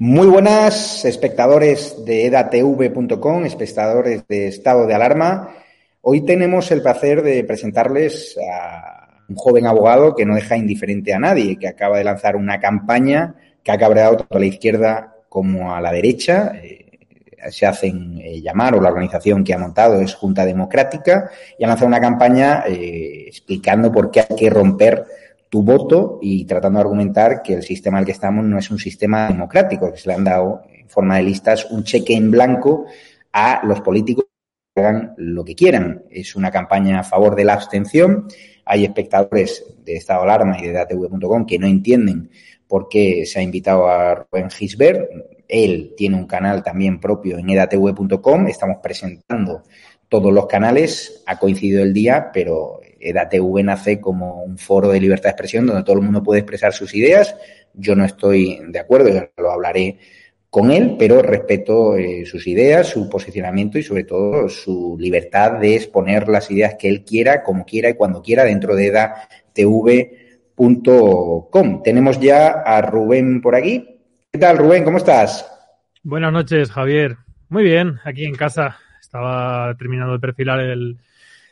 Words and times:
Muy 0.00 0.28
buenas 0.28 1.04
espectadores 1.04 2.04
de 2.04 2.26
edatv.com, 2.26 3.44
espectadores 3.44 4.28
de 4.28 4.46
estado 4.46 4.86
de 4.86 4.94
alarma. 4.94 5.56
Hoy 6.02 6.20
tenemos 6.20 6.70
el 6.70 6.82
placer 6.82 7.20
de 7.20 7.42
presentarles 7.42 8.38
a 8.48 9.08
un 9.28 9.34
joven 9.34 9.66
abogado 9.66 10.14
que 10.14 10.24
no 10.24 10.36
deja 10.36 10.56
indiferente 10.56 11.12
a 11.12 11.18
nadie, 11.18 11.58
que 11.58 11.66
acaba 11.66 11.98
de 11.98 12.04
lanzar 12.04 12.36
una 12.36 12.60
campaña 12.60 13.34
que 13.64 13.72
ha 13.72 13.78
cabreado 13.78 14.18
tanto 14.18 14.36
a 14.36 14.40
la 14.40 14.46
izquierda 14.46 15.16
como 15.28 15.74
a 15.74 15.80
la 15.80 15.90
derecha. 15.90 16.52
Eh, 16.62 17.00
se 17.50 17.66
hacen 17.66 18.20
eh, 18.20 18.40
llamar, 18.40 18.76
o 18.76 18.80
la 18.80 18.90
organización 18.90 19.42
que 19.42 19.52
ha 19.52 19.58
montado 19.58 20.00
es 20.00 20.14
Junta 20.14 20.46
Democrática, 20.46 21.28
y 21.58 21.64
ha 21.64 21.66
lanzado 21.66 21.88
una 21.88 22.00
campaña 22.00 22.62
eh, 22.68 23.24
explicando 23.26 23.90
por 23.90 24.12
qué 24.12 24.20
hay 24.20 24.36
que 24.36 24.48
romper 24.48 25.04
tu 25.48 25.62
voto 25.62 26.18
y 26.20 26.44
tratando 26.44 26.78
de 26.78 26.82
argumentar 26.82 27.42
que 27.42 27.54
el 27.54 27.62
sistema 27.62 27.98
al 27.98 28.04
que 28.04 28.12
estamos 28.12 28.44
no 28.44 28.58
es 28.58 28.70
un 28.70 28.78
sistema 28.78 29.28
democrático, 29.28 29.90
que 29.90 29.98
se 29.98 30.08
le 30.08 30.14
han 30.14 30.24
dado 30.24 30.62
en 30.70 30.88
forma 30.88 31.16
de 31.16 31.22
listas 31.22 31.70
un 31.70 31.84
cheque 31.84 32.14
en 32.14 32.30
blanco 32.30 32.86
a 33.32 33.60
los 33.64 33.80
políticos 33.80 34.26
que 34.74 34.82
hagan 34.82 35.14
lo 35.16 35.44
que 35.44 35.54
quieran. 35.54 36.04
Es 36.10 36.36
una 36.36 36.50
campaña 36.50 37.00
a 37.00 37.04
favor 37.04 37.34
de 37.34 37.44
la 37.44 37.54
abstención. 37.54 38.28
Hay 38.64 38.84
espectadores 38.84 39.64
de 39.84 39.96
Estado 39.96 40.22
Alarma 40.22 40.58
y 40.58 40.66
de 40.66 40.72
datv.com 40.72 41.46
que 41.46 41.58
no 41.58 41.66
entienden 41.66 42.30
por 42.66 42.88
qué 42.88 43.24
se 43.24 43.38
ha 43.38 43.42
invitado 43.42 43.88
a 43.88 44.14
Rubén 44.14 44.50
Gisbert. 44.50 45.10
Él 45.48 45.94
tiene 45.96 46.16
un 46.16 46.26
canal 46.26 46.62
también 46.62 47.00
propio 47.00 47.38
en 47.38 47.48
edatv.com. 47.48 48.48
Estamos 48.48 48.78
presentando 48.82 49.62
todos 50.08 50.32
los 50.32 50.46
canales. 50.46 51.22
Ha 51.26 51.38
coincidido 51.38 51.82
el 51.82 51.94
día, 51.94 52.30
pero 52.32 52.80
EDATV 53.00 53.62
nace 53.64 54.00
como 54.00 54.42
un 54.42 54.58
foro 54.58 54.90
de 54.90 55.00
libertad 55.00 55.24
de 55.24 55.30
expresión 55.30 55.66
donde 55.66 55.82
todo 55.82 55.96
el 55.96 56.02
mundo 56.02 56.22
puede 56.22 56.40
expresar 56.40 56.72
sus 56.72 56.94
ideas. 56.94 57.36
Yo 57.74 57.94
no 57.94 58.04
estoy 58.04 58.60
de 58.68 58.78
acuerdo, 58.78 59.08
yo 59.08 59.30
lo 59.36 59.52
hablaré 59.52 59.98
con 60.50 60.70
él, 60.70 60.96
pero 60.98 61.22
respeto 61.22 61.96
eh, 61.96 62.24
sus 62.24 62.46
ideas, 62.46 62.88
su 62.88 63.08
posicionamiento 63.08 63.78
y 63.78 63.82
sobre 63.82 64.04
todo 64.04 64.48
su 64.48 64.96
libertad 64.98 65.58
de 65.58 65.76
exponer 65.76 66.28
las 66.28 66.50
ideas 66.50 66.76
que 66.78 66.88
él 66.88 67.04
quiera, 67.04 67.42
como 67.42 67.64
quiera 67.64 67.90
y 67.90 67.94
cuando 67.94 68.22
quiera 68.22 68.44
dentro 68.44 68.74
de 68.74 68.86
edatv.com. 68.86 70.02
Tenemos 71.82 72.18
ya 72.18 72.48
a 72.48 72.80
Rubén 72.80 73.40
por 73.42 73.54
aquí. 73.54 73.96
¿Qué 74.32 74.38
tal, 74.38 74.58
Rubén? 74.58 74.84
¿Cómo 74.84 74.98
estás? 74.98 75.46
Buenas 76.02 76.32
noches, 76.32 76.70
Javier. 76.70 77.16
Muy 77.48 77.64
bien, 77.64 77.98
aquí 78.04 78.24
en 78.24 78.34
casa. 78.34 78.78
Estaba 79.00 79.74
terminando 79.76 80.14
de 80.14 80.18
perfilar 80.18 80.60
el, 80.60 80.98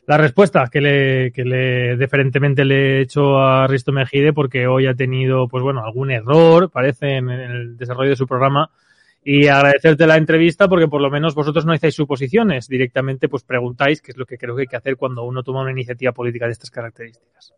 la 0.06 0.16
respuesta 0.16 0.68
que 0.70 0.80
le, 0.80 1.32
que 1.32 1.44
le 1.44 1.96
deferentemente 1.96 2.64
le 2.64 2.98
he 2.98 3.00
hecho 3.02 3.38
a 3.40 3.66
Risto 3.66 3.92
Mejide 3.92 4.32
porque 4.32 4.66
hoy 4.66 4.86
ha 4.86 4.94
tenido, 4.94 5.48
pues 5.48 5.62
bueno, 5.64 5.84
algún 5.84 6.12
error, 6.12 6.70
parece, 6.70 7.16
en 7.16 7.28
el 7.28 7.76
desarrollo 7.76 8.10
de 8.10 8.16
su 8.16 8.26
programa. 8.26 8.70
Y 9.24 9.48
agradecerte 9.48 10.06
la 10.06 10.16
entrevista 10.16 10.68
porque 10.68 10.86
por 10.86 11.00
lo 11.00 11.10
menos 11.10 11.34
vosotros 11.34 11.66
no 11.66 11.72
hacéis 11.72 11.94
suposiciones, 11.94 12.68
directamente 12.68 13.28
pues 13.28 13.42
preguntáis, 13.42 14.00
que 14.00 14.12
es 14.12 14.16
lo 14.16 14.24
que 14.24 14.38
creo 14.38 14.54
que 14.54 14.62
hay 14.62 14.68
que 14.68 14.76
hacer 14.76 14.96
cuando 14.96 15.24
uno 15.24 15.42
toma 15.42 15.62
una 15.62 15.72
iniciativa 15.72 16.12
política 16.12 16.46
de 16.46 16.52
estas 16.52 16.70
características. 16.70 17.52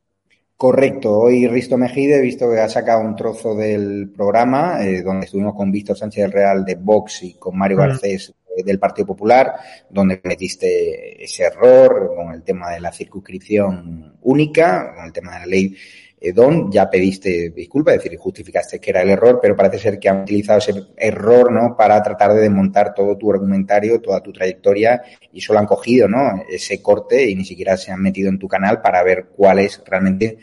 Correcto. 0.57 1.19
Hoy 1.19 1.47
Risto 1.47 1.77
Mejide, 1.77 2.17
he 2.17 2.23
visto 2.23 2.51
que 2.51 2.59
ha 2.59 2.69
sacado 2.71 3.03
un 3.03 3.15
trozo 3.15 3.55
del 3.55 4.11
programa, 4.17 4.83
eh, 4.83 5.03
donde 5.03 5.27
estuvimos 5.27 5.55
con 5.55 5.71
Víctor 5.71 5.99
Sánchez 5.99 6.33
Real 6.33 6.65
de 6.65 6.77
Vox 6.77 7.23
y 7.25 7.35
con 7.35 7.59
Mario 7.59 7.77
mm. 7.77 7.81
Garcés 7.81 8.35
del 8.65 8.79
Partido 8.79 9.07
Popular, 9.07 9.55
donde 9.91 10.21
metiste 10.25 11.23
ese 11.23 11.45
error 11.45 12.13
con 12.17 12.33
el 12.33 12.43
tema 12.43 12.71
de 12.71 12.81
la 12.81 12.93
circunscripción 12.93 14.17
única, 14.23 14.95
con 14.95 15.07
el 15.07 15.13
tema 15.13 15.35
de 15.35 15.39
la 15.41 15.47
ley 15.47 15.77
eh, 16.21 16.33
Don, 16.33 16.71
ya 16.71 16.91
pediste 16.91 17.51
disculpas, 17.51 17.95
es 17.95 18.03
decir, 18.03 18.19
justificaste 18.19 18.81
que 18.81 18.91
era 18.91 19.03
el 19.03 19.11
error, 19.11 19.39
pero 19.41 19.55
parece 19.55 19.79
ser 19.79 19.99
que 20.01 20.09
han 20.09 20.23
utilizado 20.23 20.59
ese 20.59 20.75
error, 20.97 21.53
¿no? 21.53 21.77
Para 21.77 22.03
tratar 22.03 22.35
de 22.35 22.41
desmontar 22.41 22.93
todo 22.93 23.17
tu 23.17 23.31
argumentario, 23.31 24.01
toda 24.01 24.21
tu 24.21 24.33
trayectoria, 24.33 25.01
y 25.33 25.41
solo 25.41 25.61
han 25.61 25.67
cogido, 25.67 26.09
¿no? 26.09 26.43
Ese 26.51 26.83
corte 26.83 27.29
y 27.31 27.37
ni 27.37 27.45
siquiera 27.45 27.77
se 27.77 27.93
han 27.93 28.03
metido 28.03 28.29
en 28.31 28.39
tu 28.39 28.49
canal 28.49 28.81
para 28.81 29.03
ver 29.05 29.27
cuál 29.37 29.61
es 29.61 29.81
realmente 29.87 30.39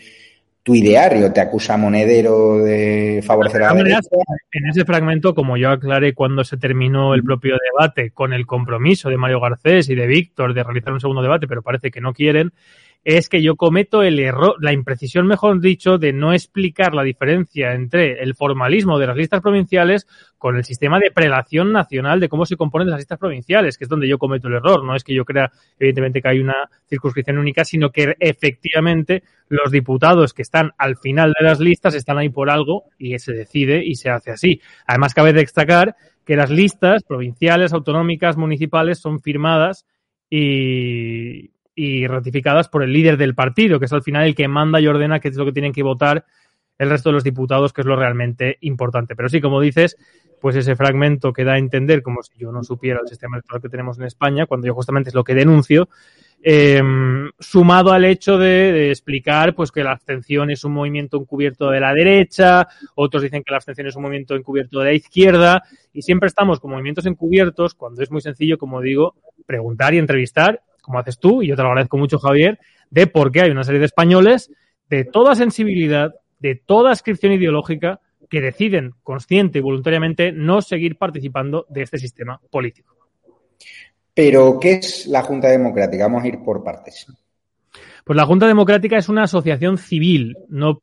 tu 0.65 0.73
ideario 0.73 1.31
te 1.31 1.41
acusa 1.41 1.77
Monedero 1.77 2.57
de 2.57 3.21
favorecer 3.23 3.61
a 3.61 3.67
la 3.67 3.75
derecha. 3.75 3.99
En 4.51 4.67
ese 4.67 4.83
fragmento, 4.83 5.35
como 5.35 5.57
yo 5.57 5.69
aclaré 5.69 6.15
cuando 6.15 6.43
se 6.43 6.57
terminó 6.57 7.13
el 7.13 7.23
propio 7.23 7.55
debate 7.71 8.09
con 8.09 8.33
el 8.33 8.47
compromiso 8.47 9.09
de 9.09 9.17
Mario 9.17 9.39
Garcés 9.39 9.87
y 9.89 9.95
de 9.95 10.07
Víctor 10.07 10.55
de 10.55 10.63
realizar 10.63 10.91
un 10.91 10.99
segundo 10.99 11.21
debate, 11.21 11.47
pero 11.47 11.61
parece 11.61 11.91
que 11.91 12.01
no 12.01 12.15
quieren, 12.15 12.51
es 13.05 13.29
que 13.29 13.43
yo 13.43 13.55
cometo 13.55 14.01
el 14.01 14.19
error, 14.19 14.55
la 14.59 14.73
imprecisión, 14.73 15.27
mejor 15.27 15.61
dicho, 15.61 15.99
de 15.99 16.11
no 16.11 16.33
explicar 16.33 16.95
la 16.95 17.03
diferencia 17.03 17.73
entre 17.73 18.23
el 18.23 18.33
formalismo 18.33 18.97
de 18.97 19.05
las 19.05 19.15
listas 19.15 19.41
provinciales 19.41 20.07
con 20.39 20.57
el 20.57 20.65
sistema 20.65 20.99
de 20.99 21.11
prelación 21.11 21.71
nacional 21.71 22.19
de 22.19 22.29
cómo 22.29 22.47
se 22.47 22.57
componen 22.57 22.89
las 22.89 22.97
listas 22.97 23.19
provinciales, 23.19 23.77
que 23.77 23.83
es 23.83 23.89
donde 23.89 24.07
yo 24.07 24.17
cometo 24.17 24.47
el 24.47 24.55
error. 24.55 24.83
No 24.83 24.95
es 24.95 25.03
que 25.03 25.13
yo 25.13 25.23
crea, 25.23 25.51
evidentemente, 25.77 26.19
que 26.19 26.29
hay 26.29 26.39
una 26.39 26.55
circunscripción 26.89 27.37
única, 27.37 27.63
sino 27.63 27.91
que 27.91 28.15
efectivamente 28.19 29.21
los 29.49 29.71
diputados 29.71 30.33
que 30.33 30.41
están 30.41 30.71
al 30.79 30.97
final 30.97 31.35
de 31.39 31.45
las 31.45 31.59
listas 31.59 31.93
están 31.93 32.17
ahí 32.17 32.29
por 32.29 32.49
algo 32.49 32.85
y 32.97 33.19
se 33.19 33.33
decide 33.33 33.85
y 33.85 33.95
se 33.95 34.09
hace 34.09 34.31
así. 34.31 34.61
Además, 34.87 35.13
cabe 35.13 35.31
destacar 35.31 35.95
que 36.25 36.35
las 36.35 36.49
listas 36.49 37.03
provinciales, 37.03 37.71
autonómicas, 37.71 38.35
municipales 38.35 38.97
son 38.97 39.21
firmadas 39.21 39.85
y, 40.27 41.51
y 41.75 42.07
ratificadas 42.07 42.69
por 42.69 42.83
el 42.83 42.93
líder 42.93 43.17
del 43.17 43.35
partido, 43.35 43.79
que 43.79 43.85
es 43.85 43.93
al 43.93 44.01
final 44.01 44.25
el 44.25 44.35
que 44.35 44.47
manda 44.47 44.79
y 44.79 44.87
ordena 44.87 45.19
qué 45.19 45.27
es 45.27 45.35
lo 45.35 45.45
que 45.45 45.51
tienen 45.51 45.73
que 45.73 45.83
votar 45.83 46.25
el 46.77 46.89
resto 46.89 47.09
de 47.09 47.13
los 47.13 47.23
diputados, 47.23 47.73
que 47.73 47.81
es 47.81 47.87
lo 47.87 47.95
realmente 47.95 48.57
importante. 48.61 49.15
Pero 49.15 49.29
sí, 49.29 49.41
como 49.41 49.61
dices, 49.61 49.97
pues 50.41 50.55
ese 50.55 50.75
fragmento 50.75 51.33
que 51.33 51.43
da 51.43 51.53
a 51.53 51.57
entender 51.57 52.01
como 52.01 52.21
si 52.21 52.37
yo 52.37 52.51
no 52.51 52.63
supiera 52.63 52.99
el 53.01 53.07
sistema 53.07 53.37
electoral 53.37 53.61
que 53.61 53.69
tenemos 53.69 53.97
en 53.97 54.05
España, 54.05 54.45
cuando 54.45 54.67
yo 54.67 54.73
justamente 54.73 55.09
es 55.09 55.15
lo 55.15 55.23
que 55.23 55.33
denuncio, 55.33 55.89
em, 56.43 57.31
sumado 57.39 57.91
al 57.91 58.05
hecho 58.05 58.37
de, 58.37 58.91
explicar 58.91 59.55
pues 59.55 59.71
que 59.71 59.83
la 59.83 59.93
abstención 59.93 60.51
es 60.51 60.63
un 60.63 60.73
movimiento 60.73 61.17
encubierto 61.17 61.69
de 61.69 61.79
la 61.79 61.93
derecha, 61.93 62.67
otros 62.95 63.23
dicen 63.23 63.43
que 63.43 63.51
la 63.51 63.57
abstención 63.57 63.87
es 63.87 63.95
un 63.95 64.03
movimiento 64.03 64.35
encubierto 64.35 64.79
de 64.79 64.85
la 64.85 64.93
izquierda, 64.93 65.63
y 65.93 66.01
siempre 66.01 66.27
estamos 66.27 66.59
con 66.59 66.71
movimientos 66.71 67.05
encubiertos 67.05 67.73
cuando 67.73 68.03
es 68.03 68.11
muy 68.11 68.21
sencillo, 68.21 68.57
como 68.57 68.81
digo, 68.81 69.15
preguntar 69.45 69.93
y 69.93 69.97
entrevistar 69.97 70.61
como 70.85 70.99
haces 70.99 71.19
tú, 71.19 71.41
y 71.41 71.47
yo 71.47 71.55
te 71.55 71.63
lo 71.63 71.69
agradezco 71.69 71.97
mucho, 71.97 72.19
Javier, 72.19 72.59
de 72.89 73.07
por 73.07 73.31
qué 73.31 73.41
hay 73.41 73.51
una 73.51 73.63
serie 73.63 73.79
de 73.79 73.87
españoles 73.87 74.51
de 74.89 75.03
toda 75.03 75.35
sensibilidad, 75.35 76.13
de 76.39 76.55
toda 76.55 76.91
inscripción 76.91 77.33
ideológica, 77.33 77.99
que 78.29 78.41
deciden 78.41 78.93
consciente 79.03 79.59
y 79.59 79.61
voluntariamente 79.61 80.31
no 80.31 80.61
seguir 80.61 80.97
participando 80.97 81.65
de 81.69 81.81
este 81.83 81.97
sistema 81.97 82.39
político. 82.49 82.95
Pero, 84.13 84.59
¿qué 84.59 84.73
es 84.73 85.07
la 85.07 85.21
Junta 85.21 85.49
Democrática? 85.49 86.05
Vamos 86.05 86.23
a 86.23 86.27
ir 86.27 86.39
por 86.43 86.63
partes. 86.63 87.07
Pues 88.03 88.15
la 88.15 88.25
Junta 88.25 88.47
Democrática 88.47 88.97
es 88.97 89.09
una 89.09 89.23
asociación 89.23 89.77
civil, 89.77 90.37
no, 90.47 90.79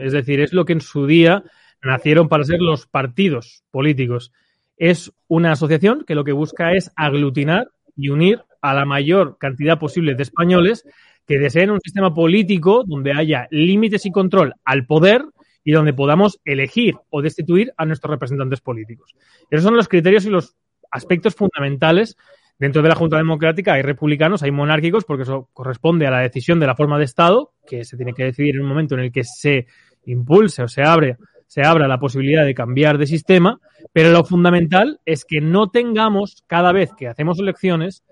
es 0.00 0.12
decir, 0.12 0.40
es 0.40 0.52
lo 0.52 0.64
que 0.64 0.72
en 0.72 0.80
su 0.80 1.06
día 1.06 1.44
nacieron 1.82 2.28
para 2.28 2.44
ser 2.44 2.60
los 2.60 2.86
partidos 2.86 3.62
políticos. 3.70 4.32
Es 4.76 5.12
una 5.28 5.52
asociación 5.52 6.04
que 6.06 6.14
lo 6.14 6.24
que 6.24 6.32
busca 6.32 6.72
es 6.72 6.90
aglutinar 6.96 7.70
y 7.94 8.08
unir 8.08 8.42
a 8.62 8.74
la 8.74 8.86
mayor 8.86 9.36
cantidad 9.38 9.78
posible 9.78 10.14
de 10.14 10.22
españoles 10.22 10.84
que 11.26 11.38
deseen 11.38 11.70
un 11.70 11.80
sistema 11.80 12.14
político 12.14 12.84
donde 12.86 13.12
haya 13.12 13.46
límites 13.50 14.06
y 14.06 14.10
control 14.10 14.54
al 14.64 14.86
poder 14.86 15.24
y 15.64 15.72
donde 15.72 15.92
podamos 15.92 16.40
elegir 16.44 16.96
o 17.10 17.22
destituir 17.22 17.72
a 17.76 17.84
nuestros 17.84 18.10
representantes 18.10 18.60
políticos. 18.60 19.14
Esos 19.50 19.64
son 19.64 19.76
los 19.76 19.88
criterios 19.88 20.24
y 20.24 20.30
los 20.30 20.56
aspectos 20.90 21.34
fundamentales 21.34 22.16
dentro 22.58 22.82
de 22.82 22.88
la 22.88 22.94
Junta 22.94 23.16
Democrática. 23.16 23.74
Hay 23.74 23.82
republicanos, 23.82 24.42
hay 24.42 24.50
monárquicos, 24.50 25.04
porque 25.04 25.22
eso 25.22 25.48
corresponde 25.52 26.06
a 26.06 26.10
la 26.10 26.20
decisión 26.20 26.58
de 26.58 26.66
la 26.66 26.74
forma 26.74 26.98
de 26.98 27.04
Estado, 27.04 27.52
que 27.66 27.84
se 27.84 27.96
tiene 27.96 28.12
que 28.12 28.24
decidir 28.24 28.56
en 28.56 28.62
un 28.62 28.68
momento 28.68 28.94
en 28.94 29.02
el 29.02 29.12
que 29.12 29.24
se 29.24 29.66
impulse 30.04 30.62
o 30.64 30.68
se 30.68 30.82
abre 30.82 31.16
se 31.52 31.60
abra 31.66 31.86
la 31.86 32.00
posibilidad 32.00 32.46
de 32.46 32.54
cambiar 32.54 32.96
de 32.96 33.06
sistema, 33.06 33.60
pero 33.92 34.10
lo 34.10 34.24
fundamental 34.24 35.00
es 35.04 35.26
que 35.26 35.42
no 35.42 35.68
tengamos 35.68 36.42
cada 36.46 36.72
vez 36.72 36.94
que 36.96 37.08
hacemos 37.08 37.38
elecciones 37.40 38.04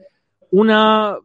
una 0.50 1.17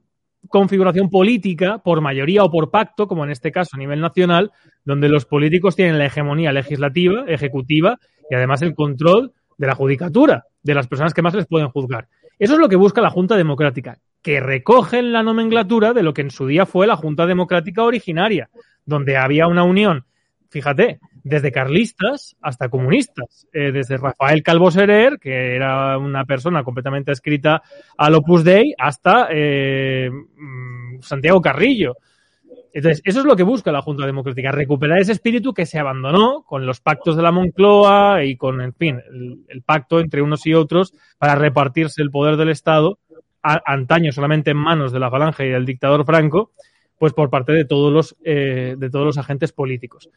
configuración 0.49 1.09
política 1.09 1.79
por 1.79 2.01
mayoría 2.01 2.43
o 2.43 2.51
por 2.51 2.71
pacto, 2.71 3.07
como 3.07 3.23
en 3.23 3.31
este 3.31 3.51
caso 3.51 3.71
a 3.73 3.79
nivel 3.79 3.99
nacional, 3.99 4.51
donde 4.83 5.09
los 5.09 5.25
políticos 5.25 5.75
tienen 5.75 5.97
la 5.97 6.05
hegemonía 6.05 6.51
legislativa, 6.51 7.25
ejecutiva 7.27 7.97
y 8.29 8.35
además 8.35 8.61
el 8.61 8.75
control 8.75 9.33
de 9.57 9.67
la 9.67 9.75
judicatura, 9.75 10.45
de 10.63 10.75
las 10.75 10.87
personas 10.87 11.13
que 11.13 11.21
más 11.21 11.33
les 11.33 11.47
pueden 11.47 11.69
juzgar. 11.69 12.07
Eso 12.37 12.53
es 12.53 12.59
lo 12.59 12.69
que 12.69 12.75
busca 12.75 13.01
la 13.01 13.09
Junta 13.09 13.37
Democrática, 13.37 13.97
que 14.21 14.39
recogen 14.39 15.13
la 15.13 15.23
nomenclatura 15.23 15.93
de 15.93 16.03
lo 16.03 16.13
que 16.13 16.21
en 16.21 16.31
su 16.31 16.47
día 16.47 16.65
fue 16.65 16.87
la 16.87 16.97
Junta 16.97 17.25
Democrática 17.25 17.83
originaria, 17.83 18.49
donde 18.85 19.17
había 19.17 19.47
una 19.47 19.63
unión, 19.63 20.05
fíjate, 20.49 20.99
desde 21.25 21.51
carlistas 21.51 22.37
hasta 22.39 22.69
comunistas, 22.69 23.47
eh, 23.51 23.71
desde 23.71 23.97
Rafael 23.97 24.43
Calvo 24.43 24.69
Serer, 24.69 25.17
que 25.19 25.55
era 25.55 25.97
una 25.97 26.23
persona 26.25 26.63
completamente 26.63 27.11
escrita 27.11 27.63
al 27.97 28.13
Opus 28.13 28.43
Dei, 28.43 28.75
hasta 28.77 29.27
eh, 29.31 30.11
mm, 30.11 31.01
Santiago 31.01 31.41
Carrillo. 31.41 31.95
Entonces, 32.71 33.01
eso 33.03 33.21
es 33.21 33.25
lo 33.25 33.35
que 33.35 33.41
busca 33.41 33.71
la 33.71 33.81
Junta 33.81 34.05
Democrática, 34.05 34.51
recuperar 34.51 34.99
ese 34.99 35.13
espíritu 35.13 35.51
que 35.51 35.65
se 35.65 35.79
abandonó 35.79 36.43
con 36.43 36.67
los 36.67 36.79
pactos 36.79 37.15
de 37.15 37.23
la 37.23 37.31
Moncloa 37.31 38.23
y 38.23 38.35
con, 38.35 38.61
en 38.61 38.73
fin, 38.75 39.01
el, 39.47 39.63
pacto 39.63 39.99
entre 39.99 40.21
unos 40.21 40.45
y 40.45 40.53
otros 40.53 40.93
para 41.17 41.33
repartirse 41.33 42.03
el 42.03 42.11
poder 42.11 42.37
del 42.37 42.49
Estado, 42.49 42.99
antaño 43.41 44.11
solamente 44.11 44.51
en 44.51 44.57
manos 44.57 44.91
de 44.91 44.99
la 44.99 45.09
falange 45.09 45.47
y 45.47 45.49
del 45.49 45.65
dictador 45.65 46.05
Franco, 46.05 46.51
pues 46.99 47.13
por 47.13 47.31
parte 47.31 47.51
de 47.51 47.65
todos 47.65 47.91
los, 47.91 48.15
eh, 48.23 48.75
de 48.77 48.89
todos 48.91 49.05
los 49.05 49.17
agentes 49.17 49.51
políticos. 49.51 50.09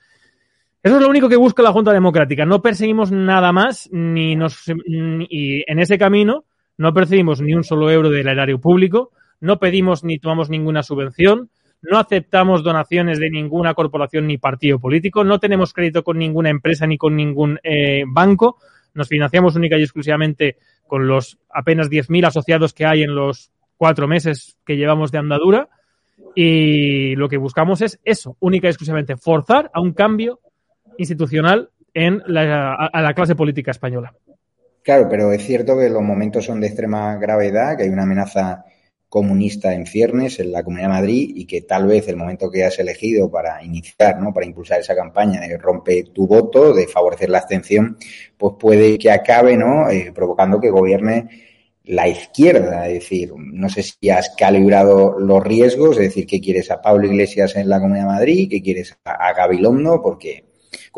Eso 0.83 0.97
es 0.97 1.03
lo 1.03 1.09
único 1.09 1.29
que 1.29 1.37
busca 1.37 1.63
la 1.63 1.73
Junta 1.73 1.93
Democrática. 1.93 2.45
No 2.47 2.63
perseguimos 2.63 3.11
nada 3.11 3.53
más, 3.53 3.89
ni 3.93 4.37
nos, 4.37 4.65
y 4.69 5.65
en 5.71 5.79
ese 5.81 5.99
camino 5.99 6.45
no 6.77 6.95
percibimos 6.95 7.41
ni 7.41 7.55
un 7.55 7.65
solo 7.65 7.91
euro 7.91 8.11
del 8.11 8.29
erario 8.29 8.61
público, 8.61 9.11
no 9.41 9.59
pedimos 9.59 10.05
ni 10.05 10.21
tomamos 10.21 10.49
ninguna 10.49 10.85
subvención, 10.85 11.51
no 11.83 11.99
aceptamos 11.99 12.63
donaciones 12.63 13.19
de 13.19 13.31
ninguna 13.31 13.75
corporación 13.75 14.29
ni 14.29 14.39
partido 14.39 14.79
político, 14.79 15.25
no 15.25 15.41
tenemos 15.41 15.73
crédito 15.73 16.05
con 16.05 16.19
ninguna 16.19 16.51
empresa 16.51 16.87
ni 16.87 16.97
con 16.97 17.17
ningún 17.17 17.59
eh, 17.65 18.05
banco, 18.07 18.59
nos 18.95 19.09
financiamos 19.09 19.57
única 19.57 19.77
y 19.77 19.83
exclusivamente 19.83 20.57
con 20.87 21.09
los 21.09 21.39
apenas 21.51 21.91
10.000 21.91 22.29
asociados 22.29 22.73
que 22.73 22.87
hay 22.87 23.03
en 23.03 23.17
los 23.17 23.51
cuatro 23.77 24.07
meses 24.07 24.57
que 24.65 24.77
llevamos 24.77 25.11
de 25.11 25.19
andadura 25.19 25.69
y 26.35 27.17
lo 27.17 27.29
que 27.29 27.37
buscamos 27.37 27.83
es 27.83 28.01
eso, 28.05 28.37
única 28.39 28.69
y 28.69 28.71
exclusivamente, 28.71 29.17
forzar 29.17 29.71
a 29.75 29.81
un 29.81 29.93
cambio 29.93 30.41
institucional 30.99 31.71
en 31.95 32.23
la, 32.27 32.75
a 32.75 33.03
la 33.03 33.15
clase 33.15 33.35
política 33.35 33.71
española. 33.71 34.15
Claro, 34.83 35.09
pero 35.09 35.33
es 35.33 35.45
cierto 35.45 35.77
que 35.77 35.91
los 35.91 36.03
momentos 36.03 36.45
son 36.45 36.61
de 36.61 36.69
extrema 36.69 37.17
gravedad, 37.17 37.77
que 37.77 37.85
hay 37.85 37.89
una 37.89 38.05
amenaza 38.05 38.65
comunista 39.09 39.73
en 39.73 39.87
ciernes 39.87 40.39
en 40.39 40.53
la 40.53 40.63
Comunidad 40.63 40.89
de 40.89 40.95
Madrid 40.95 41.33
y 41.35 41.47
que 41.47 41.63
tal 41.63 41.87
vez 41.87 42.09
el 42.09 42.17
momento 42.17 42.51
que 42.51 42.65
has 42.65 42.79
elegido 42.79 43.31
para 43.31 43.63
iniciar, 43.65 44.21
¿no? 44.21 44.35
para 44.35 44.47
impulsar 44.47 44.81
esa 44.81 44.95
campaña 44.95 45.41
de 45.41 45.57
rompe 45.57 46.05
tu 46.13 46.27
voto, 46.27 46.75
de 46.75 46.87
favorecer 46.87 47.31
la 47.31 47.39
abstención, 47.39 47.97
pues 48.37 48.55
puede 48.59 48.99
que 48.99 49.11
acabe 49.11 49.57
¿no? 49.57 49.89
Eh, 49.89 50.13
provocando 50.15 50.61
que 50.61 50.71
gobierne 50.71 51.29
la 51.85 52.07
izquierda, 52.07 52.87
es 52.87 52.95
decir, 52.95 53.33
no 53.35 53.71
sé 53.71 53.83
si 53.83 54.11
has 54.11 54.35
calibrado 54.37 55.19
los 55.19 55.43
riesgos, 55.43 55.97
es 55.97 56.09
decir, 56.09 56.27
que 56.27 56.41
quieres 56.41 56.71
a 56.71 56.83
Pablo 56.83 57.07
Iglesias 57.07 57.57
en 57.57 57.67
la 57.67 57.81
Comunidad 57.81 58.05
de 58.05 58.13
Madrid, 58.13 58.51
que 58.51 58.61
quieres 58.61 58.99
a, 59.05 59.13
a 59.13 59.33
Gabilondo, 59.33 60.03
porque 60.03 60.48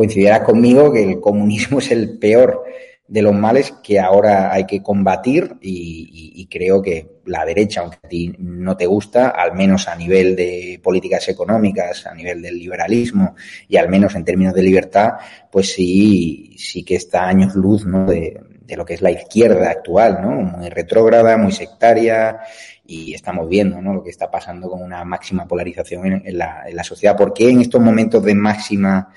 coincidirás 0.01 0.41
conmigo 0.41 0.91
que 0.91 1.05
el 1.05 1.21
comunismo 1.21 1.79
es 1.81 1.91
el 1.91 2.17
peor 2.17 2.65
de 3.07 3.21
los 3.21 3.35
males 3.35 3.75
que 3.83 4.01
ahora 4.01 4.51
hay 4.51 4.65
que 4.65 4.83
combatir 4.83 5.57
y, 5.61 6.49
creo 6.51 6.81
que 6.83 7.21
la 7.27 7.45
derecha, 7.45 7.83
aunque 7.83 7.99
a 8.03 8.09
ti 8.09 8.35
no 8.39 8.77
te 8.77 8.87
gusta, 8.87 9.29
al 9.29 9.55
menos 9.55 9.87
a 9.89 9.95
nivel 9.95 10.35
de 10.35 10.81
políticas 10.83 11.29
económicas, 11.29 12.07
a 12.07 12.15
nivel 12.15 12.41
del 12.43 12.59
liberalismo 12.59 13.37
y 13.69 13.77
al 13.77 13.89
menos 13.89 14.15
en 14.15 14.25
términos 14.25 14.55
de 14.55 14.63
libertad, 14.63 15.13
pues 15.53 15.73
sí, 15.73 16.57
sí 16.57 16.83
que 16.83 16.97
está 16.97 17.29
años 17.29 17.55
luz 17.55 17.85
de, 17.85 18.41
lo 18.75 18.85
que 18.85 18.95
es 18.95 19.03
la 19.03 19.13
izquierda 19.13 19.71
actual, 19.71 20.19
¿no? 20.23 20.31
Muy 20.31 20.71
retrógrada, 20.71 21.37
muy 21.37 21.53
sectaria 21.53 22.41
y 22.85 23.15
estamos 23.15 23.49
viendo 23.49 23.81
¿no? 23.81 23.95
lo 23.95 24.03
que 24.03 24.11
está 24.11 24.31
pasando 24.31 24.69
con 24.69 24.83
una 24.83 25.05
máxima 25.05 25.47
polarización 25.47 26.23
en, 26.25 26.39
la, 26.39 26.65
en 26.67 26.75
la 26.75 26.85
sociedad. 26.85 27.17
¿Por 27.17 27.33
qué 27.33 27.51
en 27.51 27.61
estos 27.61 27.81
momentos 27.81 28.25
de 28.25 28.35
máxima 28.35 29.13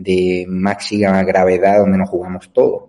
de 0.00 0.46
máxima 0.48 1.22
gravedad 1.24 1.78
donde 1.78 1.98
nos 1.98 2.08
jugamos 2.08 2.50
todo? 2.52 2.88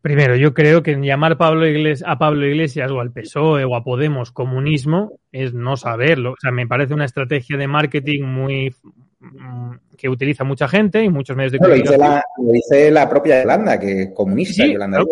Primero, 0.00 0.36
yo 0.36 0.54
creo 0.54 0.84
que 0.84 0.94
llamar 0.94 1.36
Pablo 1.36 1.66
Iglesias, 1.66 2.08
a 2.08 2.18
Pablo 2.18 2.46
Iglesias 2.46 2.88
o 2.92 3.00
al 3.00 3.10
PSOE 3.10 3.64
o 3.64 3.74
a 3.74 3.82
Podemos 3.82 4.30
comunismo 4.30 5.18
es 5.32 5.52
no 5.52 5.76
saberlo. 5.76 6.32
O 6.32 6.36
sea, 6.40 6.52
me 6.52 6.68
parece 6.68 6.94
una 6.94 7.04
estrategia 7.04 7.56
de 7.56 7.66
marketing 7.66 8.22
muy 8.22 8.72
mm, 9.18 9.72
que 9.96 10.08
utiliza 10.08 10.44
mucha 10.44 10.68
gente 10.68 11.02
y 11.02 11.08
muchos 11.08 11.36
medios 11.36 11.52
de 11.52 11.58
comunicación. 11.58 12.00
Lo 12.36 12.52
dice 12.52 12.90
la, 12.92 13.10
propia 13.10 13.42
Yolanda, 13.42 13.78
que 13.80 14.02
es 14.02 14.10
comunista. 14.14 14.64
Yolanda 14.64 15.02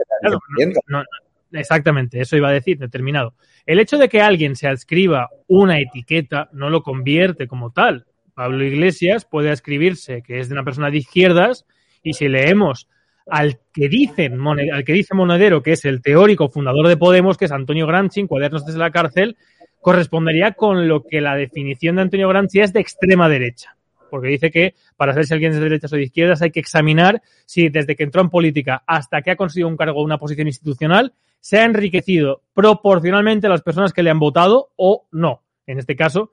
exactamente, 1.53 2.21
eso 2.21 2.37
iba 2.37 2.49
a 2.49 2.53
decir, 2.53 2.79
determinado. 2.79 3.35
El 3.65 3.81
hecho 3.81 3.99
de 3.99 4.09
que 4.09 4.21
alguien 4.21 4.55
se 4.55 4.69
adscriba 4.69 5.31
una 5.49 5.81
etiqueta 5.81 6.49
no 6.53 6.71
lo 6.71 6.83
convierte 6.83 7.49
como 7.49 7.73
tal. 7.73 8.07
Pablo 8.37 8.67
Iglesias 8.67 9.25
puede 9.25 9.51
escribirse 9.51 10.21
que 10.21 10.41
es 10.41 10.51
de 10.51 10.53
una 10.53 10.63
persona 10.63 10.91
de 10.91 10.99
izquierdas 10.99 11.65
y 12.03 12.13
si 12.13 12.29
leemos 12.29 12.87
al 13.27 13.59
que 13.73 13.89
dicen, 13.89 14.39
al 14.47 14.85
que 14.85 14.93
dice 14.93 15.15
Monedero, 15.15 15.63
que 15.63 15.73
es 15.73 15.87
el 15.87 16.03
teórico 16.03 16.51
fundador 16.51 16.87
de 16.87 16.99
Podemos, 16.99 17.39
que 17.39 17.47
es 17.47 17.51
Antonio 17.51 17.87
Gramsci, 17.87 18.21
en 18.21 18.27
Cuadernos 18.27 18.67
desde 18.67 18.79
la 18.79 18.91
cárcel, 18.91 19.39
correspondería 19.81 20.53
con 20.53 20.87
lo 20.87 21.03
que 21.03 21.23
la 21.23 21.35
definición 21.35 21.97
de 21.97 22.03
Antonio 22.03 22.29
Gramsci 22.29 22.61
es 22.61 22.75
de 22.75 22.81
extrema 22.81 23.27
derecha. 23.31 23.75
Porque 24.11 24.29
dice 24.29 24.51
que 24.51 24.75
para 24.99 25.13
saber 25.13 25.25
si 25.25 25.33
alguien 25.33 25.53
es 25.53 25.59
de 25.59 25.65
derechas 25.65 25.95
o 25.95 25.97
de 25.97 26.03
izquierdas 26.03 26.43
hay 26.43 26.51
que 26.51 26.61
examinar 26.61 27.23
si 27.47 27.71
desde 27.71 27.97
que 27.97 28.05
entró 28.05 28.21
en 28.21 28.29
política 28.29 28.85
hasta 28.87 29.23
que 29.23 29.31
ha 29.31 29.37
conseguido 29.37 29.69
un 29.69 29.79
cargo 29.79 30.01
o 30.01 30.05
una 30.05 30.19
posición 30.19 30.47
institucional 30.47 31.15
se 31.41 31.59
ha 31.59 31.65
enriquecido 31.65 32.43
proporcionalmente 32.53 33.47
a 33.47 33.51
las 33.51 33.63
personas 33.63 33.95
que 33.95 34.03
le 34.03 34.11
han 34.11 34.19
votado 34.19 34.73
o 34.77 35.07
no. 35.11 35.43
En 35.67 35.79
este 35.79 35.97
caso, 35.97 36.33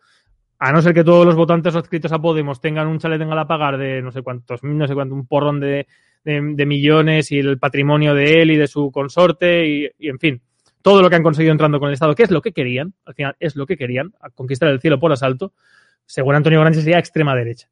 a 0.65 0.71
no 0.71 0.81
ser 0.81 0.93
que 0.93 1.03
todos 1.03 1.25
los 1.25 1.35
votantes 1.35 1.75
adscritos 1.75 2.13
a 2.13 2.19
Podemos 2.19 2.61
tengan 2.61 2.87
un 2.87 2.97
chalet 2.97 3.19
en 3.19 3.29
pagar 3.45 3.77
de 3.77 4.01
no 4.01 4.13
sé 4.13 4.21
cuántos, 4.21 4.63
no 4.63 4.87
sé 4.87 4.93
cuánto, 4.93 5.13
un 5.13 5.27
porrón 5.27 5.59
de, 5.59 5.87
de, 6.23 6.65
millones 6.65 7.33
y 7.33 7.39
el 7.39 7.59
patrimonio 7.59 8.15
de 8.15 8.41
él 8.41 8.51
y 8.51 8.55
de 8.55 8.67
su 8.67 8.89
consorte 8.89 9.67
y, 9.67 9.91
en 10.07 10.19
fin, 10.19 10.41
todo 10.81 11.01
lo 11.01 11.09
que 11.09 11.17
han 11.17 11.23
conseguido 11.23 11.51
entrando 11.51 11.81
con 11.81 11.89
el 11.89 11.95
Estado, 11.95 12.15
que 12.15 12.23
es 12.23 12.31
lo 12.31 12.41
que 12.41 12.53
querían, 12.53 12.93
al 13.03 13.13
final 13.13 13.35
es 13.41 13.57
lo 13.57 13.65
que 13.65 13.75
querían, 13.75 14.13
conquistar 14.35 14.69
el 14.69 14.79
cielo 14.79 15.01
por 15.01 15.11
asalto, 15.11 15.51
según 16.05 16.35
Antonio 16.35 16.61
Granchi 16.61 16.79
sería 16.79 16.99
extrema 16.99 17.35
derecha. 17.35 17.67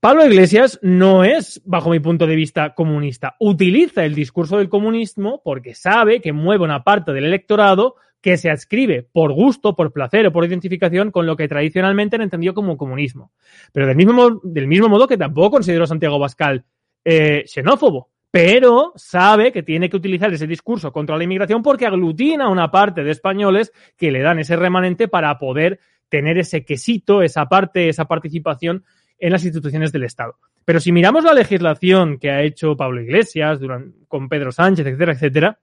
Pablo 0.00 0.26
Iglesias 0.26 0.80
no 0.82 1.22
es, 1.22 1.62
bajo 1.64 1.90
mi 1.90 2.00
punto 2.00 2.26
de 2.26 2.34
vista, 2.34 2.74
comunista. 2.74 3.36
Utiliza 3.38 4.04
el 4.04 4.16
discurso 4.16 4.58
del 4.58 4.68
comunismo 4.68 5.40
porque 5.44 5.76
sabe 5.76 6.20
que 6.20 6.32
mueve 6.32 6.64
una 6.64 6.82
parte 6.82 7.12
del 7.12 7.26
electorado 7.26 7.94
que 8.20 8.36
se 8.36 8.50
adscribe 8.50 9.06
por 9.12 9.32
gusto, 9.32 9.76
por 9.76 9.92
placer 9.92 10.26
o 10.26 10.32
por 10.32 10.44
identificación 10.44 11.10
con 11.10 11.26
lo 11.26 11.36
que 11.36 11.48
tradicionalmente 11.48 12.16
han 12.16 12.22
entendido 12.22 12.54
como 12.54 12.76
comunismo. 12.76 13.32
Pero 13.72 13.86
del 13.86 13.96
mismo, 13.96 14.40
del 14.42 14.66
mismo 14.66 14.88
modo 14.88 15.06
que 15.06 15.16
tampoco 15.16 15.52
considero 15.52 15.86
Santiago 15.86 16.18
Bascal 16.18 16.64
eh, 17.04 17.44
xenófobo, 17.46 18.10
pero 18.30 18.92
sabe 18.96 19.52
que 19.52 19.62
tiene 19.62 19.88
que 19.88 19.96
utilizar 19.96 20.32
ese 20.32 20.46
discurso 20.46 20.92
contra 20.92 21.16
la 21.16 21.24
inmigración 21.24 21.62
porque 21.62 21.86
aglutina 21.86 22.48
una 22.48 22.70
parte 22.70 23.04
de 23.04 23.12
españoles 23.12 23.72
que 23.96 24.10
le 24.10 24.20
dan 24.20 24.38
ese 24.38 24.56
remanente 24.56 25.08
para 25.08 25.38
poder 25.38 25.80
tener 26.08 26.36
ese 26.38 26.64
quesito, 26.64 27.22
esa 27.22 27.46
parte, 27.46 27.88
esa 27.88 28.06
participación 28.06 28.84
en 29.18 29.32
las 29.32 29.44
instituciones 29.44 29.92
del 29.92 30.04
Estado. 30.04 30.36
Pero 30.64 30.80
si 30.80 30.92
miramos 30.92 31.24
la 31.24 31.32
legislación 31.32 32.18
que 32.18 32.30
ha 32.30 32.42
hecho 32.42 32.76
Pablo 32.76 33.00
Iglesias 33.00 33.60
con 34.08 34.28
Pedro 34.28 34.52
Sánchez, 34.52 34.86
etcétera, 34.86 35.12
etcétera, 35.12 35.60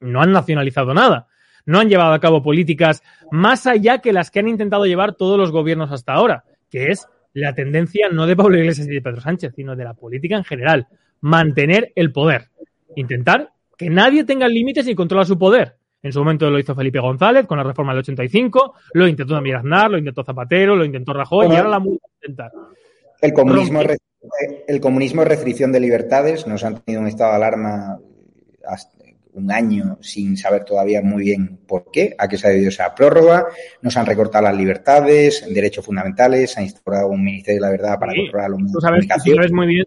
no 0.00 0.20
han 0.20 0.32
nacionalizado 0.32 0.94
nada. 0.94 1.28
No 1.68 1.80
han 1.80 1.90
llevado 1.90 2.14
a 2.14 2.18
cabo 2.18 2.42
políticas 2.42 3.02
más 3.30 3.66
allá 3.66 3.98
que 3.98 4.14
las 4.14 4.30
que 4.30 4.38
han 4.38 4.48
intentado 4.48 4.86
llevar 4.86 5.14
todos 5.14 5.36
los 5.36 5.52
gobiernos 5.52 5.92
hasta 5.92 6.14
ahora, 6.14 6.44
que 6.70 6.86
es 6.86 7.06
la 7.34 7.54
tendencia 7.54 8.08
no 8.10 8.26
de 8.26 8.34
Pablo 8.34 8.56
Iglesias 8.56 8.88
y 8.88 8.94
de 8.94 9.02
Pedro 9.02 9.20
Sánchez, 9.20 9.52
sino 9.54 9.76
de 9.76 9.84
la 9.84 9.92
política 9.92 10.34
en 10.38 10.44
general. 10.44 10.88
Mantener 11.20 11.92
el 11.94 12.10
poder. 12.10 12.48
Intentar 12.96 13.50
que 13.76 13.90
nadie 13.90 14.24
tenga 14.24 14.48
límites 14.48 14.86
ni 14.86 14.94
controla 14.94 15.26
su 15.26 15.38
poder. 15.38 15.76
En 16.02 16.10
su 16.10 16.20
momento 16.20 16.48
lo 16.48 16.58
hizo 16.58 16.74
Felipe 16.74 17.00
González 17.00 17.44
con 17.44 17.58
la 17.58 17.64
reforma 17.64 17.92
del 17.92 18.00
85, 18.00 18.74
lo 18.94 19.06
intentó 19.06 19.34
también 19.34 19.56
Aznar, 19.56 19.90
lo 19.90 19.98
intentó 19.98 20.24
Zapatero, 20.24 20.74
lo 20.74 20.86
intentó 20.86 21.12
Rajoy 21.12 21.48
y 21.48 21.56
ahora 21.56 21.68
la 21.68 21.80
multa 21.80 22.06
intentar. 22.22 22.50
El 23.20 23.32
comunismo, 23.34 23.80
el 24.66 24.80
comunismo 24.80 25.20
es 25.20 25.28
restricción 25.28 25.70
de 25.70 25.80
libertades. 25.80 26.46
Nos 26.46 26.64
han 26.64 26.80
tenido 26.80 27.02
un 27.02 27.08
estado 27.08 27.32
de 27.32 27.36
alarma 27.36 27.98
hasta, 28.66 28.97
un 29.38 29.50
año 29.50 29.98
sin 30.00 30.36
saber 30.36 30.64
todavía 30.64 31.00
muy 31.02 31.22
bien 31.22 31.60
por 31.66 31.90
qué, 31.90 32.14
a 32.18 32.28
qué 32.28 32.36
se 32.36 32.46
ha 32.46 32.50
debido 32.50 32.68
esa 32.68 32.94
prórroga. 32.94 33.46
Nos 33.82 33.96
han 33.96 34.06
recortado 34.06 34.44
las 34.44 34.56
libertades, 34.56 35.44
derechos 35.48 35.84
fundamentales, 35.84 36.52
se 36.52 36.60
ha 36.60 36.62
instaurado 36.62 37.08
un 37.08 37.24
Ministerio 37.24 37.60
de 37.60 37.66
la 37.66 37.70
Verdad 37.70 37.98
para 37.98 38.14
controlar 38.14 38.50
los 38.50 38.60
medios 38.60 38.82
de 38.82 38.88
comunicación. 38.88 39.36
Sabes 39.36 39.52
muy 39.52 39.66
bien, 39.66 39.84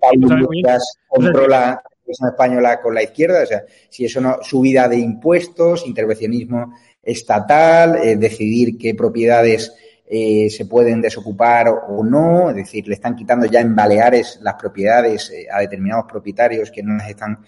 controla 1.08 1.84
la 2.20 2.30
española 2.30 2.82
con 2.82 2.94
la 2.94 3.04
izquierda, 3.04 3.44
o 3.44 3.46
sea, 3.46 3.64
si 3.90 4.06
eso 4.06 4.20
no, 4.20 4.38
subida 4.42 4.88
de 4.88 4.98
impuestos, 4.98 5.86
intervencionismo 5.86 6.74
estatal, 7.02 7.96
eh, 8.04 8.16
decidir 8.18 8.78
qué 8.78 8.94
propiedades 8.96 9.74
eh, 10.14 10.50
se 10.50 10.66
pueden 10.66 11.00
desocupar 11.02 11.70
o 11.70 12.04
no, 12.04 12.50
es 12.50 12.58
decir, 12.58 12.86
le 12.86 12.96
están 12.96 13.16
quitando 13.16 13.46
ya 13.46 13.62
en 13.62 13.74
Baleares 13.74 14.40
las 14.42 14.56
propiedades 14.56 15.32
eh, 15.32 15.48
a 15.50 15.62
determinados 15.62 16.04
propietarios 16.06 16.70
que 16.70 16.84
no 16.84 16.98
las 16.98 17.10
están 17.10 17.40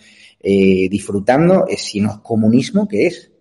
eh, 0.43 0.87
disfrutando, 0.89 1.65
es, 1.67 1.81
si 1.81 1.99
no 2.01 2.11
es 2.11 2.17
comunismo, 2.17 2.87
¿qué 2.87 3.07
es? 3.07 3.31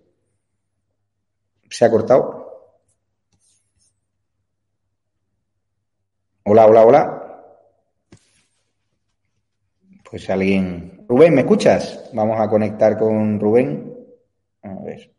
¿Se 1.68 1.84
ha 1.84 1.90
cortado? 1.90 2.40
Hola, 6.44 6.66
hola, 6.66 6.86
hola. 6.86 7.18
Pues 10.10 10.28
alguien. 10.30 11.04
Rubén, 11.08 11.34
¿me 11.34 11.42
escuchas? 11.42 12.10
Vamos 12.12 12.40
a 12.40 12.48
conectar 12.48 12.98
con 12.98 13.38
Rubén. 13.40 13.94
A 14.62 14.74
ver. 14.82 15.12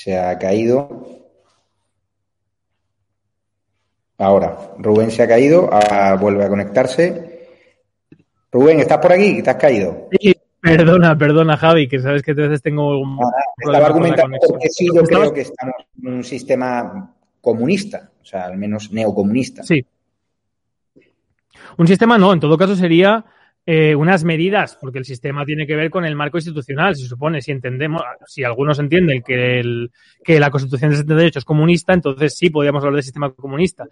se 0.00 0.18
ha 0.18 0.38
caído. 0.38 1.19
Ahora, 4.20 4.74
Rubén 4.76 5.10
se 5.10 5.22
ha 5.22 5.28
caído, 5.28 5.70
vuelve 6.20 6.44
a 6.44 6.48
conectarse. 6.48 7.48
Rubén, 8.52 8.78
¿estás 8.80 8.98
por 8.98 9.12
aquí? 9.12 9.42
¿Te 9.42 9.48
has 9.48 9.56
caído? 9.56 10.08
Sí, 10.20 10.34
perdona, 10.60 11.16
perdona, 11.16 11.56
Javi, 11.56 11.88
que 11.88 12.00
sabes 12.00 12.22
que 12.22 12.32
a 12.32 12.34
veces 12.34 12.60
tengo 12.60 13.00
un. 13.00 13.18
estaba 13.56 13.86
argumentando 13.86 14.36
porque 14.46 14.68
sí, 14.68 14.88
yo 14.94 15.02
creo 15.04 15.32
que 15.32 15.40
estamos 15.40 15.74
en 16.02 16.12
un 16.12 16.22
sistema 16.22 17.14
comunista, 17.40 18.10
o 18.20 18.24
sea, 18.24 18.44
al 18.44 18.58
menos 18.58 18.92
neocomunista. 18.92 19.62
Sí. 19.62 19.82
Un 21.78 21.86
sistema 21.86 22.18
no, 22.18 22.34
en 22.34 22.40
todo 22.40 22.58
caso 22.58 22.76
sería 22.76 23.24
eh, 23.66 23.94
unas 23.94 24.24
medidas, 24.24 24.76
porque 24.80 24.98
el 24.98 25.04
sistema 25.04 25.44
tiene 25.44 25.66
que 25.66 25.76
ver 25.76 25.90
con 25.90 26.04
el 26.04 26.16
marco 26.16 26.38
institucional, 26.38 26.96
se 26.96 27.06
supone, 27.06 27.42
si 27.42 27.52
entendemos, 27.52 28.02
si 28.26 28.42
algunos 28.42 28.78
entienden 28.78 29.22
que, 29.22 29.60
el, 29.60 29.90
que 30.24 30.40
la 30.40 30.50
Constitución 30.50 30.90
de 30.90 30.96
78 30.96 31.38
es 31.38 31.44
comunista, 31.44 31.92
entonces 31.92 32.36
sí 32.36 32.50
podríamos 32.50 32.82
hablar 32.82 32.96
de 32.96 33.02
sistema 33.02 33.30
comunista. 33.30 33.86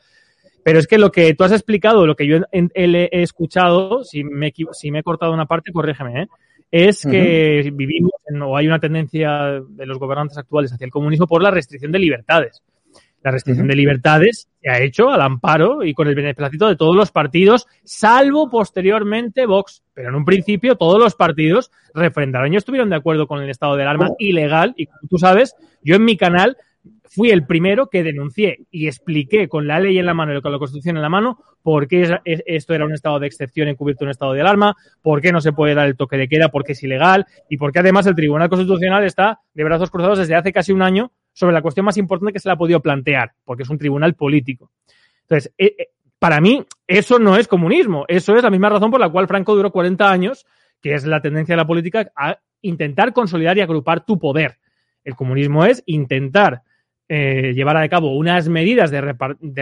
Pero 0.65 0.79
es 0.79 0.87
que 0.87 0.99
lo 0.99 1.13
que 1.13 1.35
tú 1.35 1.45
has 1.45 1.53
explicado, 1.53 2.07
lo 2.07 2.17
que 2.17 2.27
yo 2.27 2.39
he, 2.53 3.23
escuchado, 3.23 4.05
si 4.05 4.25
me, 4.25 4.53
si 4.73 4.91
me 4.91 5.01
he 5.01 5.03
cortado 5.03 5.33
una 5.33 5.47
parte, 5.47 5.73
corrígeme, 5.73 6.23
¿eh? 6.23 6.27
es 6.71 7.03
que 7.03 7.71
vivimos 7.73 8.13
o 8.43 8.57
hay 8.57 8.67
una 8.67 8.79
tendencia 8.79 9.63
de 9.69 9.87
los 9.87 9.99
gobernantes 9.99 10.37
actuales 10.37 10.73
hacia 10.73 10.85
el 10.85 10.91
comunismo 10.91 11.27
por 11.27 11.43
la 11.43 11.51
restricción 11.51 11.93
de 11.93 11.99
libertades. 11.99 12.63
La 13.23 13.31
restricción 13.31 13.67
de 13.67 13.77
libertades 13.77 14.48
se 14.61 14.71
ha 14.71 14.81
hecho 14.81 15.11
al 15.11 15.21
amparo 15.21 15.85
y 15.85 15.95
con 15.95 16.09
el 16.09 16.15
beneplácito 16.15 16.69
de 16.69 16.77
todos 16.77 16.97
los 16.97 17.11
partidos, 17.11 17.67
salvo 17.85 18.51
posteriormente 18.51 19.47
Vox. 19.47 19.83
Pero 19.95 20.09
en 20.09 20.15
un 20.15 20.25
principio 20.25 20.77
todos 20.77 20.99
los 20.99 21.15
partidos 21.15 21.71
refrendaron 21.95 22.53
y 22.53 22.57
estuvieron 22.57 22.91
de 22.91 22.97
acuerdo 22.97 23.27
con 23.27 23.43
el 23.43 23.51
estado 23.51 23.77
del 23.77 23.89
arma 23.89 24.11
ilegal. 24.19 24.75
Y 24.77 24.87
como 24.87 25.09
tú 25.09 25.19
sabes, 25.19 25.55
yo 25.83 25.97
en 25.97 26.05
mi 26.05 26.17
canal 26.17 26.57
fui 27.11 27.31
el 27.31 27.47
primero 27.47 27.89
que 27.89 28.03
denuncié 28.03 28.67
y 28.71 28.87
expliqué 28.87 29.49
con 29.49 29.67
la 29.67 29.81
ley 29.81 29.99
en 29.99 30.07
la 30.07 30.15
mano 30.15 30.37
y 30.37 30.43
con 30.43 30.53
la 30.53 30.59
Constitución 30.59 30.97
en 30.97 31.03
la 31.03 31.09
mano 31.09 31.39
por 31.63 31.89
qué 31.89 32.21
esto 32.25 32.75
era 32.75 32.85
un 32.85 32.93
estado 32.93 33.19
de 33.19 33.27
excepción 33.27 33.69
encubierto 33.69 34.05
un 34.05 34.11
estado 34.11 34.33
de 34.33 34.41
alarma, 34.41 34.77
por 35.03 35.21
qué 35.21 35.33
no 35.33 35.41
se 35.41 35.53
puede 35.53 35.75
dar 35.75 35.87
el 35.87 35.97
toque 35.97 36.17
de 36.17 36.29
queda, 36.29 36.51
por 36.51 36.65
qué 36.65 36.73
es 36.73 36.83
ilegal 36.83 37.27
y 37.49 37.57
por 37.57 37.73
qué 37.73 37.81
además 37.81 38.07
el 38.07 38.15
Tribunal 38.15 38.49
Constitucional 38.49 39.05
está 39.05 39.41
de 39.55 39.65
brazos 39.65 39.91
cruzados 39.91 40.19
desde 40.19 40.35
hace 40.35 40.53
casi 40.53 40.73
un 40.73 40.83
año 40.83 41.13
sobre 41.39 41.55
la 41.55 41.63
cuestión 41.63 41.87
más 41.87 41.97
importante 41.97 42.33
que 42.33 42.41
se 42.41 42.49
le 42.49 42.55
ha 42.55 42.57
podido 42.57 42.81
plantear, 42.81 43.31
porque 43.45 43.63
es 43.63 43.71
un 43.71 43.79
tribunal 43.79 44.15
político. 44.15 44.73
Entonces, 45.23 45.55
eh, 45.57 45.77
eh, 45.79 45.89
para 46.19 46.41
mí, 46.41 46.65
eso 46.89 47.21
no 47.21 47.37
es 47.37 47.47
comunismo. 47.47 48.05
Eso 48.09 48.35
es 48.35 48.43
la 48.43 48.51
misma 48.51 48.71
razón 48.71 48.91
por 48.91 48.99
la 48.99 49.09
cual 49.09 49.29
Franco 49.29 49.55
duró 49.55 49.71
40 49.71 50.11
años, 50.11 50.47
que 50.83 50.95
es 50.95 51.07
la 51.07 51.21
tendencia 51.21 51.53
de 51.53 51.59
la 51.59 51.67
política 51.67 52.11
a 52.17 52.39
intentar 52.61 53.13
consolidar 53.13 53.57
y 53.57 53.61
agrupar 53.61 54.05
tu 54.05 54.19
poder. 54.19 54.59
El 55.05 55.15
comunismo 55.15 55.65
es 55.65 55.85
intentar 55.87 56.63
eh, 57.09 57.53
llevar 57.55 57.77
a 57.77 57.89
cabo 57.89 58.17
unas 58.17 58.49
medidas 58.49 58.91
de, 58.91 59.01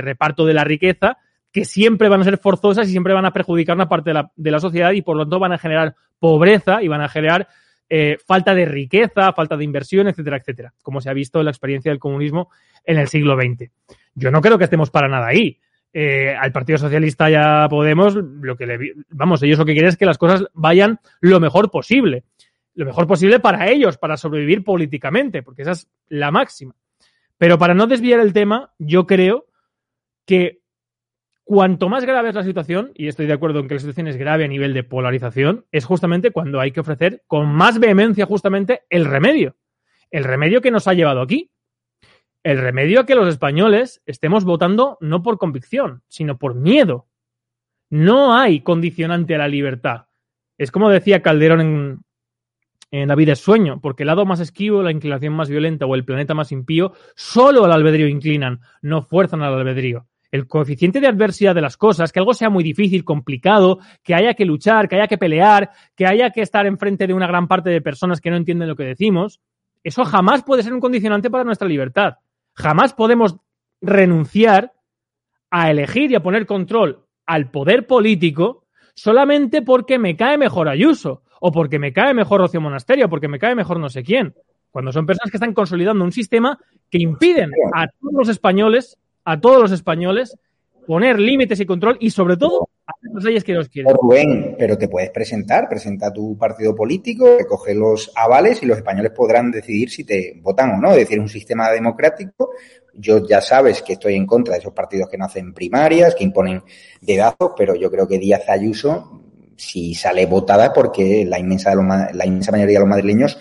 reparto 0.00 0.46
de 0.46 0.54
la 0.54 0.64
riqueza 0.64 1.18
que 1.52 1.66
siempre 1.66 2.08
van 2.08 2.22
a 2.22 2.24
ser 2.24 2.38
forzosas 2.38 2.88
y 2.88 2.92
siempre 2.92 3.12
van 3.12 3.26
a 3.26 3.34
perjudicar 3.34 3.76
una 3.76 3.90
parte 3.90 4.10
de 4.10 4.14
la, 4.14 4.32
de 4.34 4.50
la 4.50 4.60
sociedad 4.60 4.92
y 4.92 5.02
por 5.02 5.14
lo 5.14 5.24
tanto 5.24 5.40
van 5.40 5.52
a 5.52 5.58
generar 5.58 5.94
pobreza 6.18 6.82
y 6.82 6.88
van 6.88 7.02
a 7.02 7.08
generar 7.10 7.48
eh, 7.88 8.18
falta 8.26 8.54
de 8.54 8.64
riqueza, 8.64 9.32
falta 9.32 9.56
de 9.56 9.64
inversión, 9.64 10.08
etcétera, 10.08 10.38
etcétera, 10.38 10.74
como 10.82 11.00
se 11.00 11.08
ha 11.08 11.12
visto 11.12 11.38
en 11.38 11.44
la 11.44 11.50
experiencia 11.50 11.90
del 11.90 12.00
comunismo 12.00 12.50
en 12.84 12.98
el 12.98 13.08
siglo 13.08 13.36
XX. 13.36 13.70
Yo 14.14 14.30
no 14.30 14.40
creo 14.40 14.58
que 14.58 14.64
estemos 14.64 14.90
para 14.90 15.08
nada 15.08 15.26
ahí. 15.28 15.58
Eh, 15.92 16.34
al 16.34 16.52
Partido 16.52 16.78
Socialista 16.78 17.30
ya 17.30 17.68
Podemos, 17.70 18.14
lo 18.14 18.56
que 18.56 18.66
le, 18.66 18.92
vamos, 19.10 19.42
ellos 19.42 19.58
lo 19.58 19.64
que 19.64 19.72
quieren 19.72 19.88
es 19.88 19.96
que 19.96 20.04
las 20.04 20.18
cosas 20.18 20.44
vayan 20.52 21.00
lo 21.20 21.40
mejor 21.40 21.70
posible. 21.70 22.24
Lo 22.74 22.84
mejor 22.84 23.06
posible 23.06 23.40
para 23.40 23.68
ellos, 23.70 23.96
para 23.96 24.16
sobrevivir 24.16 24.62
políticamente, 24.62 25.42
porque 25.42 25.62
esa 25.62 25.72
es 25.72 25.88
la 26.08 26.30
máxima. 26.30 26.74
Pero 27.38 27.58
para 27.58 27.72
no 27.72 27.86
desviar 27.86 28.20
el 28.20 28.32
tema, 28.32 28.72
yo 28.78 29.06
creo 29.06 29.46
que 30.26 30.60
Cuanto 31.48 31.88
más 31.88 32.04
grave 32.04 32.30
es 32.30 32.34
la 32.34 32.42
situación, 32.42 32.90
y 32.96 33.06
estoy 33.06 33.26
de 33.26 33.32
acuerdo 33.32 33.60
en 33.60 33.68
que 33.68 33.74
la 33.74 33.78
situación 33.78 34.08
es 34.08 34.16
grave 34.16 34.44
a 34.44 34.48
nivel 34.48 34.74
de 34.74 34.82
polarización, 34.82 35.64
es 35.70 35.84
justamente 35.84 36.32
cuando 36.32 36.58
hay 36.58 36.72
que 36.72 36.80
ofrecer 36.80 37.22
con 37.28 37.46
más 37.46 37.78
vehemencia 37.78 38.26
justamente 38.26 38.82
el 38.90 39.04
remedio. 39.04 39.54
El 40.10 40.24
remedio 40.24 40.60
que 40.60 40.72
nos 40.72 40.88
ha 40.88 40.94
llevado 40.94 41.20
aquí. 41.20 41.52
El 42.42 42.58
remedio 42.58 42.98
a 42.98 43.06
que 43.06 43.14
los 43.14 43.28
españoles 43.28 44.02
estemos 44.06 44.44
votando 44.44 44.98
no 45.00 45.22
por 45.22 45.38
convicción, 45.38 46.02
sino 46.08 46.36
por 46.36 46.56
miedo. 46.56 47.06
No 47.90 48.34
hay 48.34 48.62
condicionante 48.62 49.36
a 49.36 49.38
la 49.38 49.46
libertad. 49.46 50.06
Es 50.58 50.72
como 50.72 50.90
decía 50.90 51.22
Calderón 51.22 51.60
en, 51.60 51.98
en 52.90 53.06
La 53.06 53.14
vida 53.14 53.34
es 53.34 53.38
sueño, 53.38 53.80
porque 53.80 54.02
el 54.02 54.08
lado 54.08 54.26
más 54.26 54.40
esquivo, 54.40 54.82
la 54.82 54.90
inclinación 54.90 55.34
más 55.34 55.48
violenta 55.48 55.86
o 55.86 55.94
el 55.94 56.04
planeta 56.04 56.34
más 56.34 56.50
impío, 56.50 56.92
solo 57.14 57.64
al 57.64 57.70
albedrío 57.70 58.08
inclinan, 58.08 58.62
no 58.82 59.02
fuerzan 59.02 59.42
al 59.42 59.54
albedrío 59.54 60.08
el 60.36 60.46
coeficiente 60.46 61.00
de 61.00 61.08
adversidad 61.08 61.54
de 61.54 61.60
las 61.60 61.76
cosas, 61.76 62.12
que 62.12 62.20
algo 62.20 62.34
sea 62.34 62.50
muy 62.50 62.62
difícil, 62.62 63.04
complicado, 63.04 63.80
que 64.02 64.14
haya 64.14 64.34
que 64.34 64.44
luchar, 64.44 64.88
que 64.88 64.96
haya 64.96 65.08
que 65.08 65.18
pelear, 65.18 65.70
que 65.96 66.06
haya 66.06 66.30
que 66.30 66.42
estar 66.42 66.66
enfrente 66.66 67.06
de 67.06 67.14
una 67.14 67.26
gran 67.26 67.48
parte 67.48 67.70
de 67.70 67.80
personas 67.80 68.20
que 68.20 68.30
no 68.30 68.36
entienden 68.36 68.68
lo 68.68 68.76
que 68.76 68.84
decimos, 68.84 69.40
eso 69.82 70.04
jamás 70.04 70.42
puede 70.42 70.62
ser 70.62 70.72
un 70.72 70.80
condicionante 70.80 71.30
para 71.30 71.44
nuestra 71.44 71.68
libertad. 71.68 72.14
Jamás 72.54 72.92
podemos 72.92 73.36
renunciar 73.80 74.72
a 75.50 75.70
elegir 75.70 76.10
y 76.10 76.14
a 76.14 76.22
poner 76.22 76.46
control 76.46 77.04
al 77.26 77.50
poder 77.50 77.86
político 77.86 78.64
solamente 78.94 79.62
porque 79.62 79.98
me 79.98 80.16
cae 80.16 80.38
mejor 80.38 80.68
Ayuso, 80.68 81.22
o 81.40 81.52
porque 81.52 81.78
me 81.78 81.92
cae 81.92 82.14
mejor 82.14 82.40
Rocío 82.40 82.60
Monasterio, 82.60 83.06
o 83.06 83.08
porque 83.08 83.28
me 83.28 83.38
cae 83.38 83.54
mejor 83.54 83.78
no 83.78 83.88
sé 83.88 84.02
quién. 84.02 84.34
Cuando 84.70 84.92
son 84.92 85.06
personas 85.06 85.30
que 85.30 85.36
están 85.36 85.54
consolidando 85.54 86.04
un 86.04 86.12
sistema 86.12 86.58
que 86.90 86.98
impiden 86.98 87.50
a 87.74 87.86
todos 87.88 88.14
los 88.14 88.28
españoles 88.28 88.98
a 89.26 89.40
todos 89.40 89.60
los 89.60 89.72
españoles, 89.72 90.38
poner 90.86 91.18
límites 91.18 91.58
y 91.60 91.66
control 91.66 91.98
y 92.00 92.10
sobre 92.10 92.36
todo 92.36 92.70
hacer 92.86 93.10
las 93.12 93.24
leyes 93.24 93.44
que 93.44 93.52
nos 93.52 93.68
quieren. 93.68 93.92
Rubén, 93.92 94.54
pero 94.56 94.78
te 94.78 94.88
puedes 94.88 95.10
presentar, 95.10 95.68
presenta 95.68 96.12
tu 96.12 96.38
partido 96.38 96.74
político, 96.76 97.36
recoge 97.38 97.74
los 97.74 98.12
avales 98.14 98.62
y 98.62 98.66
los 98.66 98.78
españoles 98.78 99.10
podrán 99.10 99.50
decidir 99.50 99.90
si 99.90 100.04
te 100.04 100.38
votan 100.40 100.70
o 100.70 100.76
no. 100.80 100.92
Es 100.92 100.98
decir, 100.98 101.18
un 101.18 101.28
sistema 101.28 101.70
democrático. 101.72 102.50
Yo 102.94 103.26
ya 103.26 103.40
sabes 103.40 103.82
que 103.82 103.94
estoy 103.94 104.14
en 104.14 104.26
contra 104.26 104.54
de 104.54 104.60
esos 104.60 104.72
partidos 104.72 105.10
que 105.10 105.18
no 105.18 105.24
hacen 105.24 105.52
primarias, 105.52 106.14
que 106.14 106.24
imponen 106.24 106.62
dedazos, 107.00 107.50
pero 107.56 107.74
yo 107.74 107.90
creo 107.90 108.06
que 108.06 108.18
Díaz 108.18 108.48
Ayuso, 108.48 109.22
si 109.56 109.92
sale 109.94 110.24
votada, 110.26 110.72
porque 110.72 111.26
la 111.26 111.40
inmensa, 111.40 111.74
la 111.74 112.26
inmensa 112.26 112.52
mayoría 112.52 112.78
de 112.78 112.80
los 112.80 112.88
madrileños 112.88 113.38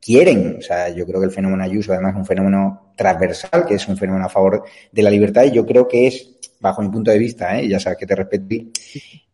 quieren. 0.00 0.56
O 0.58 0.62
sea, 0.62 0.88
yo 0.88 1.06
creo 1.06 1.20
que 1.20 1.26
el 1.26 1.32
fenómeno 1.32 1.62
Ayuso 1.62 1.92
además 1.92 2.12
es 2.14 2.18
un 2.18 2.26
fenómeno 2.26 2.92
transversal, 2.96 3.64
que 3.66 3.74
es 3.74 3.88
un 3.88 3.96
fenómeno 3.96 4.26
a 4.26 4.28
favor 4.28 4.64
de 4.90 5.02
la 5.02 5.10
libertad 5.10 5.44
y 5.44 5.52
yo 5.52 5.64
creo 5.66 5.86
que 5.86 6.06
es, 6.06 6.36
bajo 6.60 6.82
mi 6.82 6.88
punto 6.88 7.10
de 7.10 7.18
vista, 7.18 7.58
¿eh? 7.58 7.68
ya 7.68 7.78
sabes 7.78 7.98
que 7.98 8.06
te 8.06 8.16
respeto, 8.16 8.46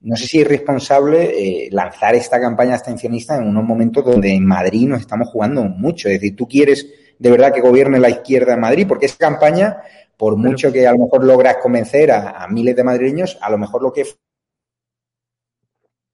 no 0.02 0.16
sé 0.16 0.26
si 0.26 0.40
es 0.40 0.46
responsable 0.46 1.32
eh, 1.64 1.68
lanzar 1.70 2.14
esta 2.14 2.38
campaña 2.38 2.74
abstencionista 2.74 3.36
en 3.36 3.48
unos 3.48 3.64
momentos 3.64 4.04
donde 4.04 4.34
en 4.34 4.44
Madrid 4.44 4.86
nos 4.86 5.00
estamos 5.00 5.28
jugando 5.28 5.64
mucho. 5.64 6.08
Es 6.08 6.20
decir, 6.20 6.36
tú 6.36 6.46
quieres 6.46 6.86
de 7.18 7.30
verdad 7.30 7.54
que 7.54 7.62
gobierne 7.62 7.98
la 7.98 8.10
izquierda 8.10 8.54
en 8.54 8.60
Madrid, 8.60 8.86
porque 8.86 9.06
esa 9.06 9.16
campaña, 9.16 9.78
por 10.18 10.36
mucho 10.36 10.70
que 10.70 10.86
a 10.86 10.92
lo 10.92 10.98
mejor 10.98 11.24
logras 11.24 11.56
convencer 11.56 12.10
a, 12.10 12.42
a 12.42 12.48
miles 12.48 12.76
de 12.76 12.84
madrileños, 12.84 13.38
a 13.40 13.50
lo 13.50 13.56
mejor 13.56 13.82
lo 13.82 13.92
que 13.92 14.04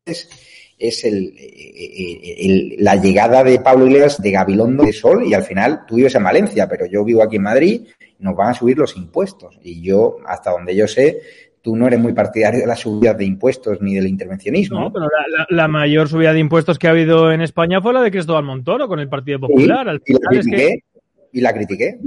es 0.07 0.29
es 0.81 1.05
el, 1.05 1.35
el, 1.37 2.75
la 2.79 2.97
llegada 2.97 3.45
de 3.45 3.61
Pablo 3.61 3.87
Iglesias 3.87 4.21
de 4.21 4.31
Gabilondo 4.31 4.83
de 4.85 4.93
Sol 4.93 5.25
y 5.27 5.35
al 5.35 5.45
final 5.45 5.83
tú 5.87 5.97
vives 5.97 6.15
en 6.15 6.25
Valencia, 6.25 6.67
pero 6.69 6.87
yo 6.87 7.05
vivo 7.05 7.23
aquí 7.23 7.37
en 7.37 7.43
Madrid, 7.43 7.83
nos 8.19 8.35
van 8.35 8.51
a 8.51 8.55
subir 8.55 8.79
los 8.79 8.97
impuestos 8.97 9.59
y 9.63 9.83
yo, 9.83 10.17
hasta 10.27 10.51
donde 10.51 10.75
yo 10.75 10.89
sé, 10.89 11.21
tú 11.63 11.77
no 11.77 11.87
eres 11.87 12.01
muy 12.01 12.13
partidario 12.13 12.61
de 12.61 12.67
las 12.67 12.81
subidas 12.81 13.17
de 13.19 13.27
impuestos 13.27 13.81
ni 13.83 13.95
del 13.95 14.07
intervencionismo. 14.07 14.81
No, 14.81 14.93
pero 14.93 15.07
la, 15.51 15.69
mayor 15.69 16.09
subida 16.09 16.33
de 16.33 16.39
impuestos 16.39 16.79
que 16.79 16.87
ha 16.87 16.91
habido 16.91 17.31
en 17.31 17.43
España 17.43 17.81
fue 17.83 17.93
la 17.93 18.01
de 18.01 18.11
Cristóbal 18.11 18.45
Montoro 18.45 18.89
con 18.89 18.99
el 19.01 19.09
Partido 19.09 19.41
Popular. 19.41 19.89
al 19.89 20.01
final 20.01 20.39
es 20.39 20.47
que 20.47 20.79
y 21.33 21.41
la 21.41 21.53
critiqué. 21.53 21.99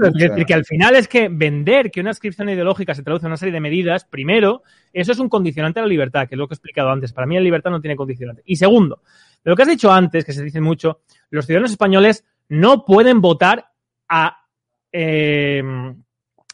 que 0.45 0.53
al 0.53 0.65
final 0.65 0.95
es 0.95 1.07
que 1.07 1.29
vender 1.29 1.91
que 1.91 2.01
una 2.01 2.11
inscripción 2.11 2.49
ideológica 2.49 2.93
se 2.93 3.03
traduce 3.03 3.25
en 3.25 3.31
una 3.31 3.37
serie 3.37 3.53
de 3.53 3.59
medidas, 3.59 4.05
primero, 4.05 4.63
eso 4.91 5.11
es 5.11 5.19
un 5.19 5.29
condicionante 5.29 5.79
a 5.79 5.83
la 5.83 5.89
libertad, 5.89 6.27
que 6.27 6.35
es 6.35 6.39
lo 6.39 6.47
que 6.47 6.53
he 6.53 6.57
explicado 6.57 6.89
antes. 6.89 7.13
Para 7.13 7.27
mí 7.27 7.35
la 7.35 7.41
libertad 7.41 7.71
no 7.71 7.81
tiene 7.81 7.95
condicionante. 7.95 8.41
Y 8.45 8.55
segundo, 8.55 9.01
lo 9.43 9.55
que 9.55 9.61
has 9.61 9.67
dicho 9.67 9.91
antes, 9.91 10.25
que 10.25 10.33
se 10.33 10.43
dice 10.43 10.61
mucho, 10.61 11.01
los 11.29 11.45
ciudadanos 11.45 11.71
españoles 11.71 12.25
no 12.49 12.85
pueden 12.85 13.21
votar 13.21 13.71
a 14.07 14.45
eh, 14.91 15.63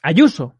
Ayuso. 0.01 0.55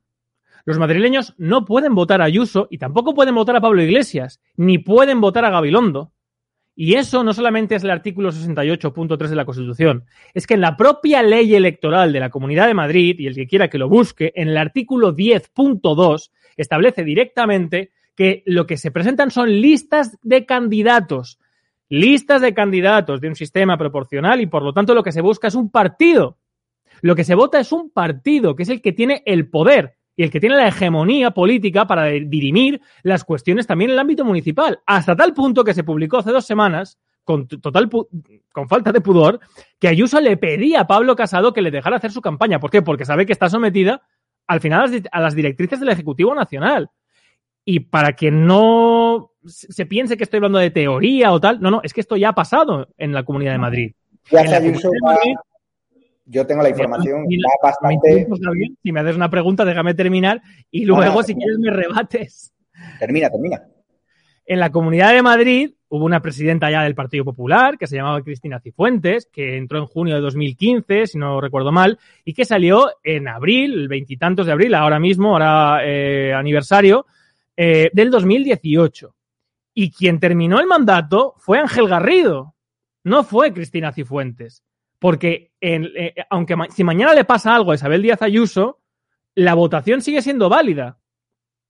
Los 0.65 0.77
madrileños 0.77 1.33
no 1.37 1.65
pueden 1.65 1.95
votar 1.95 2.21
a 2.21 2.25
Ayuso 2.25 2.67
y 2.69 2.77
tampoco 2.77 3.15
pueden 3.15 3.35
votar 3.35 3.55
a 3.55 3.61
Pablo 3.61 3.81
Iglesias, 3.81 4.39
ni 4.55 4.77
pueden 4.77 5.21
votar 5.21 5.45
a 5.45 5.49
Gabilondo. 5.49 6.11
Y 6.81 6.93
eso 6.93 7.25
no 7.25 7.33
solamente 7.33 7.75
es 7.75 7.83
el 7.83 7.89
artículo 7.89 8.31
68.3 8.31 9.27
de 9.27 9.35
la 9.35 9.43
Constitución, 9.43 10.05
es 10.33 10.47
que 10.47 10.53
en 10.53 10.61
la 10.61 10.77
propia 10.77 11.21
ley 11.21 11.53
electoral 11.53 12.13
de 12.13 12.21
la 12.21 12.29
Comunidad 12.29 12.67
de 12.67 12.73
Madrid, 12.73 13.17
y 13.19 13.27
el 13.27 13.35
que 13.35 13.47
quiera 13.47 13.67
que 13.67 13.77
lo 13.77 13.89
busque, 13.89 14.31
en 14.33 14.47
el 14.47 14.55
artículo 14.55 15.13
10.2 15.13 16.31
establece 16.55 17.03
directamente 17.03 17.91
que 18.15 18.43
lo 18.45 18.65
que 18.65 18.77
se 18.77 18.91
presentan 18.91 19.29
son 19.29 19.59
listas 19.59 20.17
de 20.21 20.45
candidatos, 20.45 21.37
listas 21.89 22.39
de 22.39 22.53
candidatos 22.53 23.19
de 23.19 23.27
un 23.27 23.35
sistema 23.35 23.77
proporcional 23.77 24.39
y 24.39 24.45
por 24.45 24.63
lo 24.63 24.71
tanto 24.71 24.95
lo 24.95 25.03
que 25.03 25.11
se 25.11 25.19
busca 25.19 25.49
es 25.49 25.55
un 25.55 25.69
partido. 25.69 26.37
Lo 27.01 27.13
que 27.13 27.25
se 27.25 27.35
vota 27.35 27.59
es 27.59 27.73
un 27.73 27.89
partido, 27.89 28.55
que 28.55 28.63
es 28.63 28.69
el 28.69 28.81
que 28.81 28.93
tiene 28.93 29.21
el 29.25 29.49
poder 29.49 29.97
y 30.19 30.23
el 30.23 30.31
que 30.31 30.41
tiene 30.41 30.57
la 30.57 30.67
hegemonía 30.67 31.31
política 31.31 31.87
para 31.87 32.07
dirimir 32.07 32.81
las 33.03 33.23
cuestiones 33.23 33.65
también 33.65 33.89
en 33.89 33.93
el 33.93 33.99
ámbito 33.99 34.25
municipal. 34.25 34.81
Hasta 34.85 35.15
tal 35.15 35.33
punto 35.33 35.63
que 35.63 35.73
se 35.73 35.85
publicó 35.85 36.17
hace 36.17 36.31
dos 36.31 36.45
semanas, 36.45 36.99
con 37.23 37.47
total 37.47 37.89
con 38.51 38.67
falta 38.67 38.91
de 38.91 38.99
pudor, 38.99 39.39
que 39.79 39.87
Ayuso 39.87 40.19
le 40.19 40.35
pedía 40.35 40.81
a 40.81 40.87
Pablo 40.87 41.15
Casado 41.15 41.53
que 41.53 41.61
le 41.61 41.71
dejara 41.71 41.95
hacer 41.95 42.11
su 42.11 42.19
campaña. 42.19 42.59
¿Por 42.59 42.69
qué? 42.69 42.81
Porque 42.81 43.05
sabe 43.05 43.25
que 43.25 43.31
está 43.31 43.47
sometida 43.47 44.01
al 44.45 44.59
final 44.59 44.91
a 45.09 45.21
las 45.21 45.35
directrices 45.35 45.79
del 45.79 45.87
Ejecutivo 45.87 46.35
Nacional. 46.35 46.89
Y 47.63 47.79
para 47.79 48.11
que 48.11 48.29
no 48.29 49.31
se 49.45 49.85
piense 49.85 50.17
que 50.17 50.25
estoy 50.25 50.39
hablando 50.39 50.59
de 50.59 50.71
teoría 50.71 51.31
o 51.31 51.39
tal, 51.39 51.61
no, 51.61 51.71
no, 51.71 51.79
es 51.81 51.93
que 51.93 52.01
esto 52.01 52.17
ya 52.17 52.27
ha 52.27 52.35
pasado 52.35 52.89
en 52.97 53.13
la 53.13 53.23
Comunidad 53.23 53.53
de 53.53 53.59
Madrid. 53.59 53.93
Yo 56.31 56.45
tengo 56.45 56.61
la 56.61 56.69
información, 56.69 57.25
bastante... 57.63 58.27
Si 58.83 58.91
me 58.91 58.99
haces 58.99 59.15
una 59.15 59.31
pregunta, 59.31 59.65
déjame 59.65 59.95
terminar 59.95 60.41
y 60.69 60.85
luego, 60.85 61.23
si 61.23 61.33
quieres, 61.33 61.57
me 61.57 61.71
rebates. 61.71 62.53
Termina, 62.99 63.31
termina. 63.31 63.63
En 64.45 64.59
la 64.59 64.71
Comunidad 64.71 65.13
de 65.13 65.23
Madrid 65.23 65.71
hubo 65.87 66.05
una 66.05 66.21
presidenta 66.21 66.69
ya 66.69 66.83
del 66.83 66.93
Partido 66.93 67.25
Popular 67.25 67.79
que 67.79 67.87
se 67.87 67.95
llamaba 67.95 68.21
Cristina 68.21 68.59
Cifuentes, 68.59 69.27
que 69.31 69.57
entró 69.57 69.79
en 69.79 69.87
junio 69.87 70.15
de 70.15 70.21
2015, 70.21 71.07
si 71.07 71.17
no 71.17 71.41
recuerdo 71.41 71.71
mal, 71.71 71.97
y 72.23 72.33
que 72.33 72.45
salió 72.45 72.91
en 73.03 73.27
abril, 73.27 73.73
el 73.73 73.87
veintitantos 73.87 74.45
de 74.45 74.51
abril, 74.51 74.75
ahora 74.75 74.99
mismo, 74.99 75.31
ahora 75.31 75.81
eh, 75.83 76.31
aniversario, 76.31 77.07
eh, 77.57 77.89
del 77.91 78.11
2018. 78.11 79.15
Y 79.73 79.91
quien 79.91 80.19
terminó 80.19 80.59
el 80.59 80.67
mandato 80.67 81.33
fue 81.39 81.57
Ángel 81.57 81.87
Garrido, 81.87 82.53
no 83.03 83.23
fue 83.23 83.51
Cristina 83.51 83.91
Cifuentes. 83.91 84.63
Porque 84.99 85.53
eh, 85.61 86.13
aunque 86.29 86.55
si 86.69 86.83
mañana 86.83 87.13
le 87.13 87.25
pasa 87.25 87.55
algo 87.55 87.71
a 87.71 87.75
Isabel 87.75 88.01
Díaz 88.01 88.21
Ayuso, 88.21 88.79
la 89.35 89.53
votación 89.53 90.01
sigue 90.01 90.21
siendo 90.21 90.49
válida. 90.49 90.99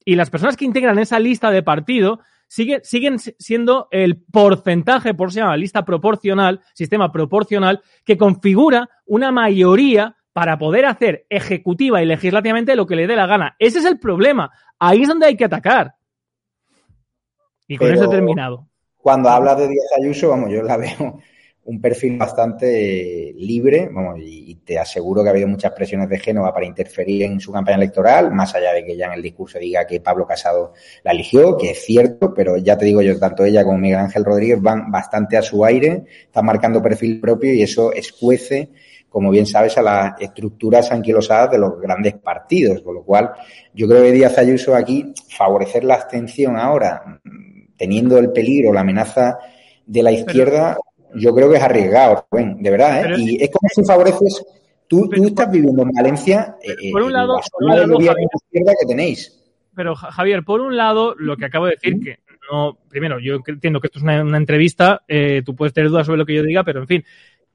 Y 0.04 0.16
las 0.16 0.30
personas 0.30 0.58
que 0.58 0.66
integran 0.66 0.98
esa 1.00 1.20
lista 1.20 1.52
de 1.52 1.62
partido 1.62 2.20
siguen 2.48 3.20
siendo 3.20 3.88
el 3.92 4.18
porcentaje, 4.18 5.14
por 5.14 5.32
se 5.32 5.42
llama 5.42 5.56
lista 5.56 5.86
proporcional, 5.86 6.62
sistema 6.74 7.12
proporcional, 7.12 7.82
que 8.04 8.18
configura 8.18 8.90
una 9.06 9.32
mayoría 9.32 10.16
para 10.34 10.58
poder 10.58 10.86
hacer 10.86 11.26
ejecutiva 11.30 12.02
y 12.02 12.06
legislativamente 12.06 12.76
lo 12.76 12.88
que 12.88 12.96
le 12.96 13.08
dé 13.08 13.16
la 13.16 13.28
gana. 13.28 13.56
Ese 13.60 13.80
es 13.80 13.86
el 13.86 14.00
problema. 14.00 14.52
Ahí 14.80 15.04
es 15.04 15.08
donde 15.08 15.28
hay 15.28 15.38
que 15.38 15.46
atacar. 15.46 15.96
Y 17.68 17.78
con 17.78 17.92
eso 17.94 18.06
he 18.06 18.10
terminado. 18.10 18.68
Cuando 18.98 19.30
habla 19.30 19.54
de 19.54 19.68
Díaz 19.68 19.88
Ayuso, 20.02 20.30
vamos, 20.30 20.50
yo 20.50 20.64
la 20.64 20.78
veo 20.78 21.22
un 21.70 21.80
perfil 21.80 22.18
bastante 22.18 23.32
libre, 23.38 23.90
vamos, 23.92 24.20
y 24.24 24.56
te 24.66 24.80
aseguro 24.80 25.22
que 25.22 25.30
ha 25.30 25.32
habido 25.32 25.48
muchas 25.48 25.72
presiones 25.72 26.10
de 26.10 26.18
Génova 26.18 26.52
para 26.52 26.66
interferir 26.66 27.22
en 27.22 27.40
su 27.40 27.52
campaña 27.52 27.78
electoral, 27.78 28.32
más 28.32 28.56
allá 28.56 28.74
de 28.74 28.84
que 28.84 28.98
ya 28.98 29.06
en 29.06 29.14
el 29.14 29.22
discurso 29.22 29.60
diga 29.60 29.86
que 29.86 30.02
Pablo 30.02 30.26
Casado 30.26 30.74
la 31.04 31.12
eligió, 31.12 31.56
que 31.58 31.70
es 31.72 31.86
cierto, 31.86 32.34
pero 32.34 32.58
ya 32.58 32.76
te 32.76 32.86
digo 32.86 33.04
yo, 33.04 33.20
tanto 33.20 33.46
ella 33.46 33.64
como 33.64 33.78
Miguel 33.78 34.00
Ángel 34.00 34.26
Rodríguez 34.26 34.60
van 34.60 34.90
bastante 34.92 35.38
a 35.38 35.44
su 35.44 35.64
aire, 35.64 36.06
están 36.24 36.44
marcando 36.44 36.82
perfil 36.82 37.22
propio 37.22 37.54
y 37.54 37.62
eso 37.62 37.94
escuece, 37.94 38.70
como 39.08 39.30
bien 39.30 39.46
sabes, 39.46 39.78
a 39.78 39.84
las 39.84 40.20
estructuras 40.20 40.92
anquilosadas 40.92 41.52
de 41.52 41.60
los 41.60 41.80
grandes 41.80 42.16
partidos, 42.16 42.82
con 42.82 42.96
lo 42.96 43.04
cual 43.04 43.30
yo 43.76 43.88
creo 43.88 44.02
que 44.02 44.12
Díaz 44.12 44.40
Ayuso 44.40 44.74
aquí 44.76 45.14
favorecer 45.38 45.84
la 45.84 45.94
abstención 45.94 46.58
ahora, 46.58 47.22
teniendo 47.78 48.18
el 48.18 48.32
peligro, 48.32 48.74
la 48.74 48.82
amenaza 48.82 49.38
de 49.86 50.02
la 50.04 50.12
izquierda, 50.12 50.76
yo 51.16 51.34
creo 51.34 51.50
que 51.50 51.58
es 51.58 51.64
arriesgado, 51.64 52.28
de 52.32 52.70
verdad, 52.70 53.12
¿eh? 53.12 53.16
y 53.18 53.44
es 53.44 53.50
como 53.52 53.70
si 53.70 53.84
favoreces. 53.84 54.46
Tú, 54.88 55.08
tú 55.08 55.28
estás 55.28 55.52
viviendo 55.52 55.84
en 55.84 55.92
Valencia, 55.92 56.56
eh, 56.64 56.92
por 56.92 57.04
un 57.04 57.14
lado, 57.14 57.40
la 57.60 57.76
izquierda 57.84 58.74
que 58.80 58.88
tenéis. 58.88 59.40
Pero 59.76 59.96
Javier, 59.96 60.44
por 60.44 60.62
un 60.62 60.76
lado, 60.76 61.14
lo 61.16 61.38
que 61.38 61.46
acabo 61.46 61.68
de 61.68 61.74
decir, 61.74 62.00
que 62.00 62.20
no, 62.52 62.78
primero, 62.90 63.20
yo 63.20 63.38
entiendo 63.46 63.80
que 63.80 63.88
esto 63.88 64.00
es 64.00 64.04
una, 64.04 64.24
una 64.24 64.38
entrevista, 64.38 65.04
eh, 65.08 65.44
tú 65.46 65.56
puedes 65.56 65.74
tener 65.74 65.92
dudas 65.92 66.08
sobre 66.08 66.18
lo 66.18 66.26
que 66.26 66.34
yo 66.34 66.44
diga, 66.44 66.64
pero 66.64 66.82
en 66.82 66.88
fin, 66.88 67.06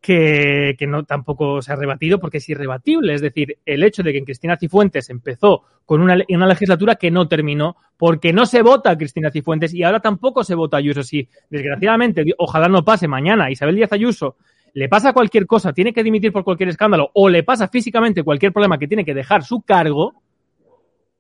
que, 0.04 0.76
que, 0.78 0.86
no 0.86 1.04
tampoco 1.04 1.62
se 1.62 1.72
ha 1.72 1.76
rebatido 1.76 2.20
porque 2.20 2.36
es 2.36 2.48
irrebatible. 2.50 3.14
Es 3.14 3.22
decir, 3.22 3.56
el 3.64 3.82
hecho 3.82 4.02
de 4.02 4.12
que 4.12 4.18
en 4.18 4.26
Cristina 4.26 4.58
Cifuentes 4.58 5.08
empezó 5.08 5.62
con 5.86 6.02
una, 6.02 6.18
una 6.28 6.46
legislatura 6.46 6.96
que 6.96 7.10
no 7.10 7.26
terminó 7.26 7.76
porque 7.96 8.30
no 8.30 8.44
se 8.44 8.60
vota 8.60 8.90
a 8.90 8.98
Cristina 8.98 9.30
Cifuentes 9.30 9.72
y 9.72 9.82
ahora 9.82 10.00
tampoco 10.00 10.44
se 10.44 10.54
vota 10.54 10.76
a 10.76 10.80
Ayuso. 10.80 11.02
Si 11.02 11.26
desgraciadamente, 11.48 12.22
ojalá 12.36 12.68
no 12.68 12.84
pase 12.84 13.08
mañana, 13.08 13.50
Isabel 13.50 13.76
Díaz 13.76 13.94
Ayuso 13.94 14.36
le 14.74 14.90
pasa 14.90 15.14
cualquier 15.14 15.46
cosa, 15.46 15.72
tiene 15.72 15.94
que 15.94 16.02
dimitir 16.02 16.32
por 16.32 16.44
cualquier 16.44 16.68
escándalo 16.68 17.10
o 17.14 17.30
le 17.30 17.42
pasa 17.42 17.68
físicamente 17.68 18.22
cualquier 18.22 18.52
problema 18.52 18.76
que 18.76 18.88
tiene 18.88 19.06
que 19.06 19.14
dejar 19.14 19.42
su 19.42 19.62
cargo, 19.62 20.20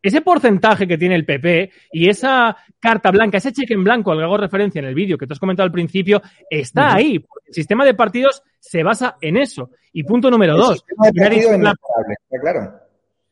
ese 0.02 0.20
porcentaje 0.20 0.86
que 0.86 0.98
tiene 0.98 1.14
el 1.14 1.24
PP 1.24 1.70
y 1.92 2.10
esa 2.10 2.54
carta 2.78 3.10
blanca, 3.10 3.38
ese 3.38 3.52
cheque 3.52 3.72
en 3.72 3.84
blanco 3.84 4.12
al 4.12 4.18
que 4.18 4.24
hago 4.24 4.36
referencia 4.36 4.80
en 4.80 4.84
el 4.84 4.94
vídeo 4.94 5.16
que 5.16 5.26
te 5.26 5.32
has 5.32 5.38
comentado 5.38 5.64
al 5.64 5.72
principio, 5.72 6.20
está 6.50 6.94
ahí. 6.94 7.24
El 7.46 7.54
sistema 7.54 7.86
de 7.86 7.94
partidos 7.94 8.42
se 8.64 8.82
basa 8.82 9.16
en 9.20 9.36
eso. 9.36 9.70
Y 9.92 10.04
punto 10.04 10.30
número 10.30 10.56
dos. 10.56 10.82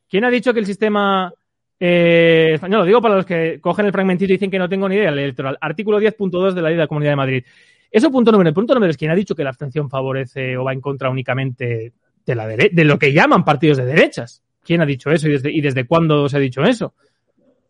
¿Quién 0.09 0.25
ha, 0.25 0.31
dicho 0.31 0.53
que 0.53 0.61
el 0.61 0.67
sistema 0.67 1.33
eh, 1.81 2.51
español, 2.55 2.81
lo 2.81 2.87
digo 2.87 3.01
para 3.01 3.17
los 3.17 3.25
que 3.25 3.59
cogen 3.59 3.87
el 3.87 3.93
fragmentito 3.93 4.31
y 4.31 4.37
dicen 4.37 4.51
que 4.51 4.59
no 4.59 4.69
tengo 4.69 4.87
ni 4.89 4.97
idea, 4.97 5.09
el 5.09 5.19
electoral, 5.19 5.57
artículo 5.59 5.99
10.2 5.99 6.53
de 6.53 6.61
la 6.61 6.69
ley 6.69 6.77
de 6.77 6.83
la 6.83 6.87
Comunidad 6.87 7.13
de 7.13 7.17
Madrid. 7.17 7.45
Eso 7.91 8.11
punto 8.11 8.31
número. 8.31 8.53
Punto 8.53 8.75
número 8.75 8.91
es 8.91 8.97
quién 8.99 9.11
ha 9.11 9.15
dicho 9.15 9.35
que 9.35 9.43
la 9.43 9.51
abstención 9.51 9.89
favorece 9.89 10.55
o 10.59 10.65
va 10.65 10.75
en 10.75 10.83
contra 10.83 11.09
únicamente 11.09 11.95
de, 12.27 12.35
la 12.35 12.47
de 12.47 12.85
lo 12.85 12.99
que 12.99 13.13
llaman 13.13 13.43
partidos 13.43 13.79
de 13.79 13.87
derechas. 13.87 14.43
¿Quién 14.63 14.83
ha 14.83 14.87
dicho 14.87 15.11
eso 15.11 15.29
y 15.29 15.33
desde, 15.33 15.51
y 15.51 15.63
desde 15.63 15.87
cuándo 15.87 16.29
se 16.29 16.37
ha 16.37 16.41
dicho 16.41 16.63
eso? 16.63 16.95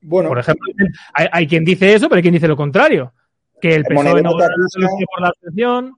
Bueno, 0.00 0.30
por 0.30 0.40
ejemplo, 0.40 0.66
hay, 1.14 1.46
quien 1.46 1.64
dice 1.64 1.94
eso, 1.94 2.08
pero 2.08 2.16
hay 2.16 2.22
quien 2.22 2.34
dice 2.34 2.48
lo 2.48 2.56
contrario. 2.56 3.12
Que 3.60 3.76
el 3.76 3.84
PSOE 3.84 4.20
no 4.20 4.32
por 4.32 5.20
la 5.20 5.28
abstención. 5.28 5.94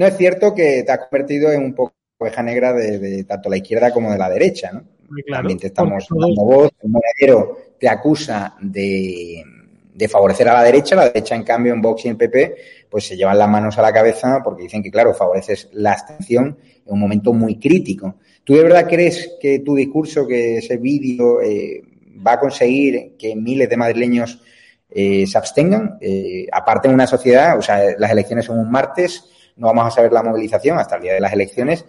No 0.00 0.06
es 0.06 0.16
cierto 0.16 0.54
que 0.54 0.82
te 0.82 0.92
ha 0.92 0.98
convertido 0.98 1.52
en 1.52 1.62
un 1.62 1.74
poco 1.74 1.92
oveja 2.16 2.42
negra 2.42 2.72
de, 2.72 3.22
tanto 3.24 3.50
la 3.50 3.58
izquierda 3.58 3.92
como 3.92 4.10
de 4.10 4.16
la 4.16 4.30
derecha, 4.30 4.72
¿no? 4.72 4.82
También 5.30 5.58
te 5.58 5.66
estamos 5.66 6.06
dando 6.08 6.42
voz. 6.42 6.70
El 6.82 6.88
monedero 6.88 7.74
te 7.78 7.86
acusa 7.86 8.56
de, 8.62 9.44
de 9.92 10.08
favorecer 10.08 10.48
a 10.48 10.54
la 10.54 10.62
derecha, 10.62 10.96
la 10.96 11.10
derecha 11.10 11.34
en 11.34 11.42
cambio 11.42 11.74
en 11.74 11.82
Vox 11.82 12.06
y 12.06 12.08
en 12.08 12.16
PP 12.16 12.56
pues 12.88 13.08
se 13.08 13.14
llevan 13.14 13.36
las 13.36 13.50
manos 13.50 13.76
a 13.76 13.82
la 13.82 13.92
cabeza 13.92 14.40
porque 14.42 14.62
dicen 14.62 14.82
que 14.82 14.90
claro, 14.90 15.12
favoreces 15.12 15.68
la 15.72 15.92
abstención 15.92 16.56
en 16.86 16.92
un 16.94 16.98
momento 16.98 17.34
muy 17.34 17.58
crítico. 17.58 18.14
¿Tú 18.42 18.54
de 18.54 18.62
verdad 18.62 18.88
crees 18.88 19.36
que 19.38 19.58
tu 19.58 19.74
discurso, 19.74 20.26
que 20.26 20.56
ese 20.56 20.78
vídeo 20.78 21.42
eh, 21.42 21.82
va 22.26 22.32
a 22.32 22.40
conseguir 22.40 23.18
que 23.18 23.36
miles 23.36 23.68
de 23.68 23.76
madrileños 23.76 24.40
eh, 24.88 25.26
se 25.26 25.36
abstengan? 25.36 25.98
Eh, 26.00 26.46
aparte 26.50 26.88
en 26.88 26.94
una 26.94 27.06
sociedad, 27.06 27.58
o 27.58 27.60
sea, 27.60 27.82
las 27.98 28.10
elecciones 28.10 28.46
son 28.46 28.58
un 28.58 28.70
martes, 28.70 29.26
no 29.56 29.68
vamos 29.68 29.86
a 29.86 29.90
saber 29.90 30.12
la 30.12 30.22
movilización 30.22 30.78
hasta 30.78 30.96
el 30.96 31.02
día 31.02 31.14
de 31.14 31.20
las 31.20 31.32
elecciones, 31.32 31.86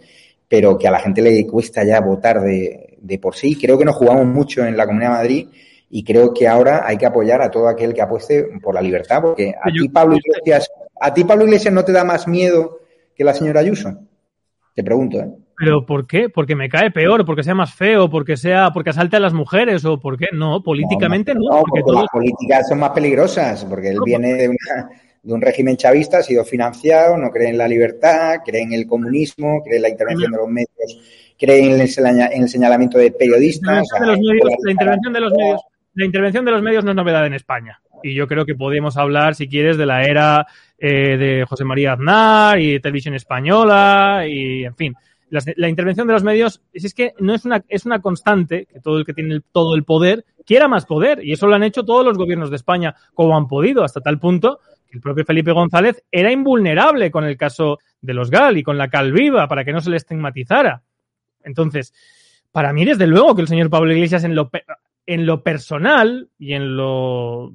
pero 0.47 0.77
que 0.77 0.87
a 0.87 0.91
la 0.91 0.99
gente 0.99 1.21
le 1.21 1.47
cuesta 1.47 1.83
ya 1.83 1.99
votar 2.01 2.41
de, 2.41 2.97
de 2.99 3.19
por 3.19 3.35
sí. 3.35 3.57
Creo 3.59 3.77
que 3.77 3.85
nos 3.85 3.95
jugamos 3.95 4.25
mucho 4.25 4.65
en 4.65 4.77
la 4.77 4.85
Comunidad 4.85 5.11
de 5.11 5.17
Madrid 5.17 5.47
y 5.89 6.03
creo 6.03 6.33
que 6.33 6.47
ahora 6.47 6.83
hay 6.85 6.97
que 6.97 7.05
apoyar 7.05 7.41
a 7.41 7.51
todo 7.51 7.67
aquel 7.67 7.93
que 7.93 8.01
apueste 8.01 8.47
por 8.61 8.73
la 8.73 8.81
libertad, 8.81 9.21
porque 9.21 9.53
a 9.61 9.69
ti, 9.71 9.89
Pablo 9.89 10.15
Iglesias, 10.15 10.69
a 10.99 11.13
ti, 11.13 11.25
Pablo 11.25 11.45
Iglesias, 11.45 11.73
no 11.73 11.83
te 11.83 11.91
da 11.91 12.05
más 12.05 12.27
miedo 12.27 12.79
que 13.13 13.25
la 13.25 13.33
señora 13.33 13.59
Ayuso. 13.59 13.97
Te 14.73 14.83
pregunto, 14.83 15.19
¿eh? 15.19 15.29
¿Pero 15.57 15.85
por 15.85 16.07
qué? 16.07 16.29
¿Porque 16.29 16.55
me 16.55 16.69
cae 16.69 16.89
peor? 16.89 17.23
¿Porque 17.25 17.43
sea 17.43 17.53
más 17.53 17.73
feo? 17.75 18.09
¿Porque 18.09 18.35
sea 18.35 18.71
porque 18.73 18.89
asalte 18.89 19.17
a 19.17 19.19
las 19.19 19.33
mujeres? 19.33 19.85
¿O 19.85 19.99
por 19.99 20.17
qué? 20.17 20.27
No, 20.31 20.63
políticamente 20.63 21.35
no. 21.35 21.41
no 21.41 21.63
porque, 21.63 21.83
las 21.93 22.07
políticas 22.11 22.67
son 22.67 22.79
más 22.79 22.91
peligrosas, 22.91 23.63
porque 23.65 23.89
él 23.89 23.99
viene 24.03 24.33
de, 24.33 24.57
de 25.23 25.33
un 25.33 25.41
régimen 25.41 25.77
chavista, 25.77 26.19
ha 26.19 26.23
sido 26.23 26.43
financiado, 26.43 27.17
no 27.17 27.29
cree 27.29 27.49
en 27.49 27.57
la 27.57 27.67
libertad, 27.67 28.39
cree 28.45 28.63
en 28.63 28.73
el 28.73 28.87
comunismo, 28.87 29.61
cree 29.63 29.77
en 29.77 29.83
la 29.83 29.89
intervención 29.89 30.31
de 30.31 30.37
los 30.37 30.49
medios, 30.49 31.33
cree 31.37 31.59
en 31.63 31.79
el, 31.79 32.49
señalamiento 32.49 32.97
de 32.97 33.11
periodistas. 33.11 33.87
la 33.99 34.71
intervención 34.71 35.13
de 35.13 35.19
los 35.19 35.33
medios 35.33 35.61
la 35.93 36.05
intervención 36.05 36.45
de 36.45 36.51
los 36.51 36.61
medios 36.61 36.83
no 36.83 36.91
es 36.91 36.95
novedad 36.95 37.25
en 37.25 37.33
España. 37.33 37.81
Y 38.03 38.13
yo 38.13 38.27
creo 38.27 38.45
que 38.45 38.55
podemos 38.55 38.97
hablar, 38.97 39.35
si 39.35 39.47
quieres, 39.47 39.77
de 39.77 39.85
la 39.85 40.03
era 40.03 40.47
eh, 40.77 41.17
de 41.17 41.45
José 41.47 41.65
María 41.65 41.93
Aznar 41.93 42.59
y 42.59 42.79
Televisión 42.79 43.13
Española 43.13 44.25
y, 44.27 44.65
en 44.65 44.75
fin. 44.75 44.95
La, 45.29 45.69
intervención 45.69 46.07
de 46.07 46.13
los 46.13 46.23
medios 46.23 46.61
es, 46.73 46.93
que 46.93 47.13
no 47.19 47.33
es 47.33 47.45
una, 47.45 47.63
es 47.69 47.85
una 47.85 48.01
constante 48.01 48.65
que 48.65 48.81
todo 48.81 48.97
el 48.97 49.05
que 49.05 49.13
tiene 49.13 49.39
todo 49.53 49.75
el 49.75 49.85
poder 49.85 50.25
quiera 50.45 50.67
más 50.67 50.85
poder. 50.85 51.23
Y 51.23 51.31
eso 51.31 51.47
lo 51.47 51.55
han 51.55 51.63
hecho 51.63 51.83
todos 51.83 52.05
los 52.05 52.17
gobiernos 52.17 52.49
de 52.49 52.57
España 52.57 52.95
como 53.13 53.37
han 53.37 53.47
podido, 53.47 53.83
hasta 53.83 54.01
tal 54.01 54.19
punto 54.19 54.59
el 54.91 55.01
propio 55.01 55.25
Felipe 55.25 55.51
González 55.51 56.03
era 56.11 56.31
invulnerable 56.31 57.11
con 57.11 57.23
el 57.23 57.37
caso 57.37 57.79
de 58.01 58.13
los 58.13 58.29
GAL 58.29 58.57
y 58.57 58.63
con 58.63 58.77
la 58.77 58.89
Calviva 58.89 59.47
para 59.47 59.63
que 59.63 59.73
no 59.73 59.81
se 59.81 59.89
le 59.89 59.97
estigmatizara. 59.97 60.83
Entonces, 61.43 61.93
para 62.51 62.73
mí, 62.73 62.85
desde 62.85 63.07
luego 63.07 63.35
que 63.35 63.41
el 63.41 63.47
señor 63.47 63.69
Pablo 63.69 63.93
Iglesias 63.93 64.23
en 64.23 64.35
lo, 64.35 64.49
en 65.05 65.25
lo 65.25 65.43
personal 65.43 66.29
y 66.37 66.53
en 66.53 66.75
lo 66.75 67.53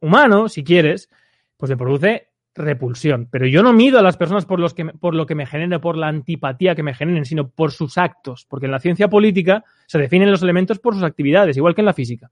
humano, 0.00 0.48
si 0.48 0.64
quieres, 0.64 1.08
pues 1.56 1.70
le 1.70 1.76
produce 1.76 2.28
repulsión. 2.54 3.28
Pero 3.30 3.46
yo 3.46 3.62
no 3.62 3.72
mido 3.72 3.98
a 3.98 4.02
las 4.02 4.16
personas 4.16 4.46
por, 4.46 4.58
los 4.58 4.74
que, 4.74 4.86
por 4.86 5.14
lo 5.14 5.26
que 5.26 5.34
me 5.34 5.46
genere, 5.46 5.78
por 5.78 5.96
la 5.96 6.08
antipatía 6.08 6.74
que 6.74 6.82
me 6.82 6.94
generen, 6.94 7.24
sino 7.24 7.48
por 7.48 7.72
sus 7.72 7.98
actos. 7.98 8.46
Porque 8.48 8.66
en 8.66 8.72
la 8.72 8.80
ciencia 8.80 9.08
política 9.08 9.64
se 9.86 9.98
definen 9.98 10.30
los 10.30 10.42
elementos 10.42 10.78
por 10.78 10.94
sus 10.94 11.02
actividades, 11.02 11.56
igual 11.56 11.74
que 11.74 11.82
en 11.82 11.86
la 11.86 11.94
física. 11.94 12.30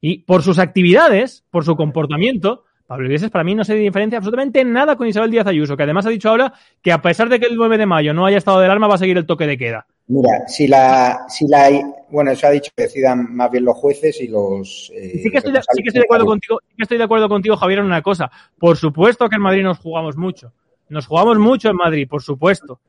Y 0.00 0.18
por 0.18 0.42
sus 0.42 0.58
actividades, 0.58 1.44
por 1.50 1.64
su 1.64 1.76
comportamiento, 1.76 2.64
Pablo 2.88 3.04
Iglesias 3.04 3.30
para 3.30 3.44
mí 3.44 3.54
no 3.54 3.64
se 3.64 3.74
diferencia 3.74 4.16
absolutamente 4.16 4.64
nada 4.64 4.96
con 4.96 5.06
Isabel 5.06 5.30
Díaz 5.30 5.46
Ayuso, 5.46 5.76
que 5.76 5.82
además 5.82 6.06
ha 6.06 6.08
dicho 6.08 6.30
ahora 6.30 6.54
que 6.80 6.90
a 6.90 7.02
pesar 7.02 7.28
de 7.28 7.38
que 7.38 7.44
el 7.44 7.54
9 7.54 7.76
de 7.76 7.84
mayo 7.84 8.14
no 8.14 8.24
haya 8.24 8.38
estado 8.38 8.60
del 8.60 8.70
arma, 8.70 8.88
va 8.88 8.94
a 8.94 8.98
seguir 8.98 9.18
el 9.18 9.26
toque 9.26 9.46
de 9.46 9.58
queda. 9.58 9.86
Mira, 10.06 10.48
si 10.48 10.66
la, 10.66 11.26
si 11.28 11.46
la, 11.48 11.68
bueno, 12.08 12.30
eso 12.30 12.46
ha 12.46 12.50
dicho 12.50 12.72
que 12.74 12.84
decidan 12.84 13.36
más 13.36 13.50
bien 13.50 13.66
los 13.66 13.76
jueces 13.76 14.18
y 14.22 14.28
los. 14.28 14.90
Eh, 14.94 15.20
sí, 15.22 15.30
que 15.30 15.36
estoy 15.36 15.52
de, 15.52 15.60
sí 15.60 15.82
que 15.82 15.88
estoy 15.88 16.00
de 16.00 16.06
acuerdo 16.06 16.24
contigo, 16.24 16.60
sí 16.66 16.76
que 16.78 16.82
estoy 16.82 16.96
de 16.96 17.04
acuerdo 17.04 17.28
contigo, 17.28 17.56
Javier, 17.58 17.80
en 17.80 17.84
una 17.84 18.00
cosa. 18.00 18.30
Por 18.58 18.78
supuesto 18.78 19.28
que 19.28 19.36
en 19.36 19.42
Madrid 19.42 19.64
nos 19.64 19.78
jugamos 19.80 20.16
mucho. 20.16 20.54
Nos 20.88 21.06
jugamos 21.06 21.38
mucho 21.38 21.68
en 21.68 21.76
Madrid, 21.76 22.08
por 22.08 22.22
supuesto. 22.22 22.80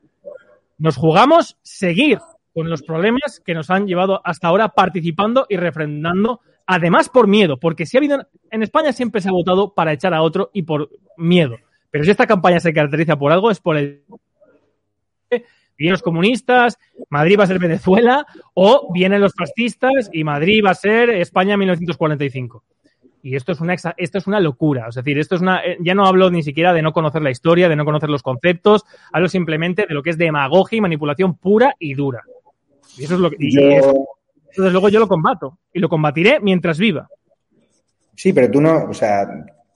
Nos 0.78 0.96
jugamos 0.96 1.58
seguir 1.60 2.20
con 2.54 2.70
los 2.70 2.82
problemas 2.82 3.42
que 3.44 3.52
nos 3.52 3.68
han 3.68 3.86
llevado 3.86 4.22
hasta 4.24 4.48
ahora 4.48 4.70
participando 4.70 5.44
y 5.46 5.58
refrendando 5.58 6.40
Además, 6.72 7.08
por 7.08 7.26
miedo, 7.26 7.58
porque 7.58 7.84
si 7.84 7.96
ha 7.96 7.98
habido. 7.98 8.28
En 8.48 8.62
España 8.62 8.92
siempre 8.92 9.20
se 9.20 9.28
ha 9.28 9.32
votado 9.32 9.74
para 9.74 9.92
echar 9.92 10.14
a 10.14 10.22
otro 10.22 10.50
y 10.52 10.62
por 10.62 10.88
miedo. 11.16 11.56
Pero 11.90 12.04
si 12.04 12.12
esta 12.12 12.28
campaña 12.28 12.60
se 12.60 12.72
caracteriza 12.72 13.18
por 13.18 13.32
algo, 13.32 13.50
es 13.50 13.58
por 13.58 13.76
el. 13.76 14.04
Vienen 15.76 15.92
los 15.92 16.02
comunistas, 16.02 16.78
Madrid 17.08 17.38
va 17.40 17.44
a 17.44 17.48
ser 17.48 17.58
Venezuela, 17.58 18.24
o 18.54 18.92
vienen 18.92 19.20
los 19.20 19.34
fascistas 19.34 20.10
y 20.12 20.22
Madrid 20.22 20.62
va 20.64 20.70
a 20.70 20.74
ser 20.74 21.10
España 21.10 21.56
1945. 21.56 22.62
Y 23.24 23.34
esto 23.34 23.50
es 23.50 23.60
una 23.60 23.74
esto 23.74 24.18
es 24.18 24.26
una 24.28 24.38
locura. 24.38 24.86
Es 24.90 24.94
decir, 24.94 25.18
esto 25.18 25.34
es 25.34 25.40
una. 25.40 25.64
Eh, 25.64 25.76
ya 25.80 25.96
no 25.96 26.06
hablo 26.06 26.30
ni 26.30 26.44
siquiera 26.44 26.72
de 26.72 26.82
no 26.82 26.92
conocer 26.92 27.22
la 27.22 27.32
historia, 27.32 27.68
de 27.68 27.74
no 27.74 27.84
conocer 27.84 28.10
los 28.10 28.22
conceptos, 28.22 28.84
hablo 29.12 29.28
simplemente 29.28 29.86
de 29.88 29.94
lo 29.94 30.04
que 30.04 30.10
es 30.10 30.18
demagogia 30.18 30.78
y 30.78 30.80
manipulación 30.82 31.34
pura 31.34 31.74
y 31.80 31.94
dura. 31.94 32.22
Y 32.96 33.04
eso 33.04 33.14
es 33.14 33.20
lo 33.20 33.28
que. 33.28 33.38
Entonces 34.50 34.72
luego 34.72 34.88
yo 34.88 35.00
lo 35.00 35.08
combato 35.08 35.58
y 35.72 35.78
lo 35.78 35.88
combatiré 35.88 36.40
mientras 36.40 36.78
viva. 36.78 37.08
Sí, 38.14 38.32
pero 38.32 38.50
tú 38.50 38.60
no, 38.60 38.84
o 38.90 38.94
sea, 38.94 39.26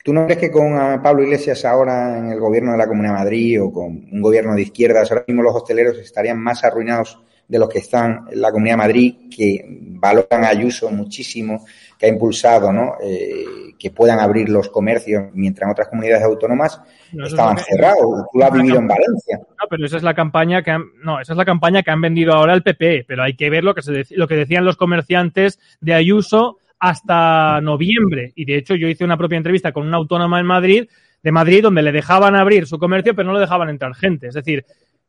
¿tú 0.04 0.12
no 0.12 0.26
crees 0.26 0.40
que 0.40 0.50
con 0.50 0.74
Pablo 1.02 1.22
Iglesias 1.22 1.64
ahora 1.64 2.18
en 2.18 2.30
el 2.30 2.38
gobierno 2.38 2.72
de 2.72 2.78
la 2.78 2.86
Comunidad 2.86 3.14
de 3.14 3.18
Madrid 3.18 3.62
o 3.62 3.72
con 3.72 3.86
un 4.10 4.20
gobierno 4.20 4.54
de 4.54 4.62
izquierdas, 4.62 5.10
ahora 5.10 5.24
mismo 5.26 5.42
los 5.42 5.54
hosteleros 5.54 5.98
estarían 5.98 6.38
más 6.38 6.62
arruinados 6.62 7.18
de 7.48 7.58
los 7.58 7.68
que 7.68 7.78
están 7.78 8.26
en 8.30 8.40
la 8.40 8.50
Comunidad 8.50 8.74
de 8.74 8.78
Madrid, 8.78 9.14
que 9.34 9.64
valoran 9.66 10.44
a 10.44 10.48
Ayuso 10.48 10.90
muchísimo, 10.90 11.64
que 11.98 12.06
ha 12.06 12.08
impulsado 12.08 12.72
¿no? 12.72 12.94
Eh, 13.02 13.74
que 13.78 13.90
puedan 13.90 14.18
abrir 14.20 14.48
los 14.48 14.68
comercios 14.68 15.24
mientras 15.32 15.66
en 15.66 15.72
otras 15.72 15.88
comunidades 15.88 16.24
autónomas 16.24 16.80
estaban 17.24 17.58
cerrados. 17.58 18.24
Tú 18.32 18.38
lo 18.38 18.44
has 18.44 18.52
vivido 18.52 18.78
en 18.78 18.88
Valencia. 18.88 19.38
No, 19.38 19.68
pero 19.68 19.86
esa 19.86 19.96
es 19.96 20.02
la 20.02 20.14
campaña 20.14 20.62
que 20.62 20.70
han, 20.70 20.84
no, 21.02 21.20
esa 21.20 21.32
es 21.32 21.36
la 21.36 21.44
campaña 21.44 21.82
que 21.82 21.90
han 21.90 22.00
vendido 22.00 22.32
ahora 22.32 22.54
el 22.54 22.62
PP, 22.62 23.04
pero 23.06 23.22
hay 23.22 23.34
que 23.34 23.50
ver 23.50 23.64
lo 23.64 23.74
que, 23.74 23.82
se 23.82 24.04
lo 24.10 24.26
que 24.26 24.36
decían 24.36 24.64
los 24.64 24.76
comerciantes 24.76 25.58
de 25.80 25.94
Ayuso 25.94 26.58
hasta 26.78 27.60
noviembre. 27.60 28.32
Y 28.34 28.44
de 28.44 28.56
hecho 28.56 28.74
yo 28.74 28.88
hice 28.88 29.04
una 29.04 29.16
propia 29.16 29.38
entrevista 29.38 29.72
con 29.72 29.86
una 29.86 29.96
autónoma 29.96 30.40
en 30.40 30.46
Madrid, 30.46 30.88
de 31.22 31.32
Madrid, 31.32 31.62
donde 31.62 31.82
le 31.82 31.92
dejaban 31.92 32.36
abrir 32.36 32.66
su 32.66 32.78
comercio, 32.78 33.14
pero 33.14 33.28
no 33.28 33.34
le 33.34 33.40
dejaban 33.40 33.70
entrar 33.70 33.94
gente. 33.94 34.28
Es 34.28 34.34
decir, 34.34 34.64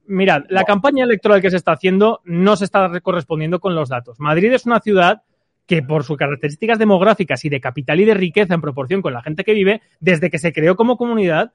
mirad, 0.07 0.43
la 0.49 0.63
campaña 0.63 1.03
electoral 1.03 1.41
que 1.41 1.49
se 1.49 1.57
está 1.57 1.73
haciendo 1.73 2.21
no 2.23 2.55
se 2.55 2.65
está 2.65 2.99
correspondiendo 3.01 3.59
con 3.59 3.75
los 3.75 3.89
datos. 3.89 4.19
Madrid 4.19 4.53
es 4.53 4.65
una 4.65 4.79
ciudad 4.79 5.23
que 5.65 5.81
por 5.81 6.03
sus 6.03 6.17
características 6.17 6.79
demográficas 6.79 7.43
y 7.45 7.49
de 7.49 7.59
capital 7.59 7.99
y 7.99 8.05
de 8.05 8.13
riqueza 8.13 8.53
en 8.53 8.61
proporción 8.61 9.01
con 9.01 9.13
la 9.13 9.21
gente 9.21 9.43
que 9.43 9.53
vive, 9.53 9.81
desde 9.99 10.29
que 10.29 10.39
se 10.39 10.53
creó 10.53 10.75
como 10.75 10.97
comunidad, 10.97 11.53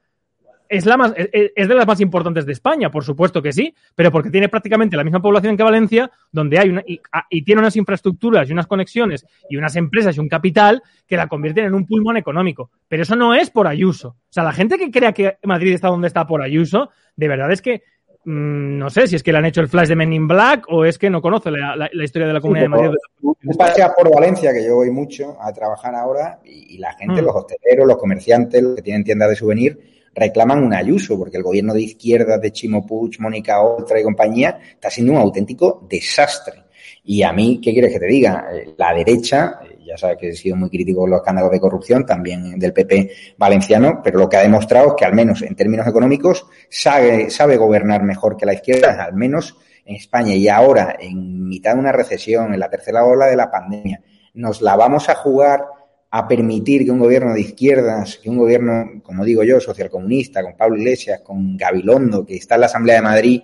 es, 0.70 0.86
la 0.86 0.96
más, 0.96 1.12
es 1.16 1.68
de 1.68 1.74
las 1.74 1.86
más 1.86 2.00
importantes 2.00 2.46
de 2.46 2.52
España, 2.52 2.92
por 2.92 3.02
supuesto 3.02 3.42
que 3.42 3.52
sí, 3.52 3.74
pero 3.96 4.12
porque 4.12 4.30
tiene 4.30 4.48
prácticamente 4.48 4.96
la 4.96 5.02
misma 5.02 5.20
población 5.20 5.56
que 5.56 5.64
Valencia, 5.64 6.10
donde 6.30 6.60
hay 6.60 6.68
una, 6.70 6.84
y, 6.86 7.00
y, 7.28 7.42
tiene 7.42 7.60
unas 7.60 7.74
infraestructuras 7.74 8.48
y 8.48 8.52
unas 8.52 8.68
conexiones 8.68 9.26
y 9.48 9.56
unas 9.56 9.74
empresas 9.74 10.16
y 10.16 10.20
un 10.20 10.28
capital 10.28 10.80
que 11.08 11.16
la 11.16 11.26
convierten 11.26 11.64
en 11.64 11.74
un 11.74 11.86
pulmón 11.86 12.16
económico. 12.16 12.70
Pero 12.86 13.02
eso 13.02 13.16
no 13.16 13.34
es 13.34 13.50
por 13.50 13.66
Ayuso. 13.66 14.10
O 14.10 14.32
sea, 14.32 14.44
la 14.44 14.52
gente 14.52 14.78
que 14.78 14.92
crea 14.92 15.12
que 15.12 15.38
Madrid 15.42 15.72
está 15.72 15.88
donde 15.88 16.06
está 16.06 16.24
por 16.28 16.40
Ayuso, 16.40 16.90
de 17.16 17.26
verdad 17.26 17.50
es 17.50 17.60
que 17.60 17.82
Mm, 18.24 18.78
no 18.78 18.90
sé 18.90 19.06
si 19.06 19.16
es 19.16 19.22
que 19.22 19.32
le 19.32 19.38
han 19.38 19.46
hecho 19.46 19.62
el 19.62 19.68
flash 19.68 19.88
de 19.88 19.96
Men 19.96 20.12
in 20.12 20.28
Black 20.28 20.66
o 20.68 20.84
es 20.84 20.98
que 20.98 21.08
no 21.08 21.22
conoce 21.22 21.50
la, 21.50 21.88
historia 22.02 22.28
de 22.28 22.34
la 22.34 22.40
comunidad 22.40 22.64
de 22.64 22.68
Madrid. 22.68 22.90
Un 23.22 23.56
pasea 23.56 23.92
por 23.94 24.12
Valencia, 24.14 24.52
que 24.52 24.64
yo 24.64 24.74
voy 24.74 24.90
mucho 24.90 25.38
a 25.40 25.52
trabajar 25.52 25.94
ahora, 25.94 26.40
y, 26.44 26.76
la 26.78 26.92
gente, 26.92 27.22
mm. 27.22 27.24
los 27.24 27.34
hosteleros, 27.34 27.86
los 27.86 27.96
comerciantes, 27.96 28.62
los 28.62 28.76
que 28.76 28.82
tienen 28.82 29.04
tiendas 29.04 29.30
de 29.30 29.36
souvenir, 29.36 29.80
reclaman 30.14 30.62
un 30.62 30.74
ayuso, 30.74 31.18
porque 31.18 31.38
el 31.38 31.42
gobierno 31.42 31.72
de 31.72 31.82
izquierda 31.82 32.38
de 32.38 32.52
Chimo 32.52 32.86
Puig, 32.86 33.18
Mónica 33.20 33.60
Oltra 33.62 33.98
y 33.98 34.02
compañía 34.02 34.58
está 34.72 34.90
siendo 34.90 35.12
un 35.12 35.18
auténtico 35.18 35.86
desastre. 35.88 36.64
Y 37.04 37.22
a 37.22 37.32
mí, 37.32 37.60
¿qué 37.62 37.72
quieres 37.72 37.92
que 37.92 38.00
te 38.00 38.06
diga? 38.06 38.48
Eh, 38.52 38.74
la 38.76 38.92
derecha, 38.92 39.60
ya 39.90 39.98
sabes 39.98 40.18
que 40.18 40.28
he 40.28 40.36
sido 40.36 40.54
muy 40.54 40.70
crítico 40.70 41.00
con 41.00 41.10
los 41.10 41.18
escándalos 41.18 41.50
de 41.50 41.58
corrupción, 41.58 42.06
también 42.06 42.58
del 42.58 42.72
PP 42.72 43.10
valenciano, 43.36 44.00
pero 44.04 44.20
lo 44.20 44.28
que 44.28 44.36
ha 44.36 44.42
demostrado 44.42 44.88
es 44.88 44.94
que 44.96 45.04
al 45.04 45.14
menos 45.14 45.42
en 45.42 45.56
términos 45.56 45.86
económicos 45.86 46.46
sabe, 46.68 47.28
sabe 47.30 47.56
gobernar 47.56 48.04
mejor 48.04 48.36
que 48.36 48.46
la 48.46 48.54
izquierda, 48.54 49.04
al 49.04 49.14
menos 49.14 49.56
en 49.84 49.96
España. 49.96 50.34
Y 50.34 50.48
ahora, 50.48 50.96
en 51.00 51.48
mitad 51.48 51.74
de 51.74 51.80
una 51.80 51.92
recesión, 51.92 52.54
en 52.54 52.60
la 52.60 52.70
tercera 52.70 53.04
ola 53.04 53.26
de 53.26 53.36
la 53.36 53.50
pandemia, 53.50 54.00
nos 54.34 54.62
la 54.62 54.76
vamos 54.76 55.08
a 55.08 55.16
jugar 55.16 55.64
a 56.12 56.28
permitir 56.28 56.84
que 56.84 56.90
un 56.90 57.00
gobierno 57.00 57.34
de 57.34 57.40
izquierdas, 57.40 58.18
que 58.22 58.30
un 58.30 58.38
gobierno, 58.38 59.02
como 59.02 59.24
digo 59.24 59.42
yo, 59.42 59.60
socialcomunista, 59.60 60.42
con 60.42 60.56
Pablo 60.56 60.76
Iglesias, 60.76 61.20
con 61.20 61.56
Gabilondo, 61.56 62.24
que 62.24 62.36
está 62.36 62.54
en 62.54 62.60
la 62.60 62.66
Asamblea 62.66 62.96
de 62.96 63.02
Madrid, 63.02 63.42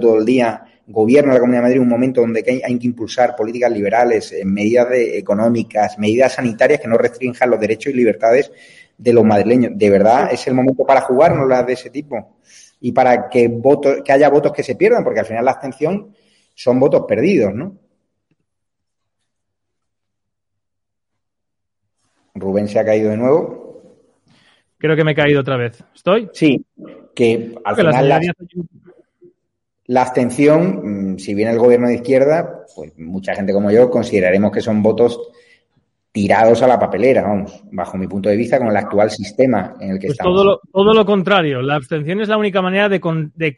todo 0.00 0.18
el 0.18 0.24
día 0.24 0.64
gobierno 0.86 1.30
de 1.30 1.34
la 1.34 1.40
Comunidad 1.40 1.62
de 1.62 1.68
Madrid 1.68 1.80
un 1.80 1.88
momento 1.88 2.20
donde 2.20 2.62
hay 2.64 2.78
que 2.78 2.86
impulsar 2.86 3.36
políticas 3.36 3.70
liberales, 3.70 4.32
eh, 4.32 4.44
medidas 4.44 4.88
económicas, 4.92 5.98
medidas 5.98 6.34
sanitarias 6.34 6.80
que 6.80 6.88
no 6.88 6.98
restrinjan 6.98 7.50
los 7.50 7.60
derechos 7.60 7.92
y 7.92 7.96
libertades 7.96 8.50
de 8.98 9.12
los 9.12 9.24
madrileños. 9.24 9.72
¿De 9.74 9.90
verdad 9.90 10.30
es 10.32 10.46
el 10.46 10.54
momento 10.54 10.84
para 10.84 11.00
jugarnos 11.00 11.48
las 11.48 11.66
de 11.66 11.72
ese 11.74 11.90
tipo? 11.90 12.36
Y 12.80 12.92
para 12.92 13.28
que, 13.28 13.48
votos, 13.48 13.98
que 14.04 14.12
haya 14.12 14.28
votos 14.28 14.52
que 14.52 14.62
se 14.62 14.74
pierdan, 14.74 15.04
porque 15.04 15.20
al 15.20 15.26
final 15.26 15.44
la 15.44 15.52
abstención 15.52 16.14
son 16.54 16.80
votos 16.80 17.04
perdidos, 17.06 17.54
¿no? 17.54 17.78
Rubén 22.34 22.66
se 22.66 22.78
ha 22.78 22.84
caído 22.84 23.10
de 23.10 23.16
nuevo. 23.16 23.62
Creo 24.78 24.96
que 24.96 25.04
me 25.04 25.12
he 25.12 25.14
caído 25.14 25.40
otra 25.40 25.56
vez. 25.56 25.84
¿Estoy? 25.94 26.28
Sí, 26.32 26.64
que 27.14 27.54
al 27.64 27.76
final 27.76 28.08
la 29.92 30.02
abstención, 30.02 31.12
mm, 31.12 31.18
si 31.18 31.34
viene 31.34 31.52
el 31.52 31.58
gobierno 31.58 31.88
de 31.88 31.96
izquierda, 31.96 32.64
pues 32.74 32.98
mucha 32.98 33.34
gente 33.34 33.52
como 33.52 33.70
yo 33.70 33.90
consideraremos 33.90 34.50
que 34.50 34.62
son 34.62 34.82
votos 34.82 35.20
tirados 36.10 36.62
a 36.62 36.66
la 36.66 36.78
papelera, 36.78 37.22
vamos, 37.22 37.62
bajo 37.70 37.98
mi 37.98 38.06
punto 38.06 38.30
de 38.30 38.36
vista, 38.36 38.58
con 38.58 38.68
el 38.68 38.76
actual 38.76 39.10
sistema 39.10 39.74
en 39.80 39.90
el 39.90 39.98
que 39.98 40.06
pues 40.06 40.12
estamos. 40.12 40.34
Todo 40.34 40.44
lo, 40.44 40.60
todo 40.72 40.94
lo 40.94 41.04
contrario, 41.04 41.60
la 41.60 41.74
abstención 41.74 42.22
es 42.22 42.28
la 42.28 42.38
única 42.38 42.62
manera 42.62 42.88
de, 42.88 43.00
de, 43.34 43.54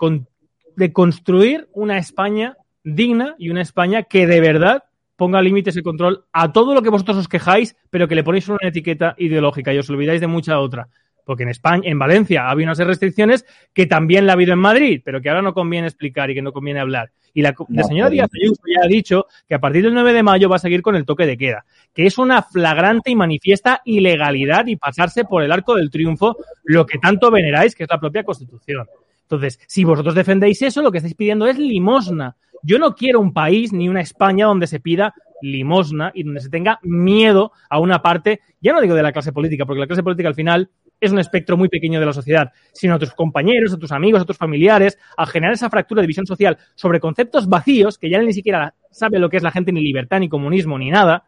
de 0.76 0.92
construir 0.92 1.68
una 1.72 1.98
España 1.98 2.56
digna 2.82 3.36
y 3.38 3.50
una 3.50 3.62
España 3.62 4.02
que 4.02 4.26
de 4.26 4.40
verdad 4.40 4.82
ponga 5.14 5.40
límites 5.40 5.76
y 5.76 5.82
control 5.82 6.24
a 6.32 6.52
todo 6.52 6.74
lo 6.74 6.82
que 6.82 6.90
vosotros 6.90 7.16
os 7.16 7.28
quejáis, 7.28 7.76
pero 7.90 8.08
que 8.08 8.16
le 8.16 8.24
ponéis 8.24 8.48
una 8.48 8.58
etiqueta 8.60 9.14
ideológica 9.18 9.72
y 9.72 9.78
os 9.78 9.88
olvidáis 9.88 10.20
de 10.20 10.26
mucha 10.26 10.58
otra 10.58 10.88
porque 11.24 11.42
en 11.44 11.48
España, 11.48 11.88
en 11.88 11.98
Valencia, 11.98 12.48
había 12.48 12.66
unas 12.66 12.78
restricciones 12.78 13.44
que 13.72 13.86
también 13.86 14.26
la 14.26 14.32
ha 14.32 14.34
habido 14.34 14.52
en 14.52 14.58
Madrid, 14.58 15.00
pero 15.04 15.20
que 15.20 15.28
ahora 15.28 15.42
no 15.42 15.54
conviene 15.54 15.86
explicar 15.86 16.30
y 16.30 16.34
que 16.34 16.42
no 16.42 16.52
conviene 16.52 16.80
hablar. 16.80 17.10
Y 17.32 17.42
la, 17.42 17.54
señora 17.86 18.10
Díaz 18.10 18.30
Ayuso 18.32 18.62
ya 18.66 18.84
ha 18.84 18.88
dicho 18.88 19.26
que 19.48 19.56
a 19.56 19.58
partir 19.58 19.82
del 19.82 19.92
9 19.92 20.12
de 20.12 20.22
mayo 20.22 20.48
va 20.48 20.56
a 20.56 20.60
seguir 20.60 20.82
con 20.82 20.94
el 20.94 21.04
toque 21.04 21.26
de 21.26 21.36
queda, 21.36 21.64
que 21.92 22.06
es 22.06 22.16
una 22.16 22.42
flagrante 22.42 23.10
y 23.10 23.16
manifiesta 23.16 23.82
ilegalidad 23.84 24.66
y 24.66 24.76
pasarse 24.76 25.24
por 25.24 25.42
el 25.42 25.50
arco 25.50 25.74
del 25.74 25.90
triunfo 25.90 26.36
lo 26.62 26.86
que 26.86 26.98
tanto 26.98 27.32
veneráis, 27.32 27.74
que 27.74 27.82
es 27.82 27.90
la 27.90 27.98
propia 27.98 28.22
Constitución. 28.22 28.86
Entonces, 29.22 29.58
si 29.66 29.82
vosotros 29.82 30.14
defendéis 30.14 30.62
eso, 30.62 30.80
lo 30.80 30.92
que 30.92 30.98
estáis 30.98 31.14
pidiendo 31.14 31.46
es 31.46 31.58
limosna. 31.58 32.36
Yo 32.62 32.78
no 32.78 32.94
quiero 32.94 33.20
un 33.20 33.32
país 33.32 33.72
ni 33.72 33.88
una 33.88 34.00
España 34.00 34.46
donde 34.46 34.68
se 34.68 34.78
pida 34.78 35.12
limosna 35.42 36.12
y 36.14 36.22
donde 36.22 36.40
se 36.40 36.50
tenga 36.50 36.78
miedo 36.82 37.52
a 37.68 37.80
una 37.80 38.00
parte, 38.00 38.40
ya 38.60 38.72
no 38.72 38.80
digo 38.80 38.94
de 38.94 39.02
la 39.02 39.12
clase 39.12 39.32
política, 39.32 39.66
porque 39.66 39.80
la 39.80 39.86
clase 39.86 40.02
política 40.02 40.28
al 40.28 40.34
final 40.34 40.70
es 41.06 41.12
un 41.12 41.18
espectro 41.18 41.56
muy 41.56 41.68
pequeño 41.68 42.00
de 42.00 42.06
la 42.06 42.12
sociedad, 42.12 42.52
sino 42.72 42.94
a 42.94 42.98
tus 42.98 43.12
compañeros, 43.12 43.72
a 43.72 43.78
tus 43.78 43.92
amigos, 43.92 44.22
a 44.22 44.24
tus 44.24 44.36
familiares, 44.36 44.98
al 45.16 45.26
generar 45.26 45.54
esa 45.54 45.70
fractura 45.70 46.00
de 46.00 46.06
visión 46.06 46.26
social 46.26 46.58
sobre 46.74 47.00
conceptos 47.00 47.48
vacíos 47.48 47.98
que 47.98 48.10
ya 48.10 48.20
ni 48.20 48.32
siquiera 48.32 48.74
sabe 48.90 49.18
lo 49.18 49.28
que 49.28 49.36
es 49.36 49.42
la 49.42 49.50
gente 49.50 49.72
ni 49.72 49.80
libertad, 49.82 50.20
ni 50.20 50.28
comunismo, 50.28 50.78
ni 50.78 50.90
nada. 50.90 51.24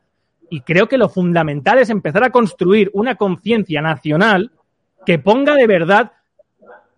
Y 0.50 0.60
creo 0.60 0.88
que 0.88 0.98
lo 0.98 1.08
fundamental 1.08 1.78
es 1.78 1.90
empezar 1.90 2.24
a 2.24 2.30
construir 2.30 2.90
una 2.92 3.16
conciencia 3.16 3.80
nacional 3.82 4.52
que 5.04 5.18
ponga 5.18 5.54
de 5.54 5.66
verdad, 5.66 6.12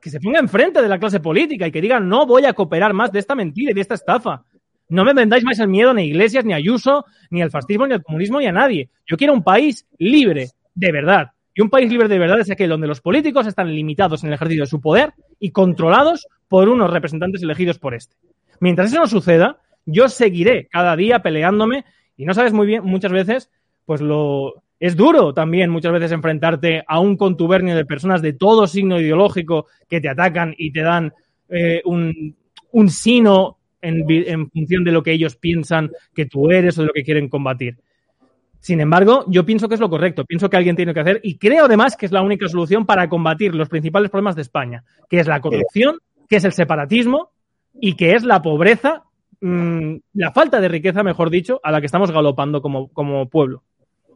que 0.00 0.10
se 0.10 0.20
ponga 0.20 0.38
enfrente 0.38 0.82
de 0.82 0.88
la 0.88 0.98
clase 0.98 1.20
política 1.20 1.66
y 1.66 1.72
que 1.72 1.80
diga 1.80 2.00
no 2.00 2.26
voy 2.26 2.44
a 2.44 2.52
cooperar 2.52 2.92
más 2.92 3.10
de 3.12 3.18
esta 3.18 3.34
mentira 3.34 3.70
y 3.70 3.74
de 3.74 3.80
esta 3.80 3.94
estafa. 3.94 4.44
No 4.90 5.04
me 5.04 5.12
vendáis 5.12 5.44
más 5.44 5.58
el 5.58 5.68
miedo 5.68 5.92
ni 5.92 6.02
a 6.02 6.04
Iglesias, 6.06 6.44
ni 6.44 6.54
a 6.54 6.56
Ayuso, 6.56 7.04
ni 7.30 7.42
al 7.42 7.50
fascismo, 7.50 7.86
ni 7.86 7.94
al 7.94 8.02
comunismo, 8.02 8.40
ni 8.40 8.46
a 8.46 8.52
nadie. 8.52 8.88
Yo 9.06 9.16
quiero 9.16 9.34
un 9.34 9.42
país 9.42 9.86
libre, 9.98 10.48
de 10.74 10.92
verdad 10.92 11.32
Y 11.58 11.60
un 11.60 11.70
país 11.70 11.90
libre 11.90 12.06
de 12.06 12.20
verdad 12.20 12.38
es 12.38 12.52
aquel 12.52 12.70
donde 12.70 12.86
los 12.86 13.00
políticos 13.00 13.44
están 13.48 13.74
limitados 13.74 14.22
en 14.22 14.28
el 14.28 14.34
ejercicio 14.34 14.62
de 14.62 14.68
su 14.68 14.80
poder 14.80 15.12
y 15.40 15.50
controlados 15.50 16.28
por 16.46 16.68
unos 16.68 16.88
representantes 16.88 17.42
elegidos 17.42 17.80
por 17.80 17.96
este. 17.96 18.14
Mientras 18.60 18.92
eso 18.92 19.00
no 19.00 19.08
suceda, 19.08 19.58
yo 19.84 20.08
seguiré 20.08 20.68
cada 20.68 20.94
día 20.94 21.18
peleándome 21.18 21.84
y 22.16 22.26
no 22.26 22.32
sabes 22.32 22.52
muy 22.52 22.68
bien, 22.68 22.84
muchas 22.84 23.10
veces, 23.10 23.50
pues 23.86 24.00
lo, 24.00 24.62
es 24.78 24.94
duro 24.94 25.34
también 25.34 25.68
muchas 25.70 25.90
veces 25.90 26.12
enfrentarte 26.12 26.84
a 26.86 27.00
un 27.00 27.16
contubernio 27.16 27.74
de 27.74 27.84
personas 27.84 28.22
de 28.22 28.34
todo 28.34 28.68
signo 28.68 29.00
ideológico 29.00 29.66
que 29.88 30.00
te 30.00 30.08
atacan 30.08 30.54
y 30.56 30.70
te 30.70 30.82
dan 30.82 31.12
eh, 31.48 31.82
un, 31.84 32.36
un, 32.70 32.88
sino 32.88 33.58
en, 33.82 34.04
en, 34.08 34.48
función 34.48 34.84
de 34.84 34.92
lo 34.92 35.02
que 35.02 35.10
ellos 35.10 35.34
piensan 35.34 35.90
que 36.14 36.26
tú 36.26 36.52
eres 36.52 36.78
o 36.78 36.82
de 36.82 36.86
lo 36.86 36.92
que 36.92 37.02
quieren 37.02 37.28
combatir. 37.28 37.78
Sin 38.60 38.80
embargo, 38.80 39.24
yo 39.28 39.46
pienso 39.46 39.68
que 39.68 39.74
es 39.74 39.80
lo 39.80 39.88
correcto, 39.88 40.24
pienso 40.24 40.50
que 40.50 40.56
alguien 40.56 40.76
tiene 40.76 40.92
que 40.92 41.00
hacer 41.00 41.20
y 41.22 41.38
creo 41.38 41.66
además 41.66 41.96
que 41.96 42.06
es 42.06 42.12
la 42.12 42.22
única 42.22 42.48
solución 42.48 42.86
para 42.86 43.08
combatir 43.08 43.54
los 43.54 43.68
principales 43.68 44.10
problemas 44.10 44.36
de 44.36 44.42
España, 44.42 44.84
que 45.08 45.20
es 45.20 45.26
la 45.26 45.40
corrupción, 45.40 45.98
que 46.28 46.36
es 46.36 46.44
el 46.44 46.52
separatismo 46.52 47.30
y 47.80 47.94
que 47.94 48.12
es 48.12 48.24
la 48.24 48.42
pobreza, 48.42 49.04
mmm, 49.40 49.96
la 50.14 50.32
falta 50.32 50.60
de 50.60 50.68
riqueza, 50.68 51.02
mejor 51.02 51.30
dicho, 51.30 51.60
a 51.62 51.70
la 51.70 51.80
que 51.80 51.86
estamos 51.86 52.10
galopando 52.10 52.60
como, 52.60 52.88
como 52.88 53.28
pueblo. 53.28 53.62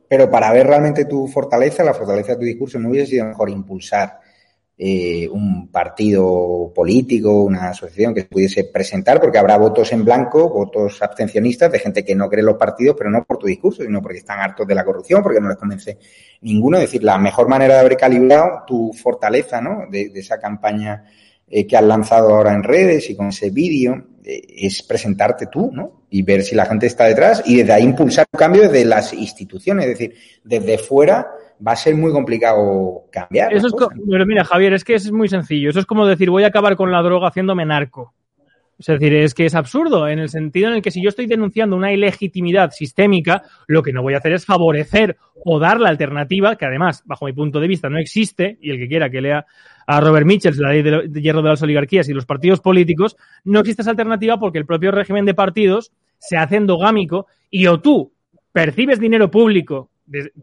Pero 0.08 0.30
para 0.30 0.52
ver 0.52 0.66
realmente 0.66 1.06
tu 1.06 1.26
fortaleza, 1.26 1.84
la 1.84 1.94
fortaleza 1.94 2.32
de 2.32 2.38
tu 2.38 2.44
discurso, 2.44 2.78
no 2.78 2.90
hubiese 2.90 3.12
sido 3.12 3.26
mejor 3.26 3.48
impulsar 3.48 4.18
eh, 4.78 5.28
un 5.28 5.68
partido 5.68 6.72
político, 6.74 7.44
una 7.44 7.68
asociación 7.68 8.14
que 8.14 8.22
se 8.22 8.26
pudiese 8.26 8.64
presentar, 8.64 9.20
porque 9.20 9.38
habrá 9.38 9.56
votos 9.56 9.92
en 9.92 10.04
blanco, 10.04 10.48
votos 10.48 11.00
abstencionistas 11.02 11.70
de 11.70 11.78
gente 11.78 12.04
que 12.04 12.14
no 12.14 12.28
cree 12.28 12.42
los 12.42 12.56
partidos, 12.56 12.96
pero 12.98 13.10
no 13.10 13.24
por 13.24 13.38
tu 13.38 13.46
discurso, 13.46 13.82
sino 13.82 14.02
porque 14.02 14.18
están 14.18 14.40
hartos 14.40 14.66
de 14.66 14.74
la 14.74 14.84
corrupción, 14.84 15.22
porque 15.22 15.40
no 15.40 15.48
les 15.48 15.58
convence 15.58 15.98
ninguno. 16.40 16.78
Es 16.78 16.84
decir, 16.84 17.04
la 17.04 17.18
mejor 17.18 17.48
manera 17.48 17.74
de 17.74 17.80
haber 17.80 17.96
calibrado 17.96 18.64
tu 18.66 18.92
fortaleza, 18.92 19.60
¿no? 19.60 19.86
De, 19.90 20.08
de 20.08 20.20
esa 20.20 20.40
campaña 20.40 21.04
eh, 21.54 21.66
que 21.66 21.76
has 21.76 21.84
lanzado 21.84 22.34
ahora 22.34 22.54
en 22.54 22.62
redes 22.62 23.10
y 23.10 23.14
con 23.14 23.28
ese 23.28 23.50
vídeo, 23.50 24.06
eh, 24.24 24.40
es 24.56 24.82
presentarte 24.82 25.48
tú, 25.48 25.70
¿no? 25.70 26.04
Y 26.08 26.22
ver 26.22 26.42
si 26.42 26.54
la 26.54 26.64
gente 26.64 26.86
está 26.86 27.04
detrás 27.04 27.42
y 27.44 27.56
desde 27.56 27.74
ahí 27.74 27.82
impulsar 27.82 28.24
un 28.32 28.38
cambio 28.38 28.62
desde 28.62 28.86
las 28.86 29.12
instituciones. 29.12 29.84
Es 29.84 29.98
decir, 29.98 30.14
desde 30.42 30.78
fuera 30.78 31.28
va 31.66 31.72
a 31.72 31.76
ser 31.76 31.94
muy 31.94 32.12
complicado 32.12 33.04
cambiar. 33.10 33.52
Eso 33.52 33.68
es 33.68 33.74
pero 34.10 34.26
mira, 34.26 34.44
Javier, 34.44 34.74
es 34.74 34.84
que 34.84 34.94
es 34.94 35.10
muy 35.12 35.28
sencillo. 35.28 35.70
Eso 35.70 35.80
es 35.80 35.86
como 35.86 36.06
decir, 36.06 36.30
voy 36.30 36.44
a 36.44 36.48
acabar 36.48 36.76
con 36.76 36.90
la 36.90 37.02
droga 37.02 37.28
haciéndome 37.28 37.64
narco. 37.64 38.14
Es 38.78 38.86
decir, 38.86 39.14
es 39.14 39.32
que 39.32 39.46
es 39.46 39.54
absurdo 39.54 40.08
en 40.08 40.18
el 40.18 40.28
sentido 40.28 40.68
en 40.68 40.74
el 40.74 40.82
que 40.82 40.90
si 40.90 41.00
yo 41.00 41.08
estoy 41.08 41.26
denunciando 41.26 41.76
una 41.76 41.92
ilegitimidad 41.92 42.72
sistémica, 42.72 43.42
lo 43.68 43.80
que 43.80 43.92
no 43.92 44.02
voy 44.02 44.14
a 44.14 44.16
hacer 44.16 44.32
es 44.32 44.44
favorecer 44.44 45.18
o 45.44 45.60
dar 45.60 45.78
la 45.78 45.88
alternativa, 45.88 46.56
que 46.56 46.66
además, 46.66 47.02
bajo 47.06 47.26
mi 47.26 47.32
punto 47.32 47.60
de 47.60 47.68
vista, 47.68 47.88
no 47.88 47.98
existe, 47.98 48.58
y 48.60 48.70
el 48.70 48.78
que 48.78 48.88
quiera 48.88 49.08
que 49.08 49.20
lea 49.20 49.46
a 49.86 50.00
Robert 50.00 50.26
Mitchell, 50.26 50.56
la 50.58 50.70
ley 50.70 50.82
de 50.82 51.22
hierro 51.22 51.42
de 51.42 51.50
las 51.50 51.62
oligarquías 51.62 52.08
y 52.08 52.12
los 52.12 52.26
partidos 52.26 52.60
políticos, 52.60 53.16
no 53.44 53.60
existe 53.60 53.82
esa 53.82 53.92
alternativa 53.92 54.40
porque 54.40 54.58
el 54.58 54.66
propio 54.66 54.90
régimen 54.90 55.26
de 55.26 55.34
partidos 55.34 55.92
se 56.18 56.36
hace 56.36 56.56
endogámico 56.56 57.26
y 57.50 57.68
o 57.68 57.80
tú 57.80 58.12
percibes 58.50 58.98
dinero 58.98 59.30
público, 59.30 59.90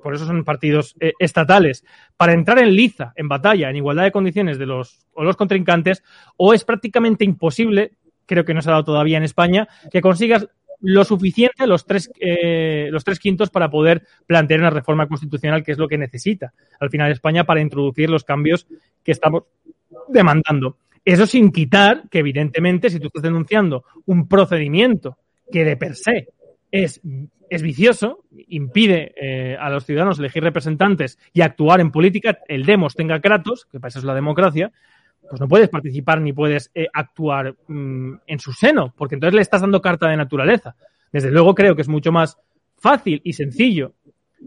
por 0.01 0.15
eso 0.15 0.25
son 0.25 0.43
partidos 0.43 0.95
eh, 0.99 1.13
estatales, 1.19 1.85
para 2.17 2.33
entrar 2.33 2.59
en 2.59 2.75
liza, 2.75 3.13
en 3.15 3.27
batalla, 3.27 3.69
en 3.69 3.75
igualdad 3.75 4.03
de 4.03 4.11
condiciones 4.11 4.57
de 4.57 4.65
los, 4.65 5.05
o 5.13 5.23
los 5.23 5.35
contrincantes, 5.35 6.03
o 6.37 6.53
es 6.53 6.63
prácticamente 6.63 7.25
imposible 7.25 7.93
creo 8.29 8.45
que 8.45 8.53
no 8.53 8.61
se 8.61 8.69
ha 8.69 8.73
dado 8.73 8.85
todavía 8.85 9.17
en 9.17 9.23
España, 9.23 9.67
que 9.91 10.01
consigas 10.01 10.47
lo 10.81 11.03
suficiente, 11.03 11.67
los 11.67 11.85
tres, 11.85 12.09
eh, 12.19 12.87
los 12.91 13.03
tres 13.03 13.19
quintos, 13.19 13.49
para 13.49 13.69
poder 13.69 14.03
plantear 14.27 14.61
una 14.61 14.69
reforma 14.69 15.07
constitucional, 15.07 15.63
que 15.63 15.71
es 15.71 15.77
lo 15.77 15.87
que 15.87 15.97
necesita 15.97 16.53
al 16.79 16.89
final 16.89 17.11
España 17.11 17.43
para 17.43 17.59
introducir 17.59 18.09
los 18.09 18.23
cambios 18.23 18.67
que 19.03 19.11
estamos 19.11 19.43
demandando. 20.07 20.77
Eso 21.03 21.25
sin 21.25 21.51
quitar 21.51 22.03
que, 22.09 22.19
evidentemente, 22.19 22.89
si 22.89 22.99
tú 22.99 23.07
estás 23.07 23.23
denunciando 23.23 23.83
un 24.05 24.27
procedimiento 24.27 25.17
que 25.51 25.65
de 25.65 25.75
per 25.75 25.95
se 25.95 26.29
es, 26.71 27.01
es 27.49 27.61
vicioso, 27.61 28.25
impide 28.47 29.13
eh, 29.15 29.57
a 29.59 29.69
los 29.69 29.85
ciudadanos 29.85 30.19
elegir 30.19 30.43
representantes 30.43 31.17
y 31.33 31.41
actuar 31.41 31.81
en 31.81 31.91
política, 31.91 32.39
el 32.47 32.65
demos 32.65 32.95
tenga 32.95 33.19
kratos, 33.19 33.65
que 33.71 33.79
para 33.79 33.89
eso 33.89 33.99
es 33.99 34.05
la 34.05 34.15
democracia, 34.15 34.71
pues 35.29 35.39
no 35.39 35.47
puedes 35.47 35.69
participar 35.69 36.21
ni 36.21 36.33
puedes 36.33 36.71
eh, 36.73 36.87
actuar 36.93 37.55
mmm, 37.67 38.15
en 38.25 38.39
su 38.39 38.51
seno, 38.53 38.93
porque 38.97 39.15
entonces 39.15 39.35
le 39.35 39.41
estás 39.41 39.61
dando 39.61 39.81
carta 39.81 40.09
de 40.09 40.17
naturaleza. 40.17 40.75
Desde 41.11 41.31
luego 41.31 41.55
creo 41.55 41.75
que 41.75 41.81
es 41.81 41.89
mucho 41.89 42.11
más 42.11 42.37
fácil 42.77 43.21
y 43.23 43.33
sencillo 43.33 43.93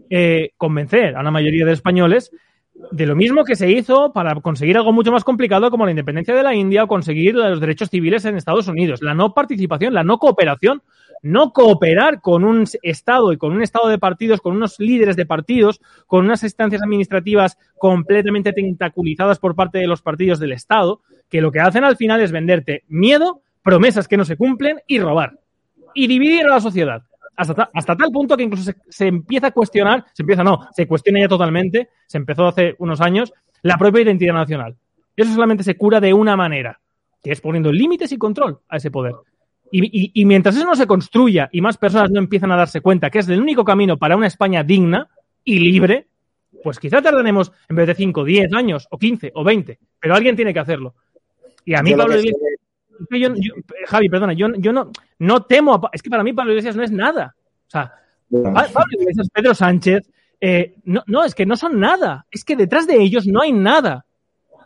eh, 0.09 0.51
convencer 0.57 1.15
a 1.15 1.23
la 1.23 1.31
mayoría 1.31 1.65
de 1.65 1.73
españoles 1.73 2.31
de 2.75 3.05
lo 3.05 3.15
mismo 3.15 3.43
que 3.43 3.55
se 3.55 3.69
hizo 3.69 4.13
para 4.13 4.35
conseguir 4.35 4.77
algo 4.77 4.91
mucho 4.91 5.11
más 5.11 5.23
complicado 5.23 5.69
como 5.69 5.85
la 5.85 5.91
independencia 5.91 6.33
de 6.33 6.43
la 6.43 6.55
India 6.55 6.83
o 6.83 6.87
conseguir 6.87 7.35
los 7.35 7.59
derechos 7.59 7.89
civiles 7.89 8.25
en 8.25 8.35
Estados 8.35 8.67
Unidos. 8.67 9.01
La 9.01 9.13
no 9.13 9.33
participación, 9.33 9.93
la 9.93 10.03
no 10.03 10.17
cooperación, 10.17 10.81
no 11.21 11.53
cooperar 11.53 12.19
con 12.19 12.43
un 12.43 12.65
Estado 12.81 13.31
y 13.31 13.37
con 13.37 13.53
un 13.53 13.61
Estado 13.61 13.89
de 13.89 13.99
partidos, 13.99 14.41
con 14.41 14.55
unos 14.55 14.79
líderes 14.79 15.15
de 15.15 15.25
partidos, 15.25 15.81
con 16.07 16.25
unas 16.25 16.43
instancias 16.43 16.81
administrativas 16.81 17.57
completamente 17.77 18.53
tentaculizadas 18.53 19.39
por 19.39 19.55
parte 19.55 19.77
de 19.77 19.87
los 19.87 20.01
partidos 20.01 20.39
del 20.39 20.51
Estado, 20.51 21.01
que 21.29 21.41
lo 21.41 21.51
que 21.51 21.59
hacen 21.59 21.83
al 21.83 21.95
final 21.95 22.21
es 22.21 22.31
venderte 22.31 22.83
miedo, 22.87 23.41
promesas 23.61 24.07
que 24.07 24.17
no 24.17 24.25
se 24.25 24.35
cumplen 24.35 24.81
y 24.87 24.99
robar. 24.99 25.39
Y 25.93 26.07
dividir 26.07 26.45
a 26.45 26.49
la 26.49 26.59
sociedad 26.59 27.03
hasta, 27.35 27.69
hasta 27.73 27.95
tal 27.95 28.11
punto 28.11 28.37
que 28.37 28.43
incluso 28.43 28.63
se, 28.63 28.75
se, 28.89 29.07
empieza 29.07 29.47
a 29.47 29.51
cuestionar, 29.51 30.05
se 30.13 30.23
empieza 30.23 30.43
no, 30.43 30.67
se 30.71 30.87
cuestiona 30.87 31.19
ya 31.19 31.27
totalmente, 31.27 31.89
se 32.05 32.17
empezó 32.17 32.47
hace 32.47 32.75
unos 32.79 33.01
años, 33.01 33.33
la 33.61 33.77
propia 33.77 34.01
identidad 34.01 34.33
nacional. 34.33 34.75
Eso 35.15 35.33
solamente 35.33 35.63
se 35.63 35.75
cura 35.75 35.99
de 35.99 36.13
una 36.13 36.35
manera, 36.35 36.79
que 37.23 37.31
es 37.31 37.41
poniendo 37.41 37.71
límites 37.71 38.11
y 38.11 38.17
control 38.17 38.59
a 38.67 38.77
ese 38.77 38.91
poder. 38.91 39.13
Y, 39.71 39.85
y, 39.85 40.11
y, 40.13 40.25
mientras 40.25 40.55
eso 40.55 40.65
no 40.65 40.75
se 40.75 40.85
construya 40.85 41.49
y 41.51 41.59
más 41.61 41.77
personas 41.77 42.11
no 42.11 42.19
empiezan 42.19 42.51
a 42.51 42.55
darse 42.55 42.81
cuenta 42.81 43.09
que 43.09 43.19
es 43.19 43.29
el 43.29 43.41
único 43.41 43.65
camino 43.65 43.97
para 43.97 44.15
una 44.15 44.27
España 44.27 44.63
digna 44.63 45.07
y 45.43 45.57
libre, 45.57 46.07
pues 46.63 46.79
quizá 46.79 47.01
tardaremos 47.01 47.51
en 47.69 47.75
vez 47.75 47.87
de 47.87 47.95
5, 47.95 48.23
10 48.23 48.53
años, 48.53 48.87
o 48.91 48.99
15, 48.99 49.31
o 49.33 49.43
20, 49.43 49.79
pero 49.99 50.13
alguien 50.13 50.35
tiene 50.35 50.53
que 50.53 50.59
hacerlo. 50.59 50.93
Y 51.65 51.73
a 51.73 51.81
mí, 51.81 51.95
Pablo 51.95 52.15
yo, 53.11 53.33
yo, 53.35 53.53
Javi, 53.87 54.09
perdona, 54.09 54.33
yo, 54.33 54.47
yo 54.57 54.73
no, 54.73 54.91
no 55.19 55.43
temo, 55.43 55.75
a, 55.75 55.89
es 55.93 56.01
que 56.01 56.09
para 56.09 56.23
mí 56.23 56.33
Pablo 56.33 56.51
Iglesias 56.51 56.75
no 56.75 56.83
es 56.83 56.91
nada. 56.91 57.35
O 57.67 57.69
sea, 57.69 57.93
Pablo 58.29 58.99
Iglesias, 58.99 59.29
Pedro 59.33 59.53
Sánchez, 59.53 60.09
eh, 60.41 60.75
no, 60.83 61.03
no, 61.07 61.23
es 61.23 61.35
que 61.35 61.45
no 61.45 61.55
son 61.55 61.79
nada. 61.79 62.25
Es 62.29 62.43
que 62.43 62.55
detrás 62.55 62.87
de 62.87 63.01
ellos 63.01 63.25
no 63.27 63.41
hay 63.41 63.51
nada. 63.51 64.05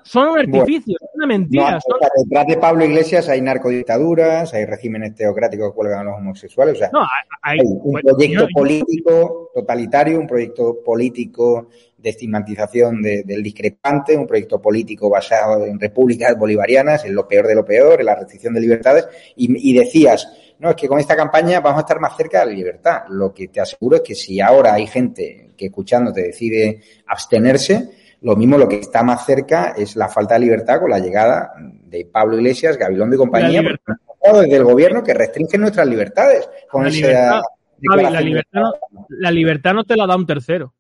Son 0.08 0.30
un 0.30 0.40
artificio, 0.40 0.96
bueno, 1.02 1.12
una 1.16 1.28
mentira. 1.28 1.72
No, 1.72 1.82
son... 1.82 2.00
Detrás 2.24 2.48
de 2.48 2.58
Pablo 2.58 2.86
Iglesias 2.86 3.28
hay 3.28 3.42
narcodictaduras, 3.42 4.54
hay 4.54 4.64
regímenes 4.64 5.16
teocráticos 5.16 5.70
que 5.70 5.76
cuelgan 5.76 6.00
a 6.00 6.04
los 6.04 6.18
homosexuales. 6.18 6.76
O 6.76 6.78
sea, 6.78 6.90
no, 6.94 7.02
hay, 7.44 7.60
hay, 7.60 7.66
un 7.66 7.92
bueno, 7.92 8.16
proyecto 8.16 8.48
yo, 8.48 8.54
político 8.54 9.52
totalitario, 9.54 10.20
un 10.20 10.28
proyecto 10.28 10.82
político 10.82 11.68
de 11.98 12.10
estigmatización 12.12 13.02
de, 13.02 13.24
del 13.24 13.44
discrepante, 13.44 14.16
un 14.16 14.28
proyecto 14.28 14.62
político 14.62 15.10
basado 15.10 15.66
en 15.66 15.78
repúblicas 15.78 16.38
bolivarianas, 16.38 17.04
en 17.04 17.14
lo 17.14 17.28
peor 17.28 17.46
de 17.48 17.56
lo 17.56 17.66
peor, 17.66 18.00
en 18.00 18.06
la 18.06 18.16
restricción 18.16 18.54
de 18.54 18.62
libertades, 18.62 19.08
y, 19.36 19.72
y 19.72 19.78
decías, 19.78 20.32
no, 20.60 20.70
es 20.70 20.76
que 20.78 20.88
con 20.88 21.00
esta 21.00 21.18
campaña 21.18 21.60
vamos 21.60 21.80
a 21.80 21.82
estar 21.82 22.00
más 22.00 22.16
cerca 22.16 22.40
de 22.40 22.46
la 22.46 22.54
libertad. 22.54 23.02
Lo 23.10 23.34
que 23.34 23.50
te 23.50 23.60
aseguro 23.60 23.98
es 23.98 24.04
que 24.04 24.16
si 24.16 24.40
ahora 24.40 24.74
hay 24.74 24.88
gente 24.88 25.52
que 25.58 25.66
escuchándote 25.66 26.22
decide 26.22 26.80
abstenerse, 27.08 27.90
lo 28.22 28.36
mismo 28.36 28.58
lo 28.58 28.68
que 28.68 28.80
está 28.80 29.04
más 29.04 29.26
cerca 29.26 29.74
es 29.78 29.96
la 29.96 30.08
falta 30.08 30.36
de 30.36 30.42
libertad 30.42 30.80
con 30.80 30.90
la 30.90 31.00
llegada 31.00 31.54
de 31.58 32.06
Pablo 32.12 32.38
Iglesias, 32.38 32.78
Gabilondo 32.78 33.16
y 33.16 33.20
compañía, 33.20 33.62
desde 33.62 34.56
el 34.56 34.64
gobierno 34.64 35.04
que 35.04 35.14
restringe 35.14 35.58
nuestras 35.58 35.88
libertades. 35.88 36.50
Con 36.70 36.84
la, 36.84 36.90
libertad, 36.90 37.42
Javi, 37.84 38.04
la, 38.04 38.22
libertad, 38.22 38.62
la 39.10 39.32
libertad 39.32 39.74
no 39.74 39.84
te 39.84 39.96
la 39.96 40.08
da 40.08 40.16
un 40.16 40.26
tercero. 40.26 40.74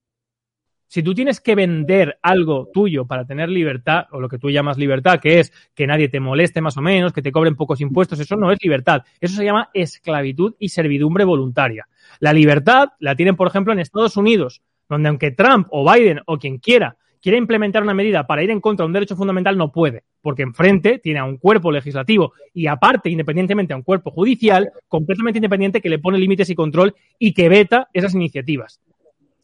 Si 0.89 1.03
tú 1.03 1.13
tienes 1.13 1.41
que 1.41 1.53
vender 1.53 2.17
algo 2.21 2.69
tuyo 2.73 3.05
para 3.05 3.25
tener 3.25 3.49
libertad, 3.49 4.05
o 4.11 4.21
lo 4.21 4.29
que 4.29 4.37
tú 4.37 4.49
llamas 4.49 4.77
libertad, 4.77 5.19
que 5.19 5.41
es 5.41 5.51
que 5.75 5.85
nadie 5.85 6.07
te 6.07 6.21
moleste 6.21 6.61
más 6.61 6.77
o 6.77 6.81
menos, 6.81 7.11
que 7.11 7.21
te 7.21 7.31
cobren 7.31 7.57
pocos 7.57 7.81
impuestos, 7.81 8.19
eso 8.21 8.37
no 8.37 8.51
es 8.53 8.59
libertad. 8.63 9.03
Eso 9.19 9.35
se 9.35 9.43
llama 9.43 9.69
esclavitud 9.73 10.55
y 10.59 10.69
servidumbre 10.69 11.25
voluntaria. 11.25 11.87
La 12.19 12.31
libertad 12.31 12.89
la 12.99 13.15
tienen, 13.15 13.35
por 13.35 13.49
ejemplo, 13.49 13.73
en 13.73 13.79
Estados 13.79 14.15
Unidos, 14.15 14.61
donde 14.87 15.09
aunque 15.09 15.31
Trump 15.31 15.67
o 15.71 15.89
Biden 15.91 16.21
o 16.25 16.37
quien 16.37 16.57
quiera 16.57 16.95
quiere 17.27 17.39
implementar 17.39 17.83
una 17.83 17.93
medida 17.93 18.25
para 18.25 18.41
ir 18.41 18.51
en 18.51 18.61
contra 18.61 18.85
de 18.85 18.87
un 18.87 18.93
derecho 18.93 19.17
fundamental, 19.17 19.57
no 19.57 19.69
puede, 19.69 20.05
porque 20.21 20.43
enfrente 20.43 20.97
tiene 20.97 21.19
a 21.19 21.25
un 21.25 21.35
cuerpo 21.35 21.73
legislativo 21.73 22.31
y 22.53 22.67
aparte, 22.67 23.09
independientemente, 23.09 23.73
a 23.73 23.75
un 23.75 23.83
cuerpo 23.83 24.11
judicial 24.11 24.71
completamente 24.87 25.39
independiente 25.39 25.81
que 25.81 25.89
le 25.89 25.99
pone 25.99 26.19
límites 26.19 26.49
y 26.49 26.55
control 26.55 26.95
y 27.19 27.33
que 27.33 27.49
veta 27.49 27.89
esas 27.91 28.15
iniciativas. 28.15 28.79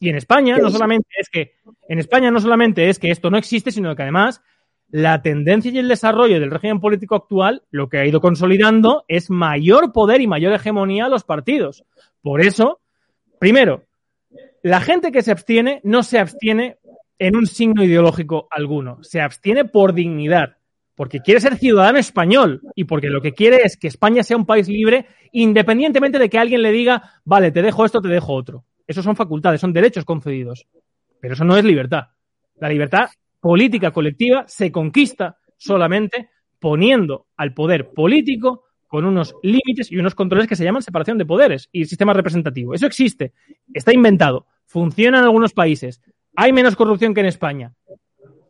Y 0.00 0.08
en 0.08 0.16
España 0.16 0.56
no 0.56 0.70
solamente 0.70 1.08
es 1.18 1.28
que 1.28 1.56
en 1.86 1.98
España 1.98 2.30
no 2.30 2.40
solamente 2.40 2.88
es 2.88 2.98
que 2.98 3.10
esto 3.10 3.30
no 3.30 3.36
existe, 3.36 3.70
sino 3.70 3.94
que 3.94 4.00
además 4.00 4.40
la 4.88 5.20
tendencia 5.20 5.70
y 5.70 5.76
el 5.76 5.88
desarrollo 5.88 6.40
del 6.40 6.50
régimen 6.50 6.80
político 6.80 7.16
actual 7.16 7.64
lo 7.70 7.90
que 7.90 7.98
ha 7.98 8.06
ido 8.06 8.22
consolidando 8.22 9.04
es 9.08 9.28
mayor 9.28 9.92
poder 9.92 10.22
y 10.22 10.26
mayor 10.26 10.54
hegemonía 10.54 11.04
a 11.04 11.10
los 11.10 11.24
partidos. 11.24 11.84
Por 12.22 12.40
eso, 12.40 12.80
primero, 13.38 13.84
la 14.62 14.80
gente 14.80 15.12
que 15.12 15.20
se 15.20 15.32
abstiene 15.32 15.82
no 15.84 16.02
se 16.02 16.18
abstiene 16.18 16.78
en 17.18 17.36
un 17.36 17.46
signo 17.46 17.84
ideológico 17.84 18.48
alguno. 18.50 18.98
Se 19.02 19.20
abstiene 19.20 19.64
por 19.64 19.94
dignidad, 19.94 20.56
porque 20.94 21.20
quiere 21.20 21.40
ser 21.40 21.56
ciudadano 21.56 21.98
español 21.98 22.62
y 22.74 22.84
porque 22.84 23.08
lo 23.08 23.20
que 23.20 23.32
quiere 23.32 23.60
es 23.64 23.76
que 23.76 23.88
España 23.88 24.22
sea 24.22 24.36
un 24.36 24.46
país 24.46 24.68
libre 24.68 25.06
independientemente 25.32 26.18
de 26.18 26.28
que 26.28 26.38
alguien 26.38 26.62
le 26.62 26.72
diga, 26.72 27.20
vale, 27.24 27.50
te 27.50 27.62
dejo 27.62 27.84
esto, 27.84 28.00
te 28.00 28.08
dejo 28.08 28.32
otro. 28.32 28.64
Esos 28.86 29.04
son 29.04 29.16
facultades, 29.16 29.60
son 29.60 29.72
derechos 29.72 30.04
concedidos. 30.04 30.66
Pero 31.20 31.34
eso 31.34 31.44
no 31.44 31.56
es 31.56 31.64
libertad. 31.64 32.08
La 32.56 32.68
libertad 32.68 33.08
política 33.40 33.90
colectiva 33.90 34.44
se 34.46 34.70
conquista 34.70 35.38
solamente 35.56 36.30
poniendo 36.60 37.26
al 37.36 37.52
poder 37.52 37.90
político 37.90 38.64
con 38.86 39.04
unos 39.04 39.34
límites 39.42 39.90
y 39.90 39.96
unos 39.96 40.14
controles 40.14 40.46
que 40.46 40.54
se 40.54 40.64
llaman 40.64 40.80
separación 40.80 41.18
de 41.18 41.26
poderes 41.26 41.68
y 41.72 41.84
sistema 41.84 42.12
representativo. 42.12 42.74
Eso 42.74 42.86
existe, 42.86 43.32
está 43.72 43.92
inventado, 43.92 44.46
funciona 44.66 45.18
en 45.18 45.24
algunos 45.24 45.52
países. 45.52 46.00
Hay 46.36 46.52
menos 46.52 46.76
corrupción 46.76 47.14
que 47.14 47.20
en 47.20 47.26
España. 47.26 47.72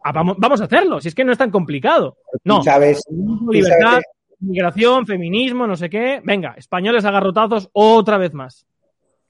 Ah, 0.04 0.12
vamos, 0.12 0.60
a 0.60 0.64
hacerlo, 0.64 1.00
si 1.00 1.08
es 1.08 1.14
que 1.14 1.24
no 1.24 1.32
es 1.32 1.38
tan 1.38 1.50
complicado. 1.50 2.18
No, 2.44 2.62
sabes, 2.62 3.02
libertad, 3.50 4.02
migración, 4.40 5.06
feminismo, 5.06 5.66
no 5.66 5.76
sé 5.76 5.88
qué. 5.88 6.20
Venga, 6.22 6.54
españoles 6.58 7.04
agarrotazos 7.04 7.70
otra 7.72 8.18
vez 8.18 8.34
más. 8.34 8.66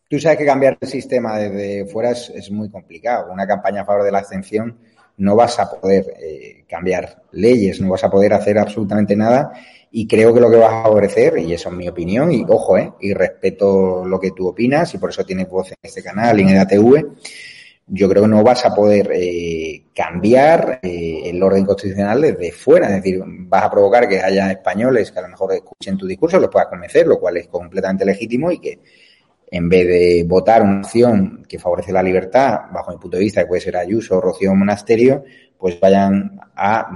Tú 0.09 0.19
sabes 0.19 0.39
que 0.39 0.47
cambiar 0.47 0.77
el 0.81 0.89
sistema 0.89 1.39
desde 1.39 1.87
fuera 1.87 2.11
es, 2.11 2.51
muy 2.51 2.71
complicado. 2.71 3.33
Una 3.33 3.47
campaña 3.47 3.83
a 3.83 3.85
favor 3.85 4.05
de 4.05 4.13
la 4.13 4.19
abstención 4.19 4.79
no 5.17 5.37
vas 5.37 5.61
a 5.61 5.71
poder 5.71 6.07
eh, 6.21 6.65
cambiar 6.69 7.23
leyes, 7.31 7.81
no 7.81 7.91
vas 7.91 8.03
a 8.03 8.11
poder 8.11 8.33
hacer 8.33 8.59
absolutamente 8.59 9.15
nada 9.15 9.53
y 9.97 10.09
creo 10.09 10.35
que 10.35 10.41
lo 10.41 10.51
que 10.51 10.57
vas 10.57 10.73
a 10.73 10.83
favorecer, 10.83 11.39
y 11.39 11.53
eso 11.53 11.69
es 11.69 11.75
mi 11.77 11.89
opinión, 11.89 12.33
y 12.33 12.45
ojo, 12.49 12.77
eh, 12.77 12.93
y 13.01 13.15
respeto 13.15 14.05
lo 14.05 14.19
que 14.19 14.33
tú 14.33 14.49
opinas, 14.49 14.93
y 14.93 14.99
por 14.99 15.11
eso 15.11 15.25
tienes 15.25 15.49
voz 15.49 15.69
en 15.69 15.77
este 15.81 16.03
canal 16.03 16.41
y 16.41 16.43
en 16.43 16.49
EDATV, 16.49 17.07
yo 17.87 18.09
creo 18.09 18.23
que 18.23 18.29
no 18.29 18.43
vas 18.43 18.65
a 18.65 18.75
poder 18.75 19.11
eh, 19.13 19.87
cambiar 19.95 20.81
eh, 20.83 21.23
el 21.25 21.43
orden 21.43 21.67
constitucional 21.67 22.21
desde 22.21 22.53
fuera. 22.53 22.87
Es 22.89 23.03
decir, 23.03 23.23
vas 23.25 23.65
a 23.65 23.71
provocar 23.71 24.09
que 24.09 24.21
haya 24.21 24.51
españoles 24.51 25.13
que 25.13 25.19
a 25.19 25.23
lo 25.23 25.29
mejor 25.29 25.53
escuchen 25.53 25.99
tu 25.99 26.07
discurso, 26.07 26.41
los 26.41 26.51
puedas 26.51 26.69
convencer, 26.69 27.07
lo 27.07 27.19
cual 27.19 27.37
es 27.37 27.49
completamente 27.49 28.05
legítimo 28.05 28.51
y 28.51 28.59
que 28.59 28.81
en 29.51 29.69
vez 29.69 29.87
de 29.87 30.25
votar 30.27 30.63
una 30.63 30.81
opción 30.81 31.45
que 31.49 31.59
favorece 31.59 31.93
la 31.93 32.03
libertad, 32.03 32.63
bajo 32.73 32.91
mi 32.91 32.99
punto 32.99 33.19
de 33.19 33.25
vista, 33.25 33.43
que 33.43 33.47
puede 33.47 33.61
ser 33.61 33.77
Ayuso 33.77 34.17
o 34.17 34.21
Rocío 34.21 34.55
Monasterio, 34.55 35.25
pues 35.59 35.79
vayan 35.79 36.41
a 36.57 36.91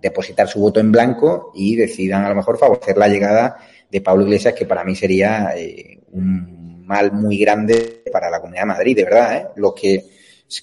depositar 0.00 0.48
su 0.48 0.60
voto 0.60 0.80
en 0.80 0.92
blanco 0.92 1.52
y 1.54 1.76
decidan 1.76 2.24
a 2.24 2.28
lo 2.28 2.34
mejor 2.34 2.58
favorecer 2.58 2.96
la 2.96 3.08
llegada 3.08 3.56
de 3.90 4.00
Pablo 4.00 4.24
Iglesias, 4.24 4.54
que 4.54 4.64
para 4.64 4.84
mí 4.84 4.94
sería 4.94 5.52
eh, 5.56 6.00
un 6.12 6.51
mal 6.84 7.12
muy 7.12 7.38
grande 7.38 8.02
para 8.12 8.30
la 8.30 8.40
Comunidad 8.40 8.62
de 8.62 8.66
Madrid, 8.66 8.96
de 8.96 9.04
verdad. 9.04 9.36
¿eh? 9.36 9.46
Lo 9.56 9.74
que 9.74 10.04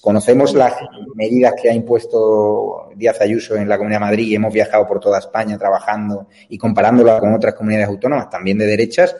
conocemos 0.00 0.54
las 0.54 0.74
medidas 1.14 1.54
que 1.60 1.70
ha 1.70 1.74
impuesto 1.74 2.90
Díaz 2.94 3.20
Ayuso 3.20 3.56
en 3.56 3.68
la 3.68 3.76
Comunidad 3.76 4.00
de 4.00 4.06
Madrid 4.06 4.26
y 4.28 4.34
hemos 4.36 4.52
viajado 4.52 4.86
por 4.86 5.00
toda 5.00 5.18
España 5.18 5.58
trabajando 5.58 6.28
y 6.48 6.58
comparándolo 6.58 7.18
con 7.18 7.34
otras 7.34 7.54
comunidades 7.54 7.88
autónomas, 7.88 8.30
también 8.30 8.58
de 8.58 8.66
derechas, 8.66 9.16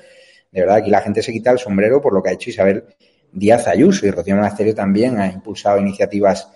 de 0.52 0.60
verdad 0.60 0.76
aquí 0.76 0.90
la 0.90 1.00
gente 1.00 1.22
se 1.22 1.32
quita 1.32 1.50
el 1.50 1.58
sombrero 1.58 2.00
por 2.00 2.12
lo 2.12 2.22
que 2.22 2.30
ha 2.30 2.32
hecho 2.32 2.50
Isabel 2.50 2.84
Díaz 3.32 3.66
Ayuso 3.68 4.06
y 4.06 4.10
Rocío 4.10 4.36
Monasterio 4.36 4.74
también 4.74 5.18
ha 5.18 5.26
impulsado 5.26 5.78
iniciativas 5.78 6.50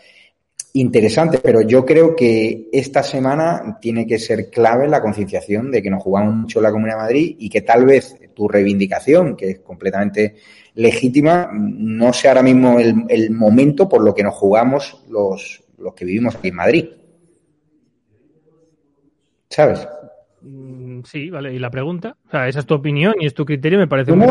interesante, 0.76 1.38
pero 1.38 1.60
yo 1.60 1.86
creo 1.86 2.16
que 2.16 2.68
esta 2.72 3.02
semana 3.02 3.78
tiene 3.80 4.06
que 4.06 4.18
ser 4.18 4.50
clave 4.50 4.88
la 4.88 5.00
concienciación 5.00 5.70
de 5.70 5.80
que 5.80 5.90
nos 5.90 6.02
jugamos 6.02 6.34
mucho 6.34 6.60
la 6.60 6.72
Comunidad 6.72 6.96
de 6.96 7.02
Madrid 7.02 7.36
y 7.38 7.48
que 7.48 7.62
tal 7.62 7.84
vez 7.86 8.16
tu 8.34 8.48
reivindicación, 8.48 9.36
que 9.36 9.50
es 9.50 9.58
completamente 9.60 10.34
legítima, 10.74 11.48
no 11.52 12.12
sea 12.12 12.32
ahora 12.32 12.42
mismo 12.42 12.80
el, 12.80 13.30
momento 13.30 13.88
por 13.88 14.02
lo 14.02 14.12
que 14.14 14.24
nos 14.24 14.34
jugamos 14.34 15.04
los, 15.08 15.62
los 15.78 15.94
que 15.94 16.04
vivimos 16.04 16.34
aquí 16.34 16.48
en 16.48 16.56
Madrid. 16.56 16.88
¿Sabes? 19.48 19.86
Mm, 20.40 21.02
sí, 21.04 21.30
vale. 21.30 21.54
¿Y 21.54 21.60
la 21.60 21.70
pregunta? 21.70 22.16
O 22.26 22.30
sea, 22.32 22.48
esa 22.48 22.58
es 22.58 22.66
tu 22.66 22.74
opinión 22.74 23.14
y 23.20 23.26
es 23.26 23.34
tu 23.34 23.44
criterio, 23.44 23.78
me 23.78 23.86
parece 23.86 24.12
muy 24.12 24.26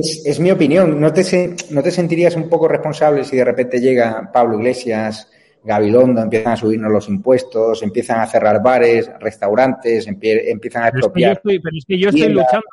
es, 0.00 0.22
es, 0.24 0.40
mi 0.40 0.50
opinión. 0.50 0.98
¿No 0.98 1.12
te, 1.12 1.54
¿No 1.68 1.82
te 1.82 1.90
sentirías 1.90 2.34
un 2.34 2.48
poco 2.48 2.66
responsable 2.66 3.24
si 3.24 3.36
de 3.36 3.44
repente 3.44 3.78
llega 3.78 4.30
Pablo 4.32 4.56
Iglesias 4.56 5.30
Gabilondo, 5.66 6.22
empiezan 6.22 6.52
a 6.52 6.56
subirnos 6.56 6.92
los 6.92 7.08
impuestos, 7.08 7.82
empiezan 7.82 8.20
a 8.20 8.26
cerrar 8.26 8.62
bares, 8.62 9.10
restaurantes, 9.18 10.06
empiezan 10.06 10.84
a 10.84 10.88
expropiar. 10.88 11.40
Pero 11.42 11.60
es 11.76 11.84
que 11.84 11.98
yo 11.98 12.08
estoy, 12.10 12.28
luchando, 12.28 12.66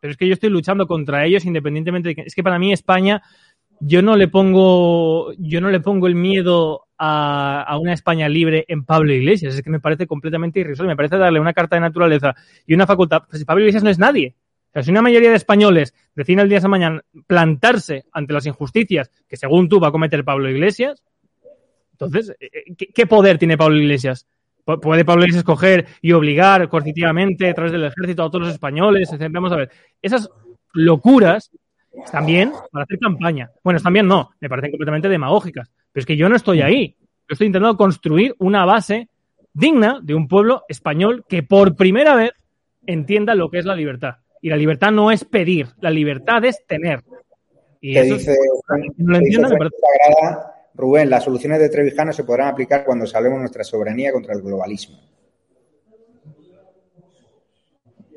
pero 0.00 0.10
es 0.10 0.16
que 0.18 0.28
yo 0.28 0.34
estoy 0.34 0.50
luchando 0.50 0.86
contra 0.86 1.24
ellos 1.24 1.46
independientemente 1.46 2.10
de 2.10 2.14
que 2.14 2.22
es 2.22 2.34
que 2.34 2.42
para 2.42 2.58
mí 2.58 2.72
España 2.72 3.22
yo 3.80 4.02
no 4.02 4.16
le 4.16 4.28
pongo 4.28 5.32
yo 5.38 5.62
no 5.62 5.70
le 5.70 5.80
pongo 5.80 6.06
el 6.06 6.14
miedo 6.14 6.82
a, 6.98 7.78
una 7.80 7.94
España 7.94 8.28
libre 8.28 8.64
en 8.68 8.84
Pablo 8.84 9.12
Iglesias, 9.12 9.54
es 9.54 9.62
que 9.62 9.70
me 9.70 9.80
parece 9.80 10.06
completamente 10.06 10.60
irrisorio, 10.60 10.90
me 10.90 10.96
parece 10.96 11.16
darle 11.16 11.40
una 11.40 11.54
carta 11.54 11.76
de 11.76 11.80
naturaleza 11.80 12.34
y 12.66 12.74
una 12.74 12.86
facultad, 12.86 13.22
pues 13.28 13.40
si 13.40 13.44
Pablo 13.44 13.62
Iglesias 13.62 13.82
no 13.82 13.90
es 13.90 13.98
nadie. 13.98 14.36
O 14.68 14.72
sea, 14.74 14.82
si 14.82 14.90
una 14.90 15.02
mayoría 15.02 15.30
de 15.30 15.36
españoles 15.36 15.94
deciden 16.14 16.40
el 16.40 16.48
día 16.48 16.60
de 16.60 16.68
mañana 16.68 17.02
plantarse 17.26 18.04
ante 18.12 18.32
las 18.32 18.46
injusticias 18.46 19.10
que 19.28 19.36
según 19.36 19.68
tú 19.68 19.80
va 19.80 19.88
a 19.88 19.92
cometer 19.92 20.24
Pablo 20.24 20.50
Iglesias, 20.50 21.02
entonces, 21.94 22.36
eh, 22.40 22.50
eh, 22.52 22.74
¿qué, 22.92 23.06
poder 23.06 23.38
tiene 23.38 23.56
Pablo 23.56 23.76
Iglesias? 23.76 24.26
¿Puede 24.64 25.04
Pablo 25.04 25.22
Iglesias 25.22 25.42
escoger 25.42 25.86
y 26.00 26.12
obligar 26.12 26.68
coercitivamente 26.68 27.50
a 27.50 27.54
través 27.54 27.70
del 27.70 27.84
ejército 27.84 28.24
a 28.24 28.30
todos 28.30 28.46
los 28.46 28.54
españoles? 28.54 29.10
Vamos 29.30 29.52
a 29.52 29.56
ver, 29.56 29.70
esas 30.02 30.28
locuras 30.72 31.50
están 32.04 32.26
bien 32.26 32.52
para 32.72 32.84
hacer 32.84 32.98
campaña. 32.98 33.50
Bueno, 33.62 33.76
están 33.76 33.92
bien 33.92 34.08
no, 34.08 34.30
me 34.40 34.48
parecen 34.48 34.72
completamente 34.72 35.08
demagógicas. 35.08 35.70
Pero 35.92 36.00
es 36.00 36.06
que 36.06 36.16
yo 36.16 36.28
no 36.28 36.36
estoy 36.36 36.62
ahí. 36.62 36.96
Yo 36.98 37.34
estoy 37.34 37.46
intentando 37.46 37.76
construir 37.76 38.34
una 38.38 38.64
base 38.64 39.08
digna 39.52 40.00
de 40.02 40.14
un 40.14 40.26
pueblo 40.26 40.64
español 40.68 41.24
que 41.28 41.42
por 41.42 41.76
primera 41.76 42.16
vez 42.16 42.32
entienda 42.86 43.34
lo 43.34 43.50
que 43.50 43.58
es 43.58 43.66
la 43.66 43.76
libertad. 43.76 44.16
Y 44.42 44.48
la 44.48 44.56
libertad 44.56 44.90
no 44.90 45.10
es 45.10 45.24
pedir, 45.24 45.68
la 45.80 45.90
libertad 45.90 46.44
es 46.44 46.66
tener. 46.66 47.02
Y 47.80 47.96
eso 47.96 48.14
dice, 48.14 48.36
no 48.96 49.12
lo 49.12 49.18
entiendo, 49.18 49.48
me 49.48 49.56
parece... 49.56 49.76
Rubén, 50.74 51.08
las 51.08 51.24
soluciones 51.24 51.60
de 51.60 51.68
Trevijano 51.68 52.12
se 52.12 52.24
podrán 52.24 52.48
aplicar 52.48 52.84
cuando 52.84 53.06
salvemos 53.06 53.38
nuestra 53.38 53.62
soberanía 53.62 54.12
contra 54.12 54.34
el 54.34 54.42
globalismo. 54.42 54.98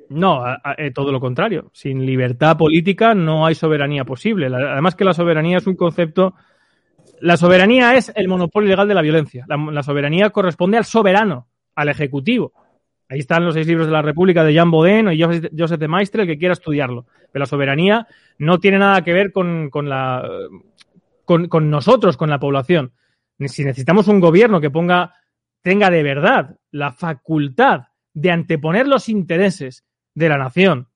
No, 0.10 0.43
eh, 0.78 0.91
todo 0.91 1.12
lo 1.12 1.20
contrario. 1.20 1.70
Sin 1.74 2.06
libertad 2.06 2.58
política 2.58 3.13
no 3.13 3.46
hay 3.46 3.56
soberanía 3.56 4.06
posible. 4.06 4.48
Además 4.48 4.96
que 4.96 5.06
la 5.06 5.13
soberanía 5.13 5.58
es 5.58 5.67
un 5.67 5.76
concepto... 5.76 6.34
La 7.20 7.36
soberanía 7.36 7.96
es 7.96 8.12
el 8.15 8.28
monopolio 8.28 8.70
legal 8.70 8.88
de 8.88 8.93
la 8.93 9.02
violencia. 9.02 9.46
La, 9.48 9.82
soberanía 9.82 10.30
corresponde 10.30 10.78
al 10.78 10.86
soberano, 10.86 11.48
al 11.74 11.89
ejecutivo. 11.89 12.54
Ahí 13.10 13.20
están 13.20 13.43
los 13.43 13.56
seis 13.56 13.65
libros 13.65 13.88
de 13.88 13.93
la 13.93 14.04
República 14.04 14.43
de 14.43 14.54
Jean 14.54 14.70
Bodin 14.70 15.10
y 15.12 15.20
Joseph 15.20 15.80
de 15.80 15.88
Maistre, 15.88 16.24
el 16.24 16.28
que 16.28 16.38
quiera 16.38 16.54
estudiarlo. 16.54 17.08
Pero 17.32 17.41
la 17.41 17.48
soberanía 17.48 18.08
no 18.38 18.60
tiene 18.60 18.78
nada 18.78 19.02
que 19.04 19.13
ver 19.13 19.32
con, 19.32 19.72
con 19.72 19.89
la 19.89 20.30
con, 21.27 21.69
nosotros, 21.69 22.15
con 22.15 22.29
la 22.29 22.39
población. 22.39 22.93
Si 23.37 23.63
necesitamos 23.63 24.07
un 24.07 24.19
gobierno 24.19 24.61
que 24.61 24.71
ponga, 24.71 25.13
tenga 25.61 25.89
de 25.89 26.01
verdad 26.01 26.57
la 26.71 26.93
facultad 26.93 27.81
de 28.13 28.31
anteponer 28.31 28.87
los 28.87 29.09
intereses 29.09 29.85
de 30.15 30.29
la 30.29 30.37
nación 30.37 30.87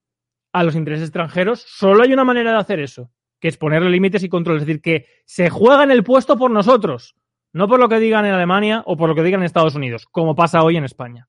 a 0.52 0.64
los 0.64 0.74
intereses 0.74 1.08
extranjeros, 1.08 1.60
solo 1.60 2.02
hay 2.02 2.12
una 2.12 2.24
manera 2.24 2.52
de 2.52 2.58
hacer 2.58 2.80
eso, 2.80 3.10
que 3.40 3.48
es 3.48 3.56
ponerle 3.56 3.90
límites 3.90 4.22
y 4.22 4.28
controles. 4.28 4.62
Es 4.62 4.66
decir, 4.66 4.82
que 4.82 5.06
se 5.24 5.50
juega 5.50 5.84
en 5.84 5.90
el 5.90 6.02
puesto 6.02 6.36
por 6.36 6.50
nosotros, 6.50 7.14
no 7.52 7.68
por 7.68 7.78
lo 7.78 7.88
que 7.88 8.00
digan 8.00 8.24
en 8.24 8.32
Alemania 8.32 8.82
o 8.86 8.96
por 8.96 9.08
lo 9.08 9.14
que 9.14 9.22
digan 9.22 9.40
en 9.40 9.46
Estados 9.46 9.74
Unidos, 9.74 10.06
como 10.10 10.34
pasa 10.34 10.62
hoy 10.62 10.76
en 10.76 10.84
España. 10.84 11.28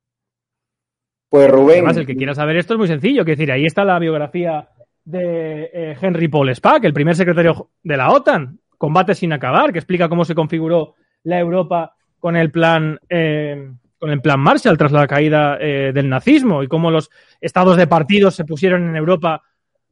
Pues 1.30 1.50
Rubén. 1.50 1.80
Además, 1.80 1.98
el 1.98 2.06
que 2.06 2.16
quiera 2.16 2.36
saber 2.36 2.58
esto 2.58 2.74
es 2.74 2.78
muy 2.78 2.88
sencillo. 2.88 3.26
Que 3.26 3.32
decir, 3.32 3.52
ahí 3.52 3.66
está 3.66 3.84
la 3.84 4.00
biografía 4.00 4.70
de 5.04 5.70
eh, 5.74 5.98
Henry 6.00 6.28
Paul 6.28 6.54
Spack, 6.54 6.86
el 6.86 6.94
primer 6.94 7.16
secretario 7.16 7.72
de 7.82 7.98
la 7.98 8.12
OTAN, 8.12 8.60
Combate 8.84 9.16
sin 9.16 9.32
acabar, 9.32 9.72
que 9.72 9.80
explica 9.80 10.10
cómo 10.10 10.26
se 10.26 10.36
configuró 10.36 10.96
la 11.24 11.40
Europa 11.40 11.96
con 12.20 12.36
el 12.36 12.52
plan, 12.52 13.00
eh, 13.08 13.72
con 13.98 14.10
el 14.10 14.20
plan 14.20 14.42
Marshall 14.42 14.78
tras 14.78 14.92
la 14.92 15.08
caída 15.08 15.58
eh, 15.58 15.94
del 15.94 16.10
nazismo 16.10 16.64
y 16.64 16.68
cómo 16.68 16.92
los 16.92 17.10
estados 17.40 17.78
de 17.78 17.88
partidos 17.88 18.36
se 18.36 18.44
pusieron 18.44 18.90
en 18.90 18.98
Europa 18.98 19.42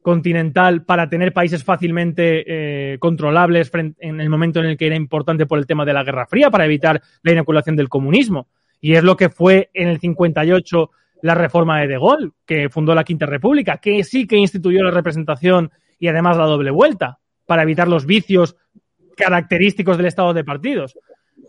continental 0.02 0.84
para 0.84 1.08
tener 1.08 1.32
países 1.32 1.64
fácilmente 1.64 2.44
eh, 2.46 2.98
controlables 2.98 3.70
en 3.72 4.20
el 4.20 4.28
momento 4.28 4.60
en 4.60 4.66
el 4.66 4.76
que 4.76 4.88
era 4.88 4.96
importante 4.96 5.46
por 5.46 5.58
el 5.58 5.66
tema 5.66 5.86
de 5.86 5.94
la 5.94 6.04
Guerra 6.04 6.26
Fría 6.26 6.50
para 6.50 6.66
evitar 6.66 7.00
la 7.22 7.32
inoculación 7.32 7.76
del 7.76 7.88
comunismo. 7.88 8.48
Y 8.78 8.92
es 8.92 9.02
lo 9.02 9.16
que 9.16 9.30
fue 9.30 9.70
en 9.72 9.88
el 9.88 10.00
58 10.00 10.90
la 11.22 11.34
reforma 11.34 11.80
de 11.80 11.88
De 11.88 11.98
Gaulle, 11.98 12.32
que 12.44 12.68
fundó 12.68 12.94
la 12.94 13.04
Quinta 13.04 13.24
República, 13.24 13.78
que 13.78 14.04
sí 14.04 14.26
que 14.26 14.36
instituyó 14.36 14.82
la 14.82 14.90
representación 14.90 15.70
y 15.98 16.08
además 16.08 16.36
la 16.36 16.44
doble 16.44 16.70
vuelta 16.70 17.20
para 17.46 17.62
evitar 17.62 17.88
los 17.88 18.06
vicios 18.06 18.56
característicos 19.16 19.96
del 19.96 20.06
estado 20.06 20.34
de 20.34 20.44
partidos. 20.44 20.96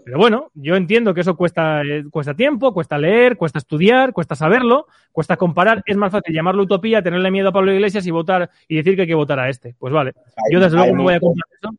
Pero 0.05 0.17
bueno, 0.17 0.51
yo 0.53 0.75
entiendo 0.75 1.13
que 1.13 1.21
eso 1.21 1.37
cuesta, 1.37 1.81
eh, 1.81 2.03
cuesta 2.09 2.35
tiempo, 2.35 2.73
cuesta 2.73 2.97
leer, 2.97 3.37
cuesta 3.37 3.59
estudiar, 3.59 4.11
cuesta 4.11 4.35
saberlo, 4.35 4.87
cuesta 5.11 5.37
comparar. 5.37 5.81
Es 5.85 5.95
más 5.95 6.11
fácil 6.11 6.35
llamarlo 6.35 6.63
utopía, 6.63 7.01
tenerle 7.01 7.31
miedo 7.31 7.49
a 7.49 7.53
Pablo 7.53 7.71
Iglesias 7.71 8.05
y 8.05 8.11
votar 8.11 8.49
y 8.67 8.77
decir 8.77 8.95
que 8.95 9.03
hay 9.03 9.07
que 9.07 9.15
votar 9.15 9.39
a 9.39 9.49
este. 9.49 9.75
Pues 9.77 9.93
vale. 9.93 10.13
yo 10.51 10.59
desde 10.59 10.77
luego 10.77 10.95
no 10.95 11.03
voy 11.03 11.13
a 11.13 11.19
comprar 11.19 11.47
eso. 11.57 11.75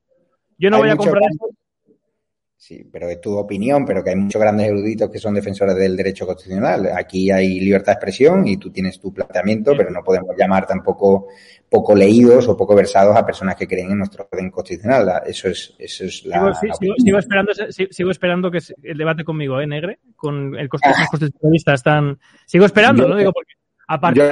Yo 0.56 0.70
no 0.70 0.78
voy 0.78 0.88
a 0.88 0.96
comprar 0.96 1.22
eso. 1.30 1.48
Sí, 2.66 2.82
pero 2.90 3.10
es 3.10 3.20
tu 3.20 3.36
opinión, 3.36 3.84
pero 3.84 4.02
que 4.02 4.08
hay 4.08 4.16
muchos 4.16 4.40
grandes 4.40 4.68
eruditos 4.68 5.10
que 5.10 5.18
son 5.18 5.34
defensores 5.34 5.76
del 5.76 5.94
derecho 5.94 6.24
constitucional. 6.24 6.88
Aquí 6.96 7.30
hay 7.30 7.60
libertad 7.60 7.92
de 7.92 7.96
expresión 7.96 8.48
y 8.48 8.56
tú 8.56 8.70
tienes 8.70 8.98
tu 8.98 9.12
planteamiento, 9.12 9.74
pero 9.76 9.90
no 9.90 10.02
podemos 10.02 10.34
llamar 10.34 10.66
tampoco 10.66 11.26
poco 11.68 11.94
leídos 11.94 12.48
o 12.48 12.56
poco 12.56 12.74
versados 12.74 13.14
a 13.14 13.26
personas 13.26 13.56
que 13.56 13.68
creen 13.68 13.90
en 13.90 13.98
nuestro 13.98 14.26
orden 14.32 14.50
constitucional. 14.50 15.24
Eso 15.26 15.48
es, 15.48 15.74
eso 15.78 16.04
es 16.06 16.24
la. 16.24 16.54
Sigo, 16.96 17.18
esperando, 17.18 17.52
sigo 17.90 18.10
esperando 18.10 18.50
que 18.50 18.60
el 18.82 18.96
debate 18.96 19.24
conmigo, 19.24 19.60
¿eh, 19.60 19.66
Negre? 19.66 19.98
Con 20.16 20.56
el 20.56 20.70
constitucionalista 20.70 21.74
están. 21.74 22.18
Sigo 22.46 22.64
esperando, 22.64 23.06
¿no? 23.06 23.16
Digo 23.16 23.32
porque. 23.34 23.52
Aparte, 23.88 24.22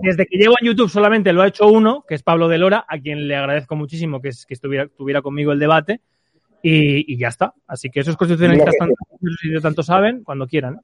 desde, 0.00 0.26
que 0.26 0.38
llevo 0.38 0.54
en 0.60 0.68
YouTube 0.68 0.88
solamente 0.88 1.32
lo 1.32 1.42
ha 1.42 1.48
hecho 1.48 1.66
uno, 1.66 2.04
que 2.06 2.14
es 2.14 2.22
Pablo 2.22 2.46
de 2.46 2.58
Lora, 2.58 2.84
a 2.88 3.00
quien 3.00 3.26
le 3.26 3.34
agradezco 3.34 3.74
muchísimo 3.74 4.22
que, 4.22 4.30
que 4.46 4.54
estuviera, 4.54 4.84
estuviera 4.84 5.22
conmigo 5.22 5.50
el 5.50 5.58
debate 5.58 6.00
y, 6.64 7.18
ya 7.18 7.28
está. 7.28 7.54
Así 7.66 7.90
que 7.90 8.00
esos 8.00 8.16
constitucionalistas 8.16 8.74
tanto, 8.78 8.94
tanto 9.60 9.82
saben 9.82 10.24
cuando 10.24 10.46
quieran. 10.46 10.80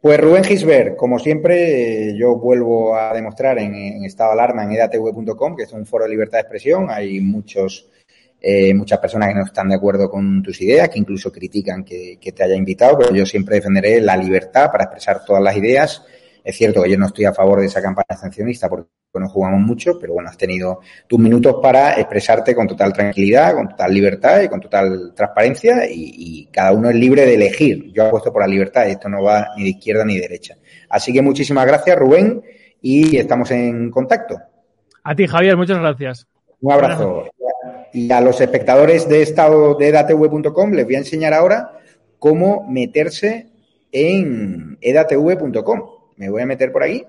Pues 0.00 0.20
Rubén 0.20 0.44
Gisbert, 0.44 0.96
como 0.96 1.18
siempre, 1.18 2.16
yo 2.18 2.36
vuelvo 2.36 2.96
a 2.96 3.14
demostrar 3.14 3.58
en, 3.58 4.04
estado 4.04 4.34
de 4.34 4.40
alarma 4.40 4.64
en 4.64 4.72
edatv.com, 4.72 5.56
que 5.56 5.62
es 5.62 5.72
un 5.72 5.86
foro 5.86 6.04
de 6.04 6.10
libertad 6.10 6.38
de 6.38 6.42
expresión. 6.42 6.88
Hay 6.90 7.20
muchos, 7.20 7.88
eh, 8.40 8.74
muchas 8.74 8.98
personas 8.98 9.28
que 9.28 9.34
no 9.36 9.44
están 9.44 9.68
de 9.68 9.76
acuerdo 9.76 10.10
con 10.10 10.42
tus 10.42 10.60
ideas, 10.60 10.88
que 10.88 10.98
incluso 10.98 11.32
critican 11.32 11.84
que, 11.84 12.18
que, 12.20 12.32
te 12.32 12.42
haya 12.42 12.56
invitado, 12.56 12.98
pero 12.98 13.14
yo 13.14 13.24
siempre 13.24 13.56
defenderé 13.56 14.00
la 14.00 14.16
libertad 14.16 14.70
para 14.70 14.84
expresar 14.84 15.24
todas 15.24 15.42
las 15.42 15.56
ideas. 15.56 16.04
Es 16.44 16.56
cierto 16.56 16.82
que 16.82 16.90
yo 16.90 16.98
no 16.98 17.06
estoy 17.06 17.24
a 17.24 17.32
favor 17.32 17.60
de 17.60 17.66
esa 17.66 17.80
campaña 17.80 18.16
sancionista 18.18 18.68
porque 18.68 18.88
no 19.20 19.28
jugamos 19.28 19.60
mucho, 19.60 19.98
pero 19.98 20.14
bueno, 20.14 20.30
has 20.30 20.36
tenido 20.36 20.80
tus 21.06 21.18
minutos 21.18 21.56
para 21.62 21.94
expresarte 21.94 22.54
con 22.54 22.66
total 22.66 22.92
tranquilidad, 22.92 23.54
con 23.54 23.68
total 23.68 23.92
libertad 23.92 24.42
y 24.42 24.48
con 24.48 24.60
total 24.60 25.12
transparencia 25.14 25.86
y, 25.88 26.48
cada 26.52 26.72
uno 26.72 26.90
es 26.90 26.96
libre 26.96 27.24
de 27.24 27.34
elegir. 27.34 27.92
Yo 27.92 28.06
apuesto 28.06 28.32
por 28.32 28.42
la 28.42 28.48
libertad 28.48 28.86
y 28.86 28.92
esto 28.92 29.08
no 29.08 29.22
va 29.22 29.48
ni 29.56 29.64
de 29.64 29.70
izquierda 29.70 30.04
ni 30.04 30.16
de 30.16 30.22
derecha. 30.22 30.56
Así 30.88 31.12
que 31.12 31.22
muchísimas 31.22 31.66
gracias, 31.66 31.98
Rubén, 31.98 32.42
y 32.80 33.16
estamos 33.16 33.50
en 33.50 33.90
contacto. 33.90 34.38
A 35.02 35.14
ti, 35.14 35.26
Javier, 35.26 35.56
muchas 35.56 35.78
gracias. 35.78 36.26
Un 36.60 36.72
abrazo. 36.72 37.24
Y 37.92 38.10
a 38.10 38.20
los 38.20 38.40
espectadores 38.40 39.08
de 39.08 39.22
estado 39.22 39.74
de 39.74 39.88
edatv.com 39.88 40.72
les 40.72 40.84
voy 40.84 40.94
a 40.94 40.98
enseñar 40.98 41.34
ahora 41.34 41.72
cómo 42.18 42.66
meterse 42.68 43.48
en 43.90 44.78
edatv.com. 44.80 46.01
Me 46.22 46.30
voy 46.30 46.42
a 46.42 46.46
meter 46.46 46.70
por 46.70 46.84
aquí 46.84 47.04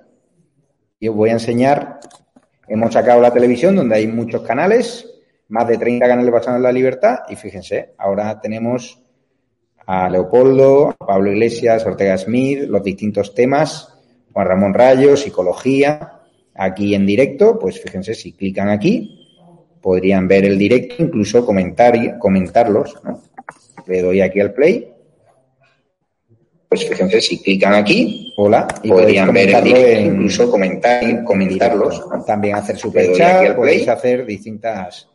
y 0.99 1.07
os 1.07 1.15
voy 1.15 1.29
a 1.29 1.33
enseñar, 1.33 1.99
hemos 2.67 2.91
sacado 2.91 3.21
la 3.21 3.31
televisión 3.31 3.75
donde 3.75 3.97
hay 3.97 4.07
muchos 4.07 4.41
canales, 4.41 5.07
más 5.49 5.67
de 5.67 5.77
30 5.77 6.07
canales 6.07 6.31
basados 6.31 6.57
en 6.57 6.63
la 6.63 6.71
libertad 6.71 7.19
y 7.29 7.35
fíjense, 7.35 7.93
ahora 7.99 8.41
tenemos 8.41 8.99
a 9.85 10.09
Leopoldo, 10.09 10.95
a 10.99 11.05
Pablo 11.05 11.31
Iglesias, 11.31 11.85
Ortega 11.85 12.17
Smith, 12.17 12.61
los 12.61 12.81
distintos 12.81 13.35
temas, 13.35 13.93
Juan 14.33 14.47
Ramón 14.47 14.73
Rayo, 14.73 15.15
psicología, 15.15 16.13
aquí 16.55 16.95
en 16.95 17.05
directo, 17.05 17.59
pues 17.59 17.79
fíjense, 17.79 18.15
si 18.15 18.31
clican 18.31 18.69
aquí, 18.69 19.29
podrían 19.79 20.27
ver 20.27 20.45
el 20.45 20.57
directo, 20.57 21.03
incluso 21.03 21.45
comentar, 21.45 22.17
comentarlos, 22.17 22.95
Le 23.85 24.01
doy 24.01 24.21
aquí 24.21 24.39
al 24.39 24.53
play 24.53 24.92
pues 26.73 26.89
fíjense, 26.89 27.21
si 27.21 27.37
clican 27.37 27.75
aquí, 27.75 28.33
hola, 28.35 28.67
y 28.81 28.89
podrían 28.89 29.31
ver 29.31 29.47
el 29.63 30.05
incluso 30.07 30.49
comentar, 30.49 31.23
comentarlos. 31.23 32.03
También 32.25 32.55
hacer 32.55 32.77
superchat, 32.77 33.55
podéis 33.55 33.87
hacer 33.87 34.25
distintas... 34.25 35.07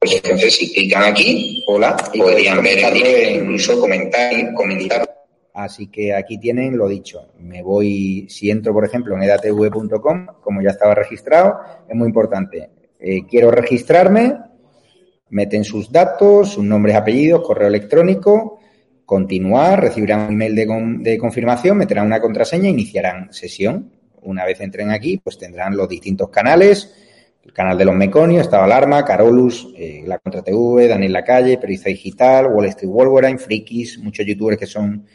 Pues 0.00 0.20
fíjense, 0.20 0.50
si 0.50 0.72
clican 0.72 1.04
aquí, 1.04 1.62
hola, 1.68 1.96
y 2.12 2.18
podrían 2.18 2.60
ver 2.64 2.78
el 2.96 3.42
incluso 3.42 3.78
comentar, 3.78 4.52
comentar. 4.54 5.08
Así 5.54 5.86
que 5.86 6.12
aquí 6.12 6.38
tienen 6.38 6.76
lo 6.76 6.88
dicho. 6.88 7.28
Me 7.38 7.62
voy, 7.62 8.26
si 8.28 8.50
entro, 8.50 8.72
por 8.72 8.84
ejemplo, 8.84 9.14
en 9.14 9.22
edatv.com, 9.22 10.26
como 10.40 10.62
ya 10.62 10.70
estaba 10.70 10.96
registrado, 10.96 11.60
es 11.88 11.94
muy 11.94 12.08
importante. 12.08 12.70
Eh, 12.98 13.20
quiero 13.24 13.52
registrarme, 13.52 14.36
meten 15.30 15.62
sus 15.62 15.92
datos, 15.92 16.54
sus 16.54 16.64
nombres, 16.64 16.96
apellidos, 16.96 17.46
correo 17.46 17.68
electrónico, 17.68 18.57
continuar, 19.08 19.80
recibirán 19.80 20.26
un 20.26 20.34
email 20.34 20.54
de, 21.02 21.16
confirmación, 21.16 21.78
meterán 21.78 22.04
una 22.04 22.20
contraseña 22.20 22.68
iniciarán 22.68 23.32
sesión. 23.32 23.90
Una 24.20 24.44
vez 24.44 24.60
entren 24.60 24.90
aquí, 24.90 25.16
pues 25.16 25.38
tendrán 25.38 25.74
los 25.78 25.88
distintos 25.88 26.28
canales, 26.28 26.94
el 27.42 27.54
canal 27.54 27.78
de 27.78 27.86
los 27.86 27.94
Meconios, 27.94 28.42
Estado 28.42 28.64
Alarma, 28.64 29.06
Carolus, 29.06 29.72
eh, 29.78 30.02
La 30.06 30.18
Contra 30.18 30.42
TV, 30.42 30.88
Daniel 30.88 31.14
Lacalle, 31.14 31.56
Periza 31.56 31.88
Digital, 31.88 32.48
Wall 32.48 32.66
Street 32.66 32.90
Wolverine, 32.90 33.38
Frikis, 33.38 33.98
muchos 33.98 34.26
youtubers 34.26 34.58
que 34.58 34.66
son 34.66 35.06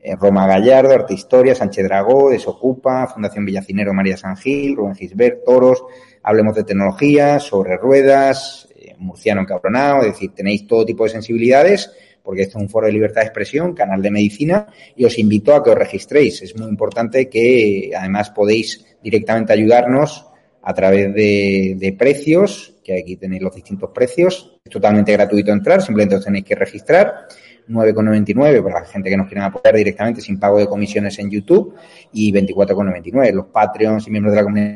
eh, 0.00 0.16
Roma 0.16 0.46
Gallardo, 0.46 0.94
Arte 0.94 1.12
Historia, 1.12 1.54
Sánchez 1.54 1.84
Dragó, 1.84 2.30
Desocupa, 2.30 3.08
Fundación 3.08 3.44
Villacinero 3.44 3.92
María 3.92 4.16
San 4.16 4.38
Gil, 4.38 4.74
Rubén 4.74 4.94
Gisbert, 4.94 5.44
Toros, 5.44 5.84
Hablemos 6.22 6.54
de 6.54 6.64
Tecnología, 6.64 7.38
Sobre 7.40 7.76
Ruedas, 7.76 8.70
eh, 8.74 8.94
Murciano 8.96 9.42
Encabronado, 9.42 10.00
es 10.00 10.14
decir, 10.14 10.32
tenéis 10.34 10.66
todo 10.66 10.86
tipo 10.86 11.04
de 11.04 11.10
sensibilidades 11.10 11.90
porque 12.24 12.42
esto 12.42 12.56
es 12.56 12.62
un 12.62 12.70
foro 12.70 12.86
de 12.86 12.92
libertad 12.92 13.20
de 13.20 13.26
expresión, 13.26 13.74
canal 13.74 14.00
de 14.00 14.10
medicina, 14.10 14.66
y 14.96 15.04
os 15.04 15.18
invito 15.18 15.54
a 15.54 15.62
que 15.62 15.70
os 15.70 15.76
registréis. 15.76 16.40
Es 16.40 16.56
muy 16.56 16.68
importante 16.68 17.28
que 17.28 17.92
además 17.96 18.30
podéis 18.30 18.96
directamente 19.02 19.52
ayudarnos 19.52 20.26
a 20.62 20.72
través 20.72 21.12
de, 21.14 21.94
precios, 21.98 22.76
que 22.82 22.98
aquí 22.98 23.16
tenéis 23.16 23.42
los 23.42 23.54
distintos 23.54 23.90
precios. 23.90 24.58
Es 24.64 24.72
totalmente 24.72 25.12
gratuito 25.12 25.52
entrar, 25.52 25.82
simplemente 25.82 26.16
os 26.16 26.24
tenéis 26.24 26.46
que 26.46 26.54
registrar. 26.54 27.28
9,99 27.68 28.62
para 28.62 28.80
la 28.80 28.86
gente 28.86 29.10
que 29.10 29.16
nos 29.18 29.28
quiera 29.28 29.46
apoyar 29.46 29.74
directamente 29.74 30.22
sin 30.22 30.40
pago 30.40 30.58
de 30.58 30.66
comisiones 30.66 31.18
en 31.18 31.30
YouTube 31.30 31.74
y 32.12 32.32
24,99. 32.32 33.32
Los 33.32 33.46
Patreons 33.46 34.06
y 34.06 34.10
miembros 34.10 34.32
de 34.32 34.36
la 34.36 34.44
comunidad 34.44 34.66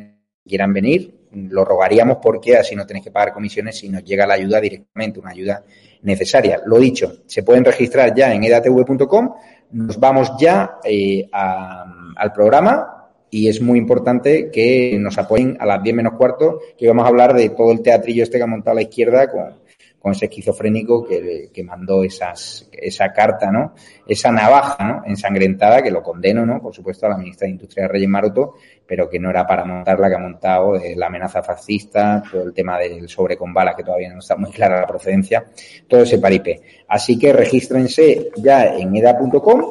que 0.44 0.49
quieran 0.51 0.72
venir, 0.74 1.14
lo 1.32 1.64
rogaríamos 1.64 2.18
porque 2.22 2.57
así 2.57 2.74
no 2.74 2.86
tenéis 2.86 3.05
que 3.05 3.11
pagar 3.11 3.32
comisiones 3.32 3.78
si 3.78 3.88
nos 3.88 4.05
llega 4.05 4.26
la 4.26 4.34
ayuda 4.34 4.61
directamente, 4.61 5.20
una 5.20 5.30
ayuda 5.30 5.64
necesaria. 6.03 6.61
Lo 6.66 6.78
dicho, 6.78 7.18
se 7.26 7.42
pueden 7.42 7.64
registrar 7.64 8.14
ya 8.14 8.32
en 8.32 8.44
edatv.com. 8.44 9.34
Nos 9.72 9.99
vamos 9.99 10.32
ya 10.38 10.78
eh, 10.84 11.28
al 11.32 12.32
programa 12.32 13.09
y 13.30 13.49
es 13.49 13.61
muy 13.61 13.78
importante 13.78 14.51
que 14.51 14.96
nos 14.99 15.18
apoyen 15.18 15.57
a 15.61 15.66
las 15.66 15.82
10 15.82 15.96
menos 15.96 16.14
cuarto, 16.14 16.61
que 16.78 16.88
vamos 16.88 17.05
a 17.05 17.09
hablar 17.09 17.34
de 17.34 17.51
todo 17.51 17.72
el 17.72 17.82
teatrillo 17.82 18.22
este 18.22 18.38
que 18.38 18.44
ha 18.44 18.46
montado 18.46 18.76
la 18.76 18.82
izquierda 18.82 19.30
con, 19.30 19.55
con 20.09 20.15
ese 20.15 20.25
esquizofrénico 20.25 21.07
que, 21.07 21.63
mandó 21.63 22.03
esas, 22.03 22.67
esa 22.73 23.13
carta, 23.13 23.51
¿no? 23.51 23.75
Esa 24.07 24.33
navaja, 24.33 24.83
¿no? 24.83 25.03
Ensangrentada, 25.05 25.83
que 25.83 25.91
lo 25.91 26.03
condeno, 26.03 26.47
¿no? 26.47 26.63
Por 26.63 26.75
supuesto, 26.75 27.05
a 27.05 27.11
la 27.11 27.19
ministra 27.19 27.45
de 27.45 27.53
Industria, 27.53 27.89
Reyes 27.89 28.09
Maroto, 28.09 28.55
pero 28.87 29.09
que 29.11 29.19
no 29.19 29.29
era 29.29 29.47
para 29.47 29.67
montar 29.67 30.01
la 30.01 30.09
que 30.09 30.15
ha 30.15 30.19
montado 30.19 30.77
eh, 30.77 30.95
la 30.97 31.09
amenaza 31.09 31.43
fascista, 31.43 32.23
todo 32.31 32.43
el 32.43 32.55
tema 32.55 32.79
del 32.79 33.07
sobre 33.09 33.37
con 33.37 33.53
balas, 33.53 33.77
que 33.77 33.85
todavía 33.85 34.11
no 34.11 34.21
está 34.21 34.35
muy 34.37 34.51
clara 34.51 34.81
la 34.81 34.87
procedencia, 34.87 35.45
todo 35.87 36.03
ese 36.03 36.19
paripé. 36.19 36.63
Así 36.89 37.19
que 37.19 37.33
regístrense 37.33 38.31
ya 38.37 38.65
en 38.65 38.97
eda.com 38.97 39.63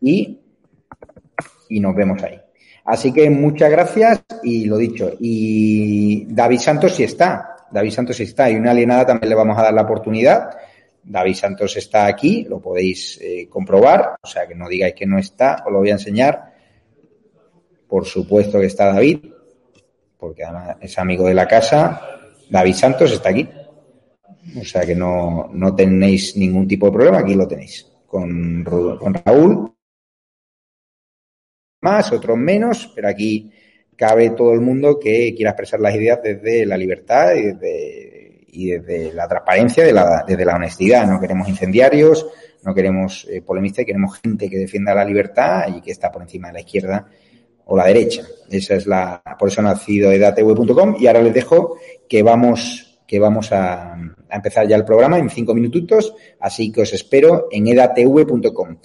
y, 0.00 0.38
y 1.68 1.80
nos 1.80 1.94
vemos 1.96 2.22
ahí. 2.22 2.40
Así 2.84 3.12
que 3.12 3.28
muchas 3.30 3.70
gracias 3.70 4.22
y 4.44 4.66
lo 4.66 4.76
dicho. 4.76 5.10
Y 5.18 6.26
David 6.32 6.58
Santos 6.58 6.94
sí 6.94 7.02
está. 7.02 7.49
David 7.70 7.90
Santos 7.90 8.20
está 8.20 8.50
y 8.50 8.56
una 8.56 8.72
alienada 8.72 9.06
también 9.06 9.30
le 9.30 9.36
vamos 9.36 9.58
a 9.58 9.62
dar 9.62 9.74
la 9.74 9.82
oportunidad. 9.82 10.50
David 11.02 11.34
Santos 11.34 11.76
está 11.76 12.06
aquí, 12.06 12.44
lo 12.44 12.60
podéis 12.60 13.18
eh, 13.20 13.48
comprobar, 13.48 14.16
o 14.22 14.26
sea 14.26 14.46
que 14.46 14.54
no 14.54 14.68
digáis 14.68 14.94
que 14.94 15.06
no 15.06 15.18
está, 15.18 15.62
os 15.64 15.72
lo 15.72 15.78
voy 15.78 15.90
a 15.90 15.94
enseñar. 15.94 16.54
Por 17.88 18.04
supuesto 18.04 18.60
que 18.60 18.66
está 18.66 18.92
David, 18.92 19.18
porque 20.18 20.44
además 20.44 20.76
es 20.80 20.98
amigo 20.98 21.26
de 21.26 21.34
la 21.34 21.48
casa. 21.48 22.00
David 22.48 22.74
Santos 22.74 23.12
está 23.12 23.30
aquí. 23.30 23.48
O 24.60 24.64
sea 24.64 24.86
que 24.86 24.94
no, 24.94 25.50
no 25.52 25.74
tenéis 25.74 26.36
ningún 26.36 26.66
tipo 26.66 26.86
de 26.86 26.92
problema, 26.92 27.18
aquí 27.18 27.34
lo 27.34 27.46
tenéis. 27.48 27.86
Con, 28.06 28.64
con 28.64 29.14
Raúl, 29.14 29.72
más, 31.82 32.12
otros 32.12 32.36
menos, 32.36 32.90
pero 32.94 33.08
aquí 33.08 33.50
cabe 34.00 34.30
todo 34.30 34.54
el 34.54 34.62
mundo 34.62 34.98
que 34.98 35.34
quiera 35.36 35.50
expresar 35.50 35.78
las 35.78 35.94
ideas 35.94 36.20
desde 36.22 36.64
la 36.64 36.78
libertad 36.78 37.34
y 37.34 38.70
desde, 38.70 39.12
la 39.12 39.28
transparencia, 39.28 39.84
desde 40.26 40.44
la 40.46 40.54
honestidad. 40.56 41.06
No 41.06 41.20
queremos 41.20 41.46
incendiarios, 41.50 42.26
no 42.64 42.74
queremos 42.74 43.28
eh, 43.30 43.42
polemistas, 43.42 43.84
queremos 43.84 44.18
gente 44.18 44.48
que 44.48 44.56
defienda 44.56 44.94
la 44.94 45.04
libertad 45.04 45.64
y 45.68 45.82
que 45.82 45.90
está 45.90 46.10
por 46.10 46.22
encima 46.22 46.48
de 46.48 46.54
la 46.54 46.60
izquierda 46.60 47.08
o 47.66 47.76
la 47.76 47.84
derecha. 47.88 48.22
Esa 48.50 48.76
es 48.76 48.86
la, 48.86 49.22
por 49.38 49.48
eso 49.48 49.60
nacido 49.60 50.10
edatv.com 50.10 50.96
y 50.98 51.06
ahora 51.06 51.20
les 51.20 51.34
dejo 51.34 51.76
que 52.08 52.22
vamos, 52.22 53.02
que 53.06 53.18
vamos 53.18 53.52
a, 53.52 53.92
a 53.92 54.36
empezar 54.36 54.66
ya 54.66 54.76
el 54.76 54.86
programa 54.86 55.18
en 55.18 55.28
cinco 55.28 55.54
minutitos, 55.54 56.14
así 56.40 56.72
que 56.72 56.80
os 56.80 56.92
espero 56.94 57.48
en 57.50 57.68
edatv.com 57.68 58.78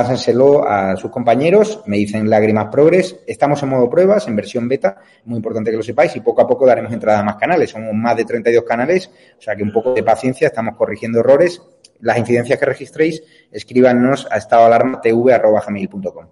pásenselo 0.00 0.66
a 0.66 0.96
sus 0.96 1.10
compañeros, 1.10 1.82
me 1.84 1.98
dicen 1.98 2.30
Lágrimas 2.30 2.68
Progres, 2.72 3.20
estamos 3.26 3.62
en 3.62 3.68
modo 3.68 3.90
pruebas, 3.90 4.26
en 4.28 4.34
versión 4.34 4.66
beta, 4.66 4.96
muy 5.26 5.36
importante 5.36 5.70
que 5.70 5.76
lo 5.76 5.82
sepáis, 5.82 6.16
y 6.16 6.20
poco 6.20 6.40
a 6.40 6.46
poco 6.46 6.64
daremos 6.64 6.90
entrada 6.90 7.18
a 7.18 7.22
más 7.22 7.36
canales, 7.36 7.68
somos 7.68 7.92
más 7.92 8.16
de 8.16 8.24
32 8.24 8.64
canales, 8.64 9.10
o 9.38 9.42
sea 9.42 9.54
que 9.54 9.62
un 9.62 9.70
poco 9.70 9.92
de 9.92 10.02
paciencia, 10.02 10.46
estamos 10.46 10.74
corrigiendo 10.74 11.20
errores, 11.20 11.60
las 12.00 12.16
incidencias 12.16 12.58
que 12.58 12.64
registréis, 12.64 13.22
escríbanos 13.52 14.26
a 14.30 14.38
estadoalarmatv.com. 14.38 16.26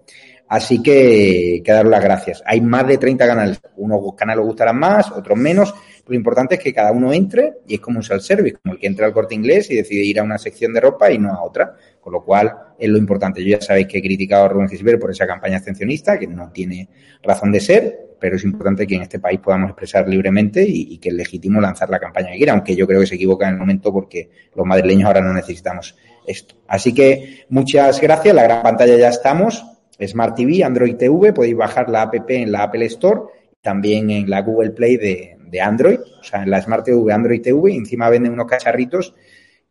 Así 0.48 0.82
que, 0.82 1.60
que 1.62 1.72
daros 1.72 1.90
las 1.90 2.02
gracias. 2.02 2.42
Hay 2.46 2.62
más 2.62 2.86
de 2.86 2.96
30 2.96 3.26
canales. 3.26 3.60
Unos 3.76 4.14
canales 4.16 4.40
os 4.40 4.46
gustarán 4.46 4.78
más, 4.78 5.12
otros 5.12 5.36
menos. 5.36 5.74
Lo 6.08 6.14
importante 6.14 6.54
es 6.54 6.60
que 6.60 6.72
cada 6.72 6.90
uno 6.90 7.12
entre 7.12 7.58
y 7.66 7.74
es 7.74 7.80
como 7.80 7.98
un 7.98 8.02
self-service, 8.02 8.56
como 8.62 8.74
el 8.74 8.80
que 8.80 8.86
entra 8.86 9.06
al 9.06 9.12
corte 9.12 9.34
inglés 9.34 9.70
y 9.70 9.76
decide 9.76 10.02
ir 10.02 10.18
a 10.18 10.22
una 10.22 10.38
sección 10.38 10.72
de 10.72 10.80
ropa 10.80 11.10
y 11.10 11.18
no 11.18 11.32
a 11.32 11.42
otra. 11.42 11.74
Con 12.00 12.14
lo 12.14 12.24
cual 12.24 12.50
es 12.78 12.88
lo 12.88 12.96
importante. 12.96 13.44
Yo 13.44 13.58
ya 13.58 13.60
sabéis 13.60 13.86
que 13.86 13.98
he 13.98 14.02
criticado 14.02 14.46
a 14.46 14.48
Rubén 14.48 14.68
Gisbert 14.68 14.98
por 14.98 15.10
esa 15.10 15.26
campaña 15.26 15.56
abstencionista, 15.56 16.18
que 16.18 16.26
no 16.26 16.50
tiene 16.50 16.88
razón 17.22 17.52
de 17.52 17.60
ser, 17.60 17.98
pero 18.18 18.36
es 18.36 18.44
importante 18.44 18.86
que 18.86 18.94
en 18.94 19.02
este 19.02 19.18
país 19.18 19.40
podamos 19.40 19.70
expresar 19.70 20.08
libremente 20.08 20.64
y, 20.66 20.96
que 20.98 21.10
es 21.10 21.14
legítimo 21.14 21.60
lanzar 21.60 21.90
la 21.90 21.98
campaña 21.98 22.30
que 22.30 22.38
quiera, 22.38 22.54
aunque 22.54 22.74
yo 22.74 22.86
creo 22.86 23.00
que 23.00 23.06
se 23.06 23.16
equivoca 23.16 23.46
en 23.46 23.54
el 23.54 23.60
momento 23.60 23.92
porque 23.92 24.30
los 24.54 24.64
madrileños 24.64 25.06
ahora 25.06 25.20
no 25.20 25.34
necesitamos 25.34 25.96
esto. 26.26 26.54
Así 26.66 26.94
que 26.94 27.44
muchas 27.50 28.00
gracias, 28.00 28.34
la 28.34 28.44
gran 28.44 28.62
pantalla 28.62 28.96
ya 28.96 29.08
estamos. 29.08 29.64
Smart 30.00 30.36
TV, 30.36 30.64
Android 30.64 30.96
TV, 30.96 31.32
podéis 31.32 31.56
bajar 31.56 31.90
la 31.90 32.02
app 32.02 32.30
en 32.30 32.52
la 32.52 32.62
Apple 32.62 32.86
Store, 32.86 33.20
también 33.60 34.10
en 34.10 34.30
la 34.30 34.42
Google 34.42 34.70
Play 34.70 34.96
de, 34.96 35.37
de 35.50 35.60
Android, 35.60 35.98
o 36.20 36.22
sea, 36.22 36.42
en 36.42 36.50
la 36.50 36.60
Smart 36.60 36.84
TV, 36.84 37.12
Android 37.12 37.40
TV, 37.40 37.74
encima 37.74 38.08
venden 38.10 38.32
unos 38.32 38.46
cacharritos 38.46 39.14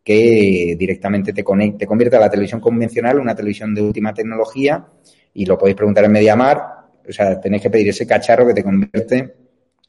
que 0.03 0.75
directamente 0.79 1.33
te, 1.33 1.43
conecta, 1.43 1.79
te 1.79 1.87
convierte 1.87 2.15
a 2.15 2.19
la 2.19 2.29
televisión 2.29 2.61
convencional, 2.61 3.19
una 3.19 3.35
televisión 3.35 3.75
de 3.75 3.81
última 3.81 4.13
tecnología, 4.13 4.87
y 5.33 5.45
lo 5.45 5.57
podéis 5.57 5.75
preguntar 5.75 6.05
en 6.05 6.11
Mediamar, 6.11 6.77
o 7.07 7.11
sea, 7.11 7.39
tenéis 7.39 7.63
que 7.63 7.69
pedir 7.69 7.89
ese 7.89 8.07
cacharro 8.07 8.47
que 8.47 8.53
te 8.53 8.63
convierte 8.63 9.35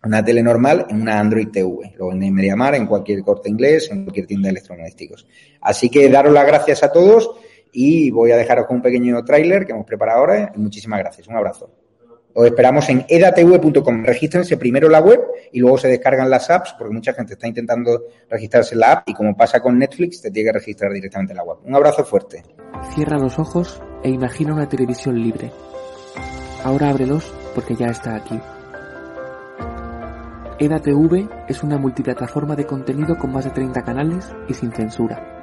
una 0.04 0.24
tele 0.24 0.42
normal 0.42 0.86
en 0.88 1.02
una 1.02 1.18
Android 1.18 1.48
TV. 1.48 1.94
Lo 1.96 2.08
venden 2.08 2.28
en 2.28 2.34
Mediamar, 2.34 2.74
en 2.74 2.86
cualquier 2.86 3.22
corte 3.22 3.48
inglés, 3.48 3.88
en 3.90 4.04
cualquier 4.04 4.26
tienda 4.26 4.46
de 4.46 4.50
electrodomésticos. 4.52 5.26
Así 5.60 5.88
que 5.88 6.08
daros 6.08 6.32
las 6.32 6.46
gracias 6.46 6.82
a 6.82 6.92
todos 6.92 7.30
y 7.72 8.10
voy 8.10 8.30
a 8.30 8.36
dejaros 8.36 8.66
con 8.66 8.76
un 8.76 8.82
pequeño 8.82 9.24
tráiler 9.24 9.66
que 9.66 9.72
hemos 9.72 9.86
preparado 9.86 10.20
ahora. 10.20 10.52
muchísimas 10.56 11.00
gracias. 11.00 11.26
Un 11.28 11.36
abrazo. 11.36 11.77
Os 12.38 12.46
esperamos 12.46 12.88
en 12.88 13.04
edatv.com. 13.08 14.04
Regístrense 14.04 14.56
primero 14.56 14.88
la 14.88 15.00
web 15.00 15.20
y 15.50 15.58
luego 15.58 15.76
se 15.76 15.88
descargan 15.88 16.30
las 16.30 16.48
apps, 16.50 16.72
porque 16.78 16.94
mucha 16.94 17.12
gente 17.12 17.32
está 17.32 17.48
intentando 17.48 18.04
registrarse 18.30 18.76
en 18.76 18.80
la 18.80 18.92
app 18.92 19.08
y 19.08 19.12
como 19.12 19.36
pasa 19.36 19.60
con 19.60 19.76
Netflix, 19.76 20.22
te 20.22 20.30
tiene 20.30 20.50
que 20.50 20.58
registrar 20.60 20.92
directamente 20.92 21.32
en 21.32 21.38
la 21.38 21.42
web. 21.42 21.58
Un 21.64 21.74
abrazo 21.74 22.04
fuerte. 22.04 22.44
Cierra 22.94 23.18
los 23.18 23.40
ojos 23.40 23.82
e 24.04 24.10
imagina 24.10 24.54
una 24.54 24.68
televisión 24.68 25.20
libre. 25.20 25.50
Ahora 26.62 26.90
ábrelos 26.90 27.28
porque 27.56 27.74
ya 27.74 27.86
está 27.86 28.14
aquí. 28.14 28.38
EDATV 30.60 31.28
es 31.48 31.64
una 31.64 31.76
multiplataforma 31.76 32.54
de 32.54 32.66
contenido 32.66 33.18
con 33.18 33.32
más 33.32 33.46
de 33.46 33.50
30 33.50 33.82
canales 33.82 34.32
y 34.48 34.54
sin 34.54 34.70
censura 34.70 35.37